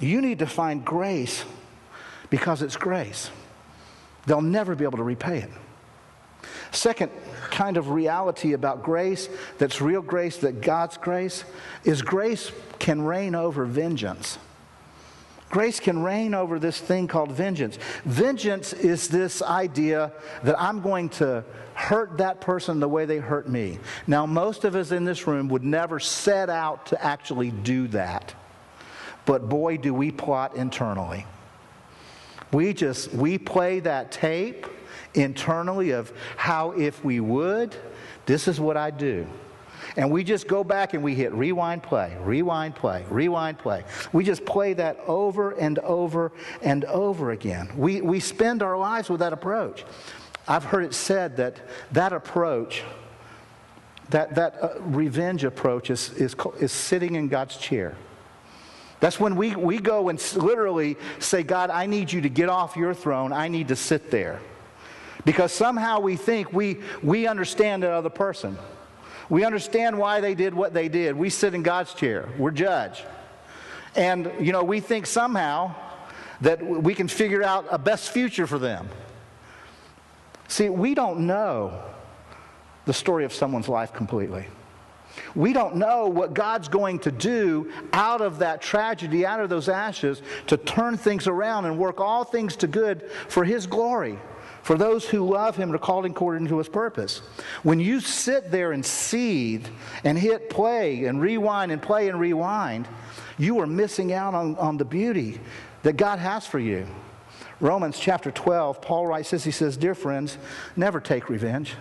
You 0.00 0.20
need 0.20 0.40
to 0.40 0.46
find 0.46 0.84
grace 0.84 1.44
because 2.28 2.60
it's 2.60 2.76
grace. 2.76 3.30
They'll 4.26 4.42
never 4.42 4.74
be 4.74 4.84
able 4.84 4.98
to 4.98 5.04
repay 5.04 5.38
it. 5.38 5.50
Second 6.74 7.12
kind 7.50 7.76
of 7.76 7.90
reality 7.90 8.52
about 8.52 8.82
grace 8.82 9.28
that's 9.58 9.80
real 9.80 10.02
grace, 10.02 10.38
that 10.38 10.60
God's 10.60 10.96
grace, 10.96 11.44
is 11.84 12.02
grace 12.02 12.50
can 12.80 13.02
reign 13.02 13.34
over 13.34 13.64
vengeance. 13.64 14.38
Grace 15.50 15.78
can 15.78 16.02
reign 16.02 16.34
over 16.34 16.58
this 16.58 16.80
thing 16.80 17.06
called 17.06 17.30
vengeance. 17.30 17.78
Vengeance 18.04 18.72
is 18.72 19.08
this 19.08 19.40
idea 19.40 20.10
that 20.42 20.60
I'm 20.60 20.80
going 20.80 21.10
to 21.10 21.44
hurt 21.74 22.18
that 22.18 22.40
person 22.40 22.80
the 22.80 22.88
way 22.88 23.04
they 23.04 23.18
hurt 23.18 23.48
me. 23.48 23.78
Now, 24.08 24.26
most 24.26 24.64
of 24.64 24.74
us 24.74 24.90
in 24.90 25.04
this 25.04 25.28
room 25.28 25.48
would 25.50 25.62
never 25.62 26.00
set 26.00 26.50
out 26.50 26.86
to 26.86 27.04
actually 27.04 27.52
do 27.52 27.86
that. 27.88 28.34
But 29.26 29.48
boy, 29.48 29.76
do 29.76 29.94
we 29.94 30.10
plot 30.10 30.56
internally. 30.56 31.24
We 32.52 32.72
just, 32.72 33.12
we 33.12 33.38
play 33.38 33.78
that 33.80 34.10
tape 34.10 34.66
internally 35.14 35.90
of 35.90 36.12
how, 36.36 36.72
if 36.72 37.04
we 37.04 37.20
would, 37.20 37.74
this 38.26 38.48
is 38.48 38.60
what 38.60 38.76
I 38.76 38.90
do. 38.90 39.26
And 39.96 40.10
we 40.10 40.24
just 40.24 40.48
go 40.48 40.64
back 40.64 40.94
and 40.94 41.02
we 41.04 41.14
hit 41.14 41.32
rewind, 41.32 41.82
play, 41.82 42.16
rewind, 42.20 42.74
play, 42.74 43.04
rewind, 43.10 43.58
play. 43.58 43.84
We 44.12 44.24
just 44.24 44.44
play 44.44 44.72
that 44.74 44.98
over 45.06 45.52
and 45.52 45.78
over 45.80 46.32
and 46.62 46.84
over 46.86 47.30
again. 47.30 47.70
We, 47.76 48.00
we 48.00 48.20
spend 48.20 48.62
our 48.62 48.76
lives 48.76 49.08
with 49.08 49.20
that 49.20 49.32
approach. 49.32 49.84
I've 50.48 50.64
heard 50.64 50.84
it 50.84 50.94
said 50.94 51.36
that 51.36 51.60
that 51.92 52.12
approach, 52.12 52.82
that, 54.10 54.34
that 54.34 54.62
uh, 54.62 54.80
revenge 54.80 55.44
approach, 55.44 55.90
is, 55.90 56.10
is, 56.14 56.34
is 56.58 56.72
sitting 56.72 57.14
in 57.14 57.28
God's 57.28 57.56
chair. 57.56 57.96
That's 59.00 59.20
when 59.20 59.36
we, 59.36 59.54
we 59.54 59.78
go 59.78 60.08
and 60.08 60.20
literally 60.34 60.96
say, 61.18 61.42
God, 61.42 61.70
I 61.70 61.86
need 61.86 62.12
you 62.12 62.22
to 62.22 62.28
get 62.28 62.48
off 62.48 62.76
your 62.76 62.94
throne. 62.94 63.32
I 63.32 63.48
need 63.48 63.68
to 63.68 63.76
sit 63.76 64.10
there. 64.10 64.40
Because 65.24 65.52
somehow 65.52 66.00
we 66.00 66.16
think 66.16 66.52
we, 66.52 66.80
we 67.02 67.26
understand 67.26 67.82
the 67.82 67.90
other 67.90 68.10
person. 68.10 68.58
We 69.28 69.44
understand 69.44 69.98
why 69.98 70.20
they 70.20 70.34
did 70.34 70.54
what 70.54 70.74
they 70.74 70.88
did. 70.88 71.16
We 71.16 71.30
sit 71.30 71.54
in 71.54 71.62
God's 71.62 71.94
chair, 71.94 72.28
we're 72.38 72.50
judge. 72.50 73.04
And, 73.96 74.30
you 74.40 74.52
know, 74.52 74.64
we 74.64 74.80
think 74.80 75.06
somehow 75.06 75.74
that 76.40 76.64
we 76.64 76.94
can 76.94 77.08
figure 77.08 77.42
out 77.42 77.66
a 77.70 77.78
best 77.78 78.10
future 78.10 78.46
for 78.46 78.58
them. 78.58 78.88
See, 80.48 80.68
we 80.68 80.94
don't 80.94 81.20
know 81.26 81.80
the 82.84 82.92
story 82.92 83.24
of 83.24 83.32
someone's 83.32 83.68
life 83.68 83.92
completely. 83.94 84.46
We 85.34 85.52
don't 85.52 85.76
know 85.76 86.08
what 86.08 86.34
God's 86.34 86.68
going 86.68 86.98
to 87.00 87.12
do 87.12 87.72
out 87.92 88.20
of 88.20 88.40
that 88.40 88.60
tragedy, 88.60 89.24
out 89.24 89.40
of 89.40 89.48
those 89.48 89.68
ashes, 89.68 90.20
to 90.48 90.56
turn 90.56 90.96
things 90.96 91.28
around 91.28 91.66
and 91.66 91.78
work 91.78 92.00
all 92.00 92.24
things 92.24 92.56
to 92.56 92.66
good 92.66 93.08
for 93.28 93.44
His 93.44 93.66
glory 93.66 94.18
for 94.64 94.78
those 94.78 95.04
who 95.04 95.30
love 95.30 95.56
him 95.56 95.70
are 95.72 95.78
called 95.78 96.06
according 96.06 96.48
to 96.48 96.56
his 96.56 96.70
purpose. 96.70 97.18
When 97.62 97.78
you 97.78 98.00
sit 98.00 98.50
there 98.50 98.72
and 98.72 98.84
seethe 98.84 99.66
and 100.04 100.18
hit 100.18 100.48
play 100.48 101.04
and 101.04 101.20
rewind 101.20 101.70
and 101.70 101.82
play 101.82 102.08
and 102.08 102.18
rewind, 102.18 102.88
you 103.36 103.60
are 103.60 103.66
missing 103.66 104.14
out 104.14 104.32
on, 104.32 104.56
on 104.56 104.78
the 104.78 104.84
beauty 104.86 105.38
that 105.82 105.98
God 105.98 106.18
has 106.18 106.46
for 106.46 106.58
you. 106.58 106.86
Romans 107.60 107.98
chapter 107.98 108.30
12, 108.30 108.80
Paul 108.80 109.06
writes 109.06 109.30
this 109.30 109.44
He 109.44 109.50
says, 109.50 109.76
Dear 109.76 109.94
friends, 109.94 110.38
never 110.76 110.98
take 110.98 111.28
revenge. 111.28 111.74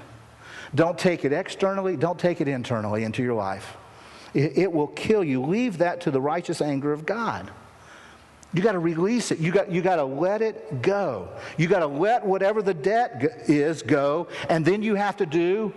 Don't 0.75 0.99
take 0.99 1.23
it 1.23 1.31
externally, 1.31 1.95
don't 1.95 2.19
take 2.19 2.41
it 2.41 2.49
internally 2.49 3.05
into 3.05 3.23
your 3.23 3.35
life. 3.35 3.77
It, 4.33 4.57
it 4.57 4.71
will 4.73 4.87
kill 4.87 5.23
you. 5.23 5.41
Leave 5.41 5.77
that 5.77 6.01
to 6.01 6.11
the 6.11 6.19
righteous 6.19 6.61
anger 6.61 6.91
of 6.91 7.05
God. 7.05 7.49
You 8.53 8.61
got 8.61 8.73
to 8.73 8.79
release 8.79 9.31
it. 9.31 9.39
You 9.39 9.51
got, 9.51 9.71
you 9.71 9.81
got 9.81 9.95
to 9.95 10.03
let 10.03 10.41
it 10.41 10.81
go. 10.81 11.29
You 11.57 11.67
got 11.67 11.79
to 11.79 11.87
let 11.87 12.25
whatever 12.25 12.61
the 12.61 12.73
debt 12.73 13.49
is 13.49 13.81
go, 13.81 14.27
and 14.47 14.63
then 14.63 14.83
you 14.83 14.95
have 14.95 15.17
to 15.17 15.25
do 15.25 15.73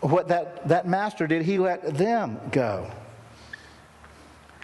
what 0.00 0.28
that, 0.28 0.68
that 0.68 0.86
master 0.88 1.26
did. 1.26 1.42
He 1.42 1.58
let 1.58 1.96
them 1.96 2.40
go. 2.50 2.90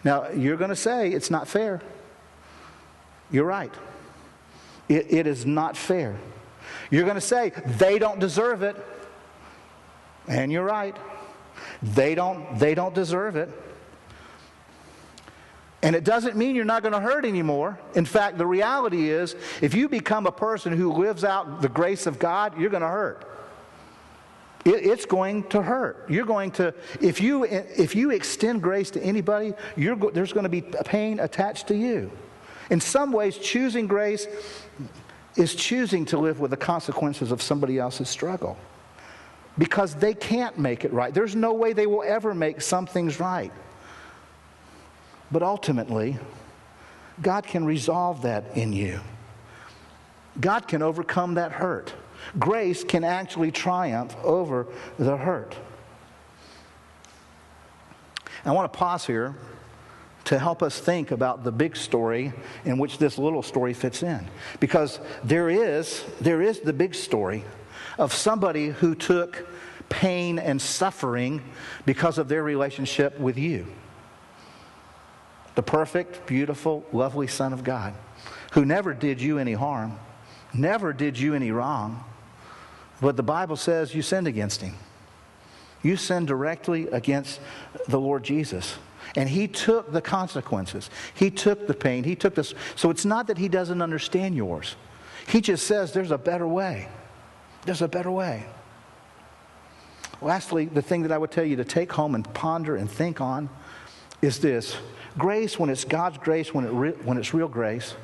Now, 0.02 0.30
you're 0.30 0.56
going 0.56 0.70
to 0.70 0.76
say 0.76 1.10
it's 1.10 1.30
not 1.30 1.46
fair. 1.46 1.80
You're 3.30 3.44
right. 3.44 3.72
It, 4.88 5.12
it 5.12 5.26
is 5.26 5.46
not 5.46 5.76
fair. 5.76 6.16
You're 6.90 7.04
going 7.04 7.14
to 7.14 7.20
say 7.20 7.50
they 7.78 7.98
don't 7.98 8.18
deserve 8.18 8.62
it. 8.62 8.76
And 10.26 10.50
you're 10.50 10.64
right. 10.64 10.96
They 11.82 12.14
don't, 12.14 12.58
they 12.58 12.74
don't 12.74 12.94
deserve 12.94 13.36
it. 13.36 13.50
And 15.82 15.96
it 15.96 16.04
doesn't 16.04 16.36
mean 16.36 16.56
you're 16.56 16.64
not 16.66 16.82
going 16.82 16.92
to 16.92 17.00
hurt 17.00 17.24
anymore. 17.24 17.78
In 17.94 18.04
fact, 18.04 18.36
the 18.36 18.46
reality 18.46 19.08
is, 19.08 19.34
if 19.62 19.74
you 19.74 19.88
become 19.88 20.26
a 20.26 20.32
person 20.32 20.74
who 20.74 20.92
lives 20.92 21.24
out 21.24 21.62
the 21.62 21.70
grace 21.70 22.06
of 22.06 22.18
God, 22.18 22.58
you're 22.58 22.70
going 22.70 22.82
to 22.82 22.88
hurt. 22.88 23.26
It, 24.64 24.84
it's 24.84 25.06
going 25.06 25.44
to 25.44 25.62
hurt. 25.62 26.04
You're 26.10 26.26
going 26.26 26.50
to, 26.52 26.74
if 27.00 27.20
you, 27.20 27.44
if 27.44 27.96
you 27.96 28.10
extend 28.10 28.62
grace 28.62 28.90
to 28.90 29.02
anybody, 29.02 29.54
there's 29.76 30.32
going 30.34 30.44
to 30.44 30.50
be 30.50 30.60
pain 30.60 31.18
attached 31.18 31.68
to 31.68 31.76
you. 31.76 32.10
In 32.68 32.80
some 32.80 33.10
ways, 33.10 33.38
choosing 33.38 33.86
grace 33.86 34.26
is 35.36 35.54
choosing 35.54 36.04
to 36.06 36.18
live 36.18 36.40
with 36.40 36.50
the 36.50 36.56
consequences 36.56 37.32
of 37.32 37.40
somebody 37.40 37.78
else's 37.78 38.08
struggle 38.08 38.58
because 39.56 39.94
they 39.94 40.14
can't 40.14 40.58
make 40.58 40.84
it 40.84 40.92
right. 40.92 41.12
There's 41.12 41.34
no 41.34 41.52
way 41.54 41.72
they 41.72 41.86
will 41.86 42.04
ever 42.04 42.34
make 42.34 42.60
some 42.60 42.86
things 42.86 43.18
right. 43.18 43.52
But 45.32 45.42
ultimately, 45.42 46.18
God 47.22 47.46
can 47.46 47.64
resolve 47.64 48.22
that 48.22 48.56
in 48.56 48.72
you. 48.72 49.00
God 50.40 50.66
can 50.68 50.82
overcome 50.82 51.34
that 51.34 51.52
hurt. 51.52 51.92
Grace 52.38 52.84
can 52.84 53.04
actually 53.04 53.50
triumph 53.50 54.14
over 54.22 54.66
the 54.98 55.16
hurt. 55.16 55.56
I 58.44 58.52
want 58.52 58.72
to 58.72 58.78
pause 58.78 59.06
here 59.06 59.34
to 60.24 60.38
help 60.38 60.62
us 60.62 60.78
think 60.78 61.10
about 61.10 61.44
the 61.44 61.52
big 61.52 61.76
story 61.76 62.32
in 62.64 62.78
which 62.78 62.98
this 62.98 63.18
little 63.18 63.42
story 63.42 63.74
fits 63.74 64.02
in. 64.02 64.28
Because 64.60 65.00
there 65.24 65.50
is, 65.50 66.04
there 66.20 66.40
is 66.40 66.60
the 66.60 66.72
big 66.72 66.94
story 66.94 67.44
of 67.98 68.12
somebody 68.12 68.68
who 68.68 68.94
took 68.94 69.46
pain 69.88 70.38
and 70.38 70.60
suffering 70.62 71.42
because 71.84 72.16
of 72.16 72.28
their 72.28 72.42
relationship 72.42 73.18
with 73.18 73.36
you 73.36 73.66
the 75.54 75.62
perfect, 75.62 76.26
beautiful, 76.26 76.84
lovely 76.92 77.26
Son 77.26 77.52
of 77.52 77.64
God, 77.64 77.94
who 78.52 78.64
never 78.64 78.94
did 78.94 79.20
you 79.20 79.38
any 79.38 79.52
harm, 79.52 79.98
never 80.54 80.92
did 80.92 81.18
you 81.18 81.34
any 81.34 81.50
wrong. 81.50 82.04
But 83.00 83.16
the 83.16 83.22
Bible 83.22 83.56
says 83.56 83.94
you 83.94 84.02
sinned 84.02 84.26
against 84.26 84.60
him. 84.60 84.74
You 85.82 85.96
sinned 85.96 86.26
directly 86.26 86.86
against 86.88 87.40
the 87.88 87.98
Lord 87.98 88.22
Jesus. 88.22 88.76
And 89.16 89.28
he 89.28 89.48
took 89.48 89.92
the 89.92 90.02
consequences. 90.02 90.90
He 91.14 91.30
took 91.30 91.66
the 91.66 91.74
pain. 91.74 92.04
He 92.04 92.14
took 92.14 92.34
this. 92.34 92.54
So 92.76 92.90
it's 92.90 93.04
not 93.04 93.26
that 93.28 93.38
he 93.38 93.48
doesn't 93.48 93.80
understand 93.80 94.36
yours. 94.36 94.76
He 95.26 95.40
just 95.40 95.66
says 95.66 95.92
there's 95.92 96.10
a 96.10 96.18
better 96.18 96.46
way. 96.46 96.88
There's 97.64 97.82
a 97.82 97.88
better 97.88 98.10
way. 98.10 98.44
Lastly, 100.22 100.66
the 100.66 100.82
thing 100.82 101.02
that 101.02 101.12
I 101.12 101.18
would 101.18 101.30
tell 101.30 101.44
you 101.44 101.56
to 101.56 101.64
take 101.64 101.92
home 101.92 102.14
and 102.14 102.32
ponder 102.34 102.76
and 102.76 102.90
think 102.90 103.20
on 103.20 103.48
is 104.20 104.38
this 104.38 104.76
Grace, 105.18 105.58
when 105.58 105.70
it's 105.70 105.84
God's 105.84 106.18
grace, 106.18 106.54
when, 106.54 106.64
it 106.64 106.70
re- 106.70 106.92
when 107.04 107.18
it's 107.18 107.34
real 107.34 107.48
grace, 107.48 107.94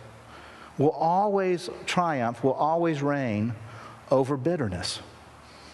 will 0.79 0.91
always 0.91 1.71
triumph, 1.87 2.43
will 2.43 2.53
always 2.53 3.03
reign 3.03 3.55
over 4.11 4.37
bitterness, 4.37 5.01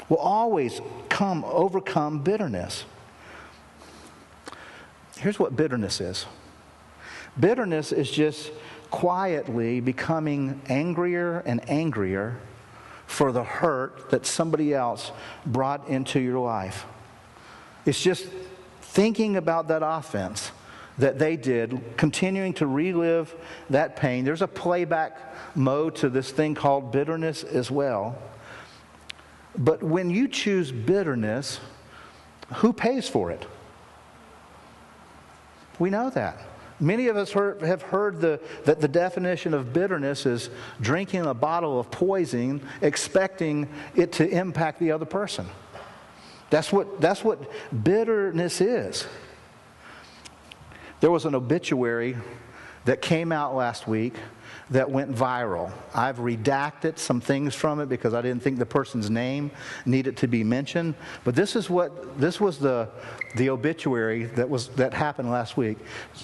will 0.08 0.18
always 0.18 0.80
come, 1.08 1.44
overcome 1.44 2.20
bitterness. 2.20 2.84
Here's 5.18 5.38
what 5.38 5.56
bitterness 5.56 6.00
is 6.00 6.26
bitterness 7.38 7.92
is 7.92 8.10
just 8.10 8.50
quietly 8.90 9.80
becoming 9.80 10.60
angrier 10.68 11.38
and 11.46 11.68
angrier 11.68 12.38
for 13.06 13.32
the 13.32 13.44
hurt 13.44 14.10
that 14.10 14.26
somebody 14.26 14.74
else 14.74 15.12
brought 15.46 15.88
into 15.88 16.20
your 16.20 16.38
life. 16.38 16.84
It's 17.86 18.02
just 18.02 18.26
thinking 18.80 19.36
about 19.36 19.68
that 19.68 19.82
offense 19.82 20.50
that 20.98 21.18
they 21.18 21.36
did, 21.36 21.80
continuing 21.96 22.52
to 22.54 22.66
relive 22.66 23.34
that 23.70 23.96
pain. 23.96 24.24
There's 24.24 24.42
a 24.42 24.48
playback 24.48 25.56
mode 25.56 25.96
to 25.96 26.08
this 26.08 26.30
thing 26.30 26.54
called 26.54 26.92
bitterness 26.92 27.44
as 27.44 27.70
well. 27.70 28.18
But 29.56 29.82
when 29.82 30.10
you 30.10 30.28
choose 30.28 30.72
bitterness, 30.72 31.60
who 32.54 32.72
pays 32.72 33.08
for 33.08 33.30
it? 33.30 33.46
We 35.78 35.90
know 35.90 36.10
that. 36.10 36.38
Many 36.80 37.08
of 37.08 37.16
us 37.16 37.30
heard, 37.30 37.62
have 37.62 37.82
heard 37.82 38.20
the, 38.20 38.40
that 38.64 38.80
the 38.80 38.88
definition 38.88 39.54
of 39.54 39.72
bitterness 39.72 40.26
is 40.26 40.50
drinking 40.80 41.26
a 41.26 41.34
bottle 41.34 41.78
of 41.78 41.90
poison, 41.90 42.60
expecting 42.80 43.68
it 43.94 44.12
to 44.12 44.28
impact 44.28 44.80
the 44.80 44.90
other 44.90 45.04
person. 45.04 45.46
That's 46.50 46.72
what, 46.72 47.00
that's 47.00 47.22
what 47.22 47.38
bitterness 47.84 48.60
is. 48.60 49.06
There 51.02 51.10
was 51.10 51.24
an 51.24 51.34
obituary 51.34 52.16
that 52.84 53.02
came 53.02 53.32
out 53.32 53.56
last 53.56 53.88
week 53.88 54.14
that 54.72 54.90
went 54.90 55.14
viral. 55.14 55.72
I've 55.94 56.18
redacted 56.18 56.98
some 56.98 57.20
things 57.20 57.54
from 57.54 57.80
it 57.80 57.88
because 57.88 58.14
I 58.14 58.20
didn't 58.22 58.42
think 58.42 58.58
the 58.58 58.66
person's 58.66 59.10
name 59.10 59.50
needed 59.86 60.16
to 60.18 60.28
be 60.28 60.44
mentioned. 60.44 60.94
But 61.24 61.34
this 61.34 61.56
is 61.56 61.70
what 61.70 62.18
this 62.20 62.40
was 62.40 62.58
the 62.58 62.88
the 63.34 63.48
obituary 63.48 64.24
that 64.24 64.48
was 64.48 64.68
that 64.68 64.92
happened 64.92 65.30
last 65.30 65.56
week. 65.56 65.78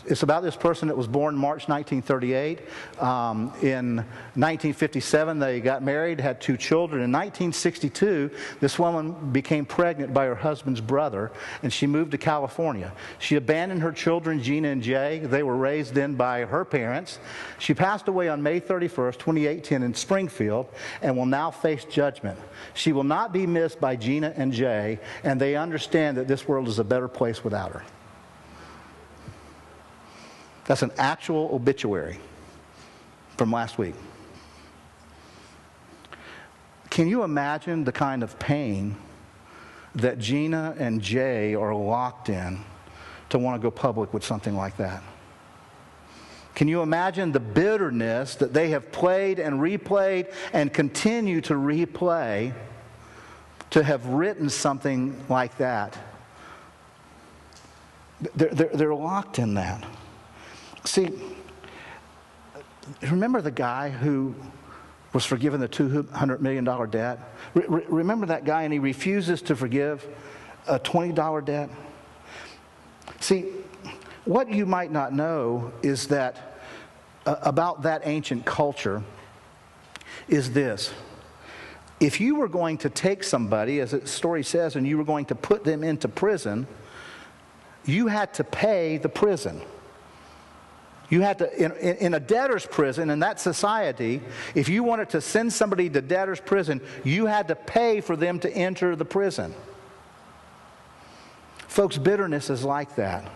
It's 0.04 0.22
about 0.22 0.42
this 0.42 0.56
person 0.56 0.88
that 0.88 0.96
was 0.96 1.06
born 1.06 1.34
March 1.34 1.68
1938. 1.68 2.60
Um, 3.02 3.52
in 3.62 3.96
1957, 4.36 5.38
they 5.38 5.60
got 5.60 5.82
married, 5.82 6.20
had 6.20 6.40
two 6.40 6.56
children. 6.56 7.02
In 7.02 7.10
1962, 7.10 8.30
this 8.60 8.78
woman 8.78 9.32
became 9.32 9.64
pregnant 9.64 10.12
by 10.12 10.26
her 10.26 10.34
husband's 10.34 10.82
brother, 10.82 11.32
and 11.62 11.72
she 11.72 11.86
moved 11.86 12.10
to 12.10 12.18
California. 12.18 12.92
She 13.18 13.36
abandoned 13.36 13.82
her 13.82 13.92
children, 13.92 14.42
Gina 14.42 14.68
and 14.68 14.82
Jay. 14.82 15.20
They 15.20 15.42
were 15.42 15.56
raised 15.56 15.94
then 15.94 16.14
by 16.14 16.44
her 16.44 16.64
parents. 16.64 17.18
She 17.58 17.72
passed 17.72 18.08
away 18.08 18.18
away 18.18 18.28
on 18.38 18.42
May 18.42 18.60
31st, 18.60 19.14
2018, 19.14 19.82
in 19.82 19.94
Springfield, 19.94 20.68
and 21.02 21.16
will 21.16 21.26
now 21.26 21.50
face 21.50 21.84
judgment. 21.84 22.38
She 22.72 22.92
will 22.92 23.04
not 23.04 23.32
be 23.32 23.46
missed 23.46 23.80
by 23.80 23.96
Gina 23.96 24.32
and 24.36 24.52
Jay, 24.52 25.00
and 25.24 25.40
they 25.40 25.56
understand 25.56 26.16
that 26.16 26.28
this 26.28 26.46
world 26.46 26.68
is 26.68 26.78
a 26.78 26.84
better 26.84 27.08
place 27.08 27.42
without 27.42 27.72
her. 27.72 27.82
That's 30.66 30.82
an 30.82 30.92
actual 30.98 31.50
obituary 31.52 32.18
from 33.36 33.50
last 33.50 33.76
week. 33.76 33.94
Can 36.90 37.08
you 37.08 37.24
imagine 37.24 37.84
the 37.84 37.92
kind 37.92 38.22
of 38.22 38.38
pain 38.38 38.96
that 39.96 40.18
Gina 40.18 40.76
and 40.78 41.02
Jay 41.02 41.54
are 41.54 41.74
locked 41.74 42.28
in 42.28 42.60
to 43.30 43.38
want 43.38 43.60
to 43.60 43.62
go 43.64 43.70
public 43.70 44.14
with 44.14 44.24
something 44.24 44.56
like 44.56 44.76
that? 44.76 45.02
Can 46.58 46.66
you 46.66 46.82
imagine 46.82 47.30
the 47.30 47.38
bitterness 47.38 48.34
that 48.34 48.52
they 48.52 48.70
have 48.70 48.90
played 48.90 49.38
and 49.38 49.60
replayed 49.60 50.34
and 50.52 50.72
continue 50.72 51.40
to 51.42 51.54
replay 51.54 52.52
to 53.70 53.84
have 53.84 54.04
written 54.06 54.50
something 54.50 55.24
like 55.28 55.56
that? 55.58 55.96
They're, 58.34 58.48
they're, 58.48 58.70
they're 58.74 58.94
locked 58.96 59.38
in 59.38 59.54
that. 59.54 59.84
See, 60.84 61.10
remember 63.02 63.40
the 63.40 63.52
guy 63.52 63.90
who 63.90 64.34
was 65.12 65.24
forgiven 65.24 65.60
the 65.60 65.68
$200 65.68 66.40
million 66.40 66.64
debt? 66.90 67.20
Re- 67.54 67.84
remember 67.86 68.26
that 68.26 68.44
guy 68.44 68.64
and 68.64 68.72
he 68.72 68.80
refuses 68.80 69.42
to 69.42 69.54
forgive 69.54 70.04
a 70.66 70.80
$20 70.80 71.44
debt? 71.44 71.70
See, 73.20 73.44
what 74.24 74.52
you 74.52 74.66
might 74.66 74.90
not 74.90 75.12
know 75.12 75.72
is 75.82 76.08
that 76.08 76.47
about 77.42 77.82
that 77.82 78.02
ancient 78.04 78.44
culture 78.44 79.02
is 80.28 80.52
this. 80.52 80.92
If 82.00 82.20
you 82.20 82.36
were 82.36 82.48
going 82.48 82.78
to 82.78 82.90
take 82.90 83.24
somebody, 83.24 83.80
as 83.80 83.90
the 83.90 84.06
story 84.06 84.44
says, 84.44 84.76
and 84.76 84.86
you 84.86 84.96
were 84.96 85.04
going 85.04 85.26
to 85.26 85.34
put 85.34 85.64
them 85.64 85.82
into 85.82 86.08
prison, 86.08 86.66
you 87.84 88.06
had 88.06 88.34
to 88.34 88.44
pay 88.44 88.98
the 88.98 89.08
prison. 89.08 89.60
You 91.10 91.22
had 91.22 91.38
to, 91.38 91.64
in, 91.64 91.72
in, 91.72 92.14
a 92.14 92.20
debtor's 92.20 92.66
prison, 92.66 93.08
in 93.08 93.20
that 93.20 93.40
society, 93.40 94.20
if 94.54 94.68
you 94.68 94.82
wanted 94.82 95.08
to 95.10 95.20
send 95.20 95.52
somebody 95.52 95.88
to 95.88 96.02
debtor's 96.02 96.40
prison, 96.40 96.82
you 97.02 97.26
had 97.26 97.48
to 97.48 97.54
pay 97.54 98.00
for 98.02 98.14
them 98.14 98.38
to 98.40 98.50
enter 98.50 98.94
the 98.94 99.06
prison. 99.06 99.54
Folks, 101.66 101.96
bitterness 101.96 102.50
is 102.50 102.62
like 102.62 102.94
that. 102.96 103.30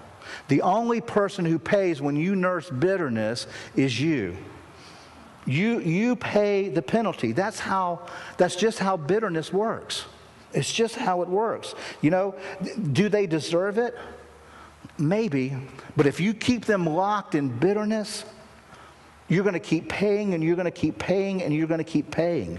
The 0.49 0.63
only 0.63 1.01
person 1.01 1.45
who 1.45 1.59
pays 1.59 2.01
when 2.01 2.17
you 2.17 2.37
nurse 2.37 2.71
bitterness 2.71 3.47
is 3.77 4.01
you. 4.01 4.37
You, 5.45 5.81
you 5.81 6.17
pay 6.17 6.69
the 6.69 6.83
penalty. 6.83 7.33
That's 7.33 7.59
how, 7.59 8.07
that's 8.37 8.57
just 8.57 8.79
how 8.79 8.97
bitterness 8.97 9.53
works. 9.53 10.05
It's 10.53 10.73
just 10.73 10.97
how 10.97 11.23
it 11.23 11.29
works. 11.29 11.75
You 12.01 12.11
know, 12.11 12.35
do 12.93 13.09
they 13.09 13.27
deserve 13.27 13.79
it? 13.79 13.97
Maybe. 14.99 15.57
But 15.97 16.07
if 16.07 16.21
you 16.21 16.35
keep 16.35 16.65
them 16.65 16.87
locked 16.87 17.35
in 17.35 17.49
bitterness, 17.49 18.25
you're 19.29 19.45
going 19.45 19.55
to 19.55 19.61
keep 19.61 19.89
paying 19.89 20.35
and 20.35 20.45
you're 20.45 20.57
going 20.57 20.67
to 20.67 20.71
keep 20.71 20.99
paying 20.99 21.43
and 21.43 21.55
you're 21.55 21.67
going 21.67 21.79
to 21.79 21.85
keep 21.85 22.11
paying. 22.11 22.59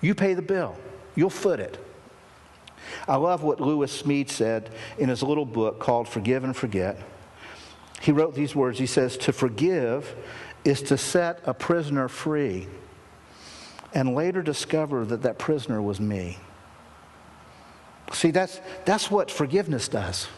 You 0.00 0.14
pay 0.14 0.34
the 0.34 0.42
bill, 0.42 0.76
you'll 1.14 1.30
foot 1.30 1.58
it. 1.58 1.78
I 3.08 3.16
love 3.16 3.42
what 3.42 3.60
Lewis 3.60 4.02
Smedes 4.02 4.30
said 4.30 4.70
in 4.98 5.08
his 5.08 5.22
little 5.22 5.46
book 5.46 5.78
called 5.80 6.08
Forgive 6.08 6.44
and 6.44 6.56
Forget. 6.56 6.98
He 8.00 8.12
wrote 8.12 8.34
these 8.34 8.54
words 8.54 8.78
He 8.78 8.86
says, 8.86 9.16
To 9.18 9.32
forgive 9.32 10.14
is 10.64 10.82
to 10.82 10.96
set 10.96 11.40
a 11.44 11.54
prisoner 11.54 12.08
free 12.08 12.68
and 13.94 14.14
later 14.14 14.42
discover 14.42 15.04
that 15.04 15.22
that 15.22 15.38
prisoner 15.38 15.82
was 15.82 16.00
me. 16.00 16.38
See, 18.12 18.30
that's, 18.30 18.60
that's 18.84 19.10
what 19.10 19.30
forgiveness 19.30 19.88
does. 19.88 20.28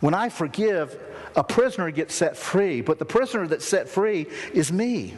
When 0.00 0.14
I 0.14 0.28
forgive, 0.28 0.98
a 1.34 1.44
prisoner 1.44 1.90
gets 1.90 2.14
set 2.14 2.36
free, 2.36 2.80
but 2.80 2.98
the 2.98 3.04
prisoner 3.04 3.46
that's 3.46 3.64
set 3.64 3.88
free 3.88 4.26
is 4.52 4.72
me. 4.72 5.14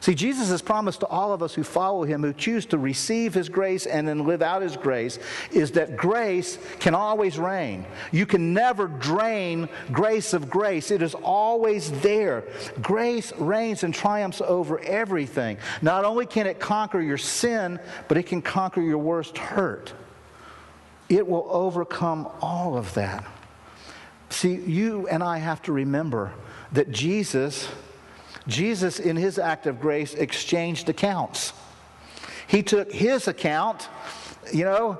See, 0.00 0.14
Jesus 0.14 0.48
has 0.50 0.62
promised 0.62 1.00
to 1.00 1.06
all 1.06 1.32
of 1.32 1.42
us 1.42 1.54
who 1.54 1.64
follow 1.64 2.04
him, 2.04 2.22
who 2.22 2.32
choose 2.32 2.66
to 2.66 2.78
receive 2.78 3.34
his 3.34 3.48
grace 3.48 3.86
and 3.86 4.06
then 4.06 4.26
live 4.26 4.42
out 4.42 4.62
his 4.62 4.76
grace, 4.76 5.18
is 5.50 5.72
that 5.72 5.96
grace 5.96 6.58
can 6.78 6.94
always 6.94 7.38
reign. 7.38 7.84
You 8.12 8.24
can 8.24 8.54
never 8.54 8.86
drain 8.86 9.68
grace 9.90 10.34
of 10.34 10.48
grace, 10.48 10.90
it 10.90 11.02
is 11.02 11.14
always 11.14 11.90
there. 12.00 12.44
Grace 12.80 13.32
reigns 13.38 13.82
and 13.82 13.92
triumphs 13.92 14.40
over 14.40 14.78
everything. 14.80 15.58
Not 15.82 16.04
only 16.04 16.26
can 16.26 16.46
it 16.46 16.60
conquer 16.60 17.00
your 17.00 17.18
sin, 17.18 17.80
but 18.06 18.16
it 18.16 18.24
can 18.24 18.40
conquer 18.40 18.80
your 18.80 18.98
worst 18.98 19.36
hurt. 19.36 19.92
It 21.08 21.26
will 21.26 21.46
overcome 21.50 22.28
all 22.40 22.76
of 22.76 22.94
that. 22.94 23.24
See, 24.30 24.54
you 24.54 25.08
and 25.08 25.22
I 25.22 25.38
have 25.38 25.62
to 25.62 25.72
remember 25.72 26.32
that 26.72 26.90
Jesus, 26.90 27.68
Jesus 28.46 28.98
in 28.98 29.16
his 29.16 29.38
act 29.38 29.66
of 29.66 29.80
grace 29.80 30.14
exchanged 30.14 30.88
accounts. 30.88 31.52
He 32.46 32.62
took 32.62 32.92
his 32.92 33.28
account, 33.28 33.88
you 34.52 34.64
know, 34.64 34.98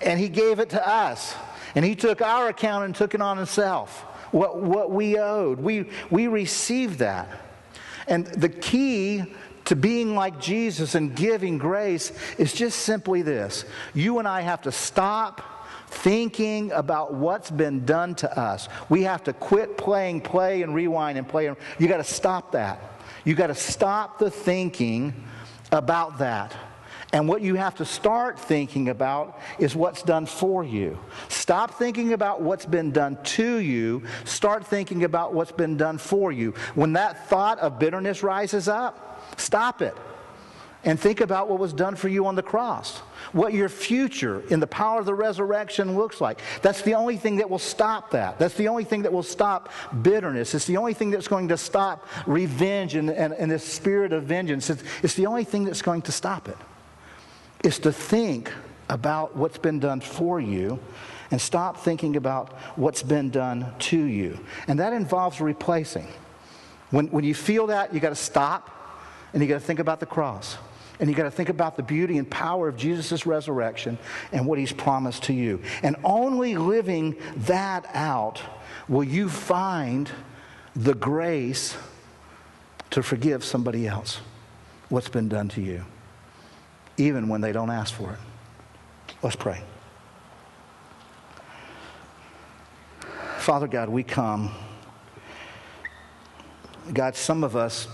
and 0.00 0.18
he 0.18 0.28
gave 0.28 0.58
it 0.58 0.70
to 0.70 0.88
us. 0.88 1.34
And 1.74 1.84
he 1.84 1.94
took 1.94 2.22
our 2.22 2.48
account 2.48 2.86
and 2.86 2.94
took 2.94 3.14
it 3.14 3.20
on 3.20 3.36
himself. 3.36 4.00
What, 4.32 4.60
what 4.60 4.90
we 4.90 5.18
owed. 5.18 5.58
We, 5.58 5.90
we 6.10 6.26
received 6.26 6.98
that. 7.00 7.28
And 8.06 8.26
the 8.26 8.48
key 8.48 9.24
to 9.66 9.76
being 9.76 10.14
like 10.14 10.40
Jesus 10.40 10.94
and 10.94 11.14
giving 11.14 11.58
grace 11.58 12.10
is 12.38 12.54
just 12.54 12.80
simply 12.80 13.20
this 13.20 13.66
you 13.92 14.18
and 14.18 14.26
I 14.26 14.40
have 14.40 14.62
to 14.62 14.72
stop 14.72 15.57
thinking 15.88 16.70
about 16.72 17.14
what's 17.14 17.50
been 17.50 17.84
done 17.84 18.14
to 18.16 18.38
us. 18.38 18.68
We 18.88 19.02
have 19.02 19.24
to 19.24 19.32
quit 19.32 19.76
playing 19.76 20.20
play 20.20 20.62
and 20.62 20.74
rewind 20.74 21.18
and 21.18 21.26
play. 21.26 21.52
You 21.78 21.88
got 21.88 21.96
to 21.98 22.04
stop 22.04 22.52
that. 22.52 22.80
You 23.24 23.34
got 23.34 23.48
to 23.48 23.54
stop 23.54 24.18
the 24.18 24.30
thinking 24.30 25.12
about 25.72 26.18
that. 26.18 26.54
And 27.12 27.26
what 27.26 27.40
you 27.40 27.54
have 27.54 27.76
to 27.76 27.86
start 27.86 28.38
thinking 28.38 28.90
about 28.90 29.40
is 29.58 29.74
what's 29.74 30.02
done 30.02 30.26
for 30.26 30.62
you. 30.62 30.98
Stop 31.28 31.72
thinking 31.74 32.12
about 32.12 32.42
what's 32.42 32.66
been 32.66 32.90
done 32.90 33.18
to 33.22 33.56
you. 33.56 34.02
Start 34.24 34.66
thinking 34.66 35.04
about 35.04 35.32
what's 35.32 35.52
been 35.52 35.78
done 35.78 35.96
for 35.96 36.32
you. 36.32 36.52
When 36.74 36.92
that 36.92 37.28
thought 37.28 37.58
of 37.60 37.78
bitterness 37.78 38.22
rises 38.22 38.68
up, 38.68 39.24
stop 39.38 39.80
it 39.80 39.96
and 40.84 41.00
think 41.00 41.20
about 41.20 41.48
what 41.48 41.58
was 41.58 41.72
done 41.72 41.96
for 41.96 42.08
you 42.08 42.26
on 42.26 42.34
the 42.34 42.42
cross, 42.42 43.00
what 43.32 43.52
your 43.52 43.68
future 43.68 44.42
in 44.50 44.60
the 44.60 44.66
power 44.66 45.00
of 45.00 45.06
the 45.06 45.14
resurrection 45.14 45.96
looks 45.96 46.20
like. 46.20 46.40
That's 46.62 46.82
the 46.82 46.94
only 46.94 47.16
thing 47.16 47.36
that 47.36 47.48
will 47.48 47.58
stop 47.58 48.10
that. 48.10 48.38
That's 48.38 48.54
the 48.54 48.68
only 48.68 48.84
thing 48.84 49.02
that 49.02 49.12
will 49.12 49.22
stop 49.22 49.70
bitterness. 50.02 50.54
It's 50.54 50.66
the 50.66 50.76
only 50.76 50.94
thing 50.94 51.10
that's 51.10 51.28
going 51.28 51.48
to 51.48 51.56
stop 51.56 52.06
revenge 52.26 52.94
and, 52.94 53.10
and, 53.10 53.32
and 53.34 53.50
this 53.50 53.64
spirit 53.64 54.12
of 54.12 54.24
vengeance. 54.24 54.70
It's, 54.70 54.82
it's 55.02 55.14
the 55.14 55.26
only 55.26 55.44
thing 55.44 55.64
that's 55.64 55.82
going 55.82 56.02
to 56.02 56.12
stop 56.12 56.48
it. 56.48 56.58
It's 57.64 57.78
to 57.80 57.92
think 57.92 58.52
about 58.88 59.36
what's 59.36 59.58
been 59.58 59.80
done 59.80 60.00
for 60.00 60.40
you 60.40 60.78
and 61.30 61.40
stop 61.40 61.78
thinking 61.78 62.16
about 62.16 62.52
what's 62.76 63.02
been 63.02 63.30
done 63.30 63.72
to 63.78 63.98
you. 63.98 64.38
And 64.66 64.78
that 64.78 64.92
involves 64.92 65.40
replacing. 65.40 66.08
When, 66.90 67.08
when 67.08 67.24
you 67.24 67.34
feel 67.34 67.66
that, 67.66 67.92
you 67.92 68.00
got 68.00 68.10
to 68.10 68.14
stop 68.14 68.70
and 69.32 69.42
you 69.42 69.48
got 69.48 69.60
to 69.60 69.66
think 69.66 69.78
about 69.78 70.00
the 70.00 70.06
cross. 70.06 70.56
And 71.00 71.08
you 71.08 71.14
got 71.14 71.24
to 71.24 71.30
think 71.30 71.48
about 71.48 71.76
the 71.76 71.82
beauty 71.82 72.18
and 72.18 72.28
power 72.28 72.68
of 72.68 72.76
Jesus' 72.76 73.24
resurrection 73.24 73.98
and 74.32 74.46
what 74.46 74.58
he's 74.58 74.72
promised 74.72 75.24
to 75.24 75.32
you. 75.32 75.62
And 75.82 75.96
only 76.02 76.56
living 76.56 77.16
that 77.36 77.86
out 77.94 78.42
will 78.88 79.04
you 79.04 79.28
find 79.28 80.10
the 80.74 80.94
grace 80.94 81.76
to 82.90 83.02
forgive 83.02 83.44
somebody 83.44 83.86
else 83.86 84.20
what's 84.88 85.08
been 85.08 85.28
done 85.28 85.48
to 85.50 85.60
you, 85.60 85.84
even 86.96 87.28
when 87.28 87.40
they 87.40 87.52
don't 87.52 87.70
ask 87.70 87.92
for 87.94 88.12
it. 88.12 88.18
Let's 89.22 89.36
pray. 89.36 89.62
Father 93.38 93.66
God, 93.66 93.88
we 93.88 94.02
come. 94.02 94.50
God, 96.92 97.16
some 97.16 97.44
of 97.44 97.56
us 97.56 97.88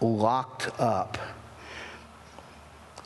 locked 0.00 0.70
up 0.80 1.18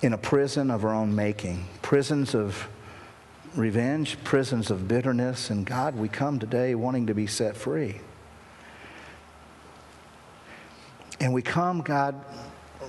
in 0.02 0.12
a 0.12 0.18
prison 0.18 0.70
of 0.70 0.84
our 0.84 0.92
own 0.92 1.14
making, 1.14 1.64
prisons 1.80 2.34
of 2.34 2.68
revenge, 3.54 4.22
prisons 4.24 4.70
of 4.70 4.88
bitterness. 4.88 5.48
And 5.48 5.64
God, 5.64 5.94
we 5.94 6.08
come 6.08 6.38
today 6.38 6.74
wanting 6.74 7.06
to 7.06 7.14
be 7.14 7.26
set 7.26 7.56
free. 7.56 8.00
And 11.20 11.32
we 11.32 11.40
come, 11.40 11.82
God, 11.82 12.20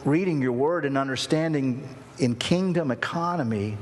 reading 0.05 0.41
your 0.41 0.53
word 0.53 0.85
and 0.85 0.97
understanding 0.97 1.87
in 2.17 2.35
kingdom 2.35 2.89
economy 2.89 3.77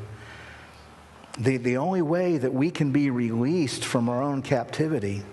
the, 1.39 1.55
the 1.55 1.77
only 1.77 2.01
way 2.01 2.37
that 2.37 2.53
we 2.53 2.69
can 2.69 2.91
be 2.91 3.09
released 3.09 3.85
from 3.85 4.09
our 4.09 4.21
own 4.21 4.41
captivity, 4.41 5.23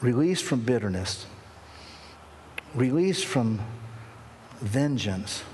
released 0.00 0.42
from 0.44 0.60
bitterness, 0.62 1.26
released 2.74 3.24
from 3.24 3.60
vengeance. 4.60 5.44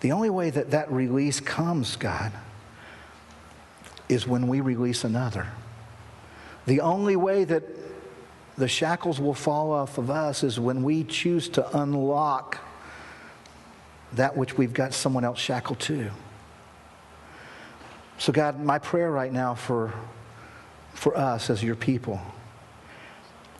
The 0.00 0.12
only 0.12 0.30
way 0.30 0.50
that 0.50 0.70
that 0.70 0.90
release 0.92 1.40
comes, 1.40 1.96
God, 1.96 2.32
is 4.08 4.26
when 4.26 4.48
we 4.48 4.60
release 4.60 5.04
another. 5.04 5.48
The 6.66 6.80
only 6.80 7.16
way 7.16 7.44
that 7.44 7.64
the 8.56 8.68
shackles 8.68 9.20
will 9.20 9.34
fall 9.34 9.72
off 9.72 9.98
of 9.98 10.10
us 10.10 10.42
is 10.42 10.58
when 10.58 10.82
we 10.82 11.04
choose 11.04 11.48
to 11.50 11.78
unlock 11.78 12.58
that 14.14 14.36
which 14.36 14.56
we've 14.56 14.72
got 14.72 14.94
someone 14.94 15.24
else 15.24 15.38
shackled 15.38 15.80
to. 15.80 16.10
So, 18.18 18.32
God, 18.32 18.60
my 18.60 18.78
prayer 18.78 19.10
right 19.10 19.32
now 19.32 19.54
for, 19.54 19.92
for 20.92 21.16
us 21.16 21.50
as 21.50 21.62
your 21.62 21.76
people 21.76 22.20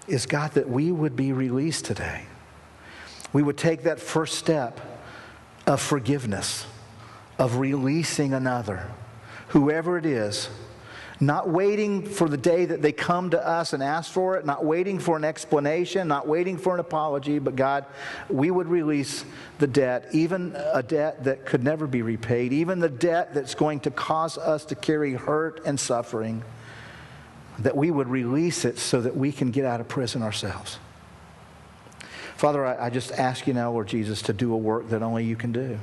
is, 0.09 0.27
God, 0.27 0.53
that 0.53 0.69
we 0.69 0.91
would 0.91 1.15
be 1.15 1.33
released 1.33 1.85
today. 1.85 2.25
We 3.33 3.43
would 3.43 3.57
take 3.57 3.83
that 3.85 4.01
first 4.01 4.37
step 4.37 4.81
of 5.69 5.81
forgiveness, 5.81 6.67
of 7.39 7.59
releasing 7.59 8.33
another, 8.33 8.91
whoever 9.49 9.97
it 9.99 10.07
is 10.07 10.49
not 11.21 11.49
waiting 11.49 12.03
for 12.03 12.29
the 12.29 12.37
day 12.37 12.65
that 12.65 12.81
they 12.81 12.93
come 12.93 13.31
to 13.31 13.47
us 13.47 13.73
and 13.73 13.83
ask 13.83 14.13
for 14.13 14.37
it, 14.37 14.47
not 14.47 14.65
waiting 14.65 14.99
for 14.99 15.17
an 15.17 15.25
explanation, 15.25 16.07
not 16.07 16.29
waiting 16.29 16.57
for 16.57 16.75
an 16.75 16.81
apology, 16.81 17.41
but 17.41 17.57
God, 17.57 17.87
we 18.29 18.51
would 18.51 18.69
release 18.69 19.25
the 19.59 19.67
debt, 19.67 20.07
even 20.13 20.55
a 20.73 20.83
debt 20.83 21.25
that 21.25 21.45
could 21.45 21.65
never 21.65 21.89
be 21.89 22.03
repaid, 22.03 22.53
even 22.53 22.79
the 22.79 22.89
debt 22.89 23.35
that's 23.35 23.57
going 23.57 23.81
to 23.81 23.91
cause 23.91 24.39
us 24.39 24.65
to 24.67 24.77
carry 24.77 25.15
hurt 25.15 25.61
and 25.65 25.79
suffering, 25.79 26.45
that 27.59 27.77
we 27.77 27.91
would 27.91 28.09
release 28.09 28.65
it 28.65 28.79
so 28.79 29.01
that 29.01 29.17
we 29.17 29.33
can 29.33 29.51
get 29.51 29.65
out 29.65 29.81
of 29.81 29.89
prison 29.89 30.23
ourselves. 30.23 30.79
Father, 32.39 32.65
I, 32.65 32.87
I 32.87 32.91
just 32.91 33.11
ask 33.11 33.49
you 33.49 33.53
now, 33.53 33.73
Lord 33.73 33.89
Jesus, 33.89 34.23
to 34.23 34.33
do 34.33 34.55
a 34.55 34.57
work 34.57 34.91
that 34.91 35.03
only 35.03 35.25
you 35.25 35.35
can 35.35 35.51
do. 35.51 35.77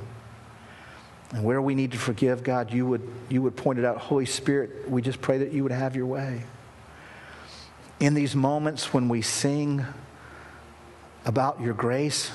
And 1.34 1.44
where 1.44 1.60
we 1.60 1.74
need 1.74 1.92
to 1.92 1.98
forgive, 1.98 2.42
God, 2.42 2.72
you 2.72 2.86
would, 2.86 3.06
you 3.28 3.42
would 3.42 3.56
point 3.56 3.78
it 3.78 3.84
out. 3.84 3.98
Holy 3.98 4.24
Spirit, 4.24 4.88
we 4.88 5.02
just 5.02 5.20
pray 5.20 5.36
that 5.36 5.52
you 5.52 5.62
would 5.64 5.72
have 5.72 5.94
your 5.94 6.06
way. 6.06 6.44
In 8.00 8.14
these 8.14 8.34
moments 8.34 8.94
when 8.94 9.10
we 9.10 9.20
sing 9.20 9.84
about 11.26 11.60
your 11.60 11.74
grace, 11.74 12.30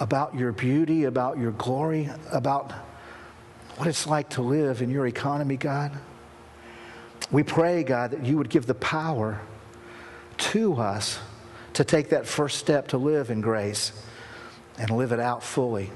about 0.00 0.34
your 0.34 0.50
beauty, 0.50 1.04
about 1.04 1.38
your 1.38 1.52
glory, 1.52 2.10
about 2.32 2.72
what 3.76 3.86
it's 3.86 4.08
like 4.08 4.30
to 4.30 4.42
live 4.42 4.82
in 4.82 4.90
your 4.90 5.06
economy, 5.06 5.56
God, 5.56 5.96
we 7.30 7.44
pray, 7.44 7.84
God, 7.84 8.10
that 8.10 8.26
you 8.26 8.36
would 8.36 8.50
give 8.50 8.66
the 8.66 8.74
power 8.74 9.40
to 10.38 10.74
us 10.74 11.20
to 11.78 11.84
take 11.84 12.08
that 12.08 12.26
first 12.26 12.58
step 12.58 12.88
to 12.88 12.98
live 12.98 13.30
in 13.30 13.40
grace 13.40 13.92
and 14.78 14.90
live 14.90 15.12
it 15.12 15.20
out 15.20 15.44
fully 15.44 15.92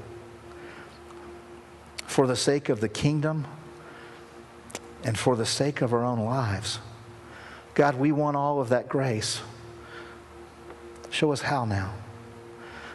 for 2.07 2.29
the 2.29 2.37
sake 2.37 2.69
of 2.69 2.81
the 2.81 2.89
kingdom 2.89 3.45
and 5.03 5.19
for 5.19 5.35
the 5.35 5.45
sake 5.45 5.83
of 5.83 5.93
our 5.93 6.05
own 6.05 6.21
lives. 6.21 6.79
God, 7.75 7.97
we 7.97 8.13
want 8.13 8.37
all 8.37 8.61
of 8.61 8.69
that 8.69 8.89
grace. 8.89 9.41
Show 11.11 11.33
us 11.33 11.43
how 11.43 11.65
now. 11.65 11.93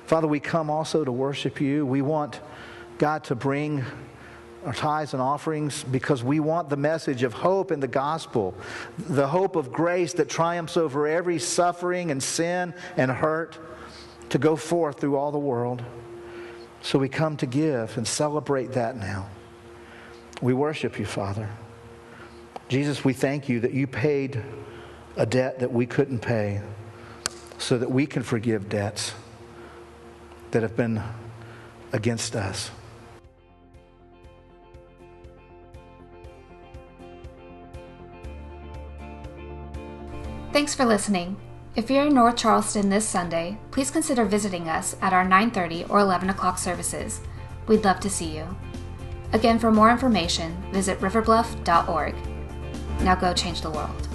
Father, 0.06 0.26
we 0.26 0.40
come 0.40 0.70
also 0.70 1.04
to 1.04 1.12
worship 1.12 1.60
you. 1.60 1.86
We 1.86 2.02
want 2.02 2.40
God 3.00 3.26
to 3.26 3.36
bring 3.36 3.84
tithes 4.74 5.14
and 5.14 5.22
offerings 5.22 5.84
because 5.84 6.24
we 6.24 6.40
want 6.40 6.70
the 6.70 6.78
message 6.78 7.24
of 7.24 7.34
hope 7.34 7.72
in 7.72 7.80
the 7.80 7.88
gospel, 7.88 8.54
the 8.98 9.28
hope 9.28 9.56
of 9.56 9.72
grace 9.72 10.14
that 10.14 10.30
triumphs 10.30 10.78
over 10.78 11.08
every 11.08 11.40
suffering 11.40 12.12
and 12.12 12.22
sin 12.22 12.74
and 12.98 13.12
hurt 13.12 13.58
to 14.30 14.38
go 14.38 14.56
forth 14.56 15.00
through 15.00 15.16
all 15.16 15.32
the 15.32 15.40
world. 15.40 15.84
So 16.82 17.00
we 17.00 17.10
come 17.10 17.38
to 17.38 17.46
give 17.46 17.98
and 17.98 18.08
celebrate 18.08 18.74
that 18.74 18.98
now. 18.98 19.28
We 20.42 20.54
worship 20.54 21.00
you, 21.00 21.06
Father. 21.06 21.50
Jesus, 22.70 23.04
we 23.04 23.14
thank 23.14 23.48
you 23.50 23.62
that 23.62 23.74
you 23.74 23.88
paid 23.88 24.44
a 25.16 25.26
debt 25.26 25.60
that 25.60 25.72
we 25.72 25.86
couldn't 25.86 26.20
pay 26.20 26.62
so 27.58 27.78
that 27.78 27.90
we 27.90 28.06
can 28.06 28.24
forgive 28.24 28.70
debts 28.70 29.14
that 30.52 30.62
have 30.62 30.76
been 30.76 31.02
against 31.92 32.36
us. 32.36 32.70
Thanks 40.54 40.74
for 40.74 40.86
listening. 40.86 41.38
If 41.76 41.92
you're 41.92 42.08
in 42.08 42.16
North 42.16 42.38
Charleston 42.38 42.90
this 42.90 43.08
Sunday, 43.08 43.60
please 43.70 43.92
consider 43.92 44.26
visiting 44.26 44.70
us 44.70 44.96
at 45.02 45.14
our 45.14 45.26
9:30 45.26 45.86
or 45.90 46.00
11 46.00 46.30
o'clock 46.30 46.58
services. 46.58 47.20
We'd 47.68 47.84
love 47.84 48.00
to 48.00 48.10
see 48.10 48.36
you. 48.36 48.56
Again, 49.34 49.60
for 49.60 49.72
more 49.72 49.92
information, 49.92 50.56
visit 50.72 51.00
riverbluff.org. 51.02 52.16
Now 53.02 53.16
go 53.16 53.34
change 53.34 53.62
the 53.62 53.70
world. 53.70 54.07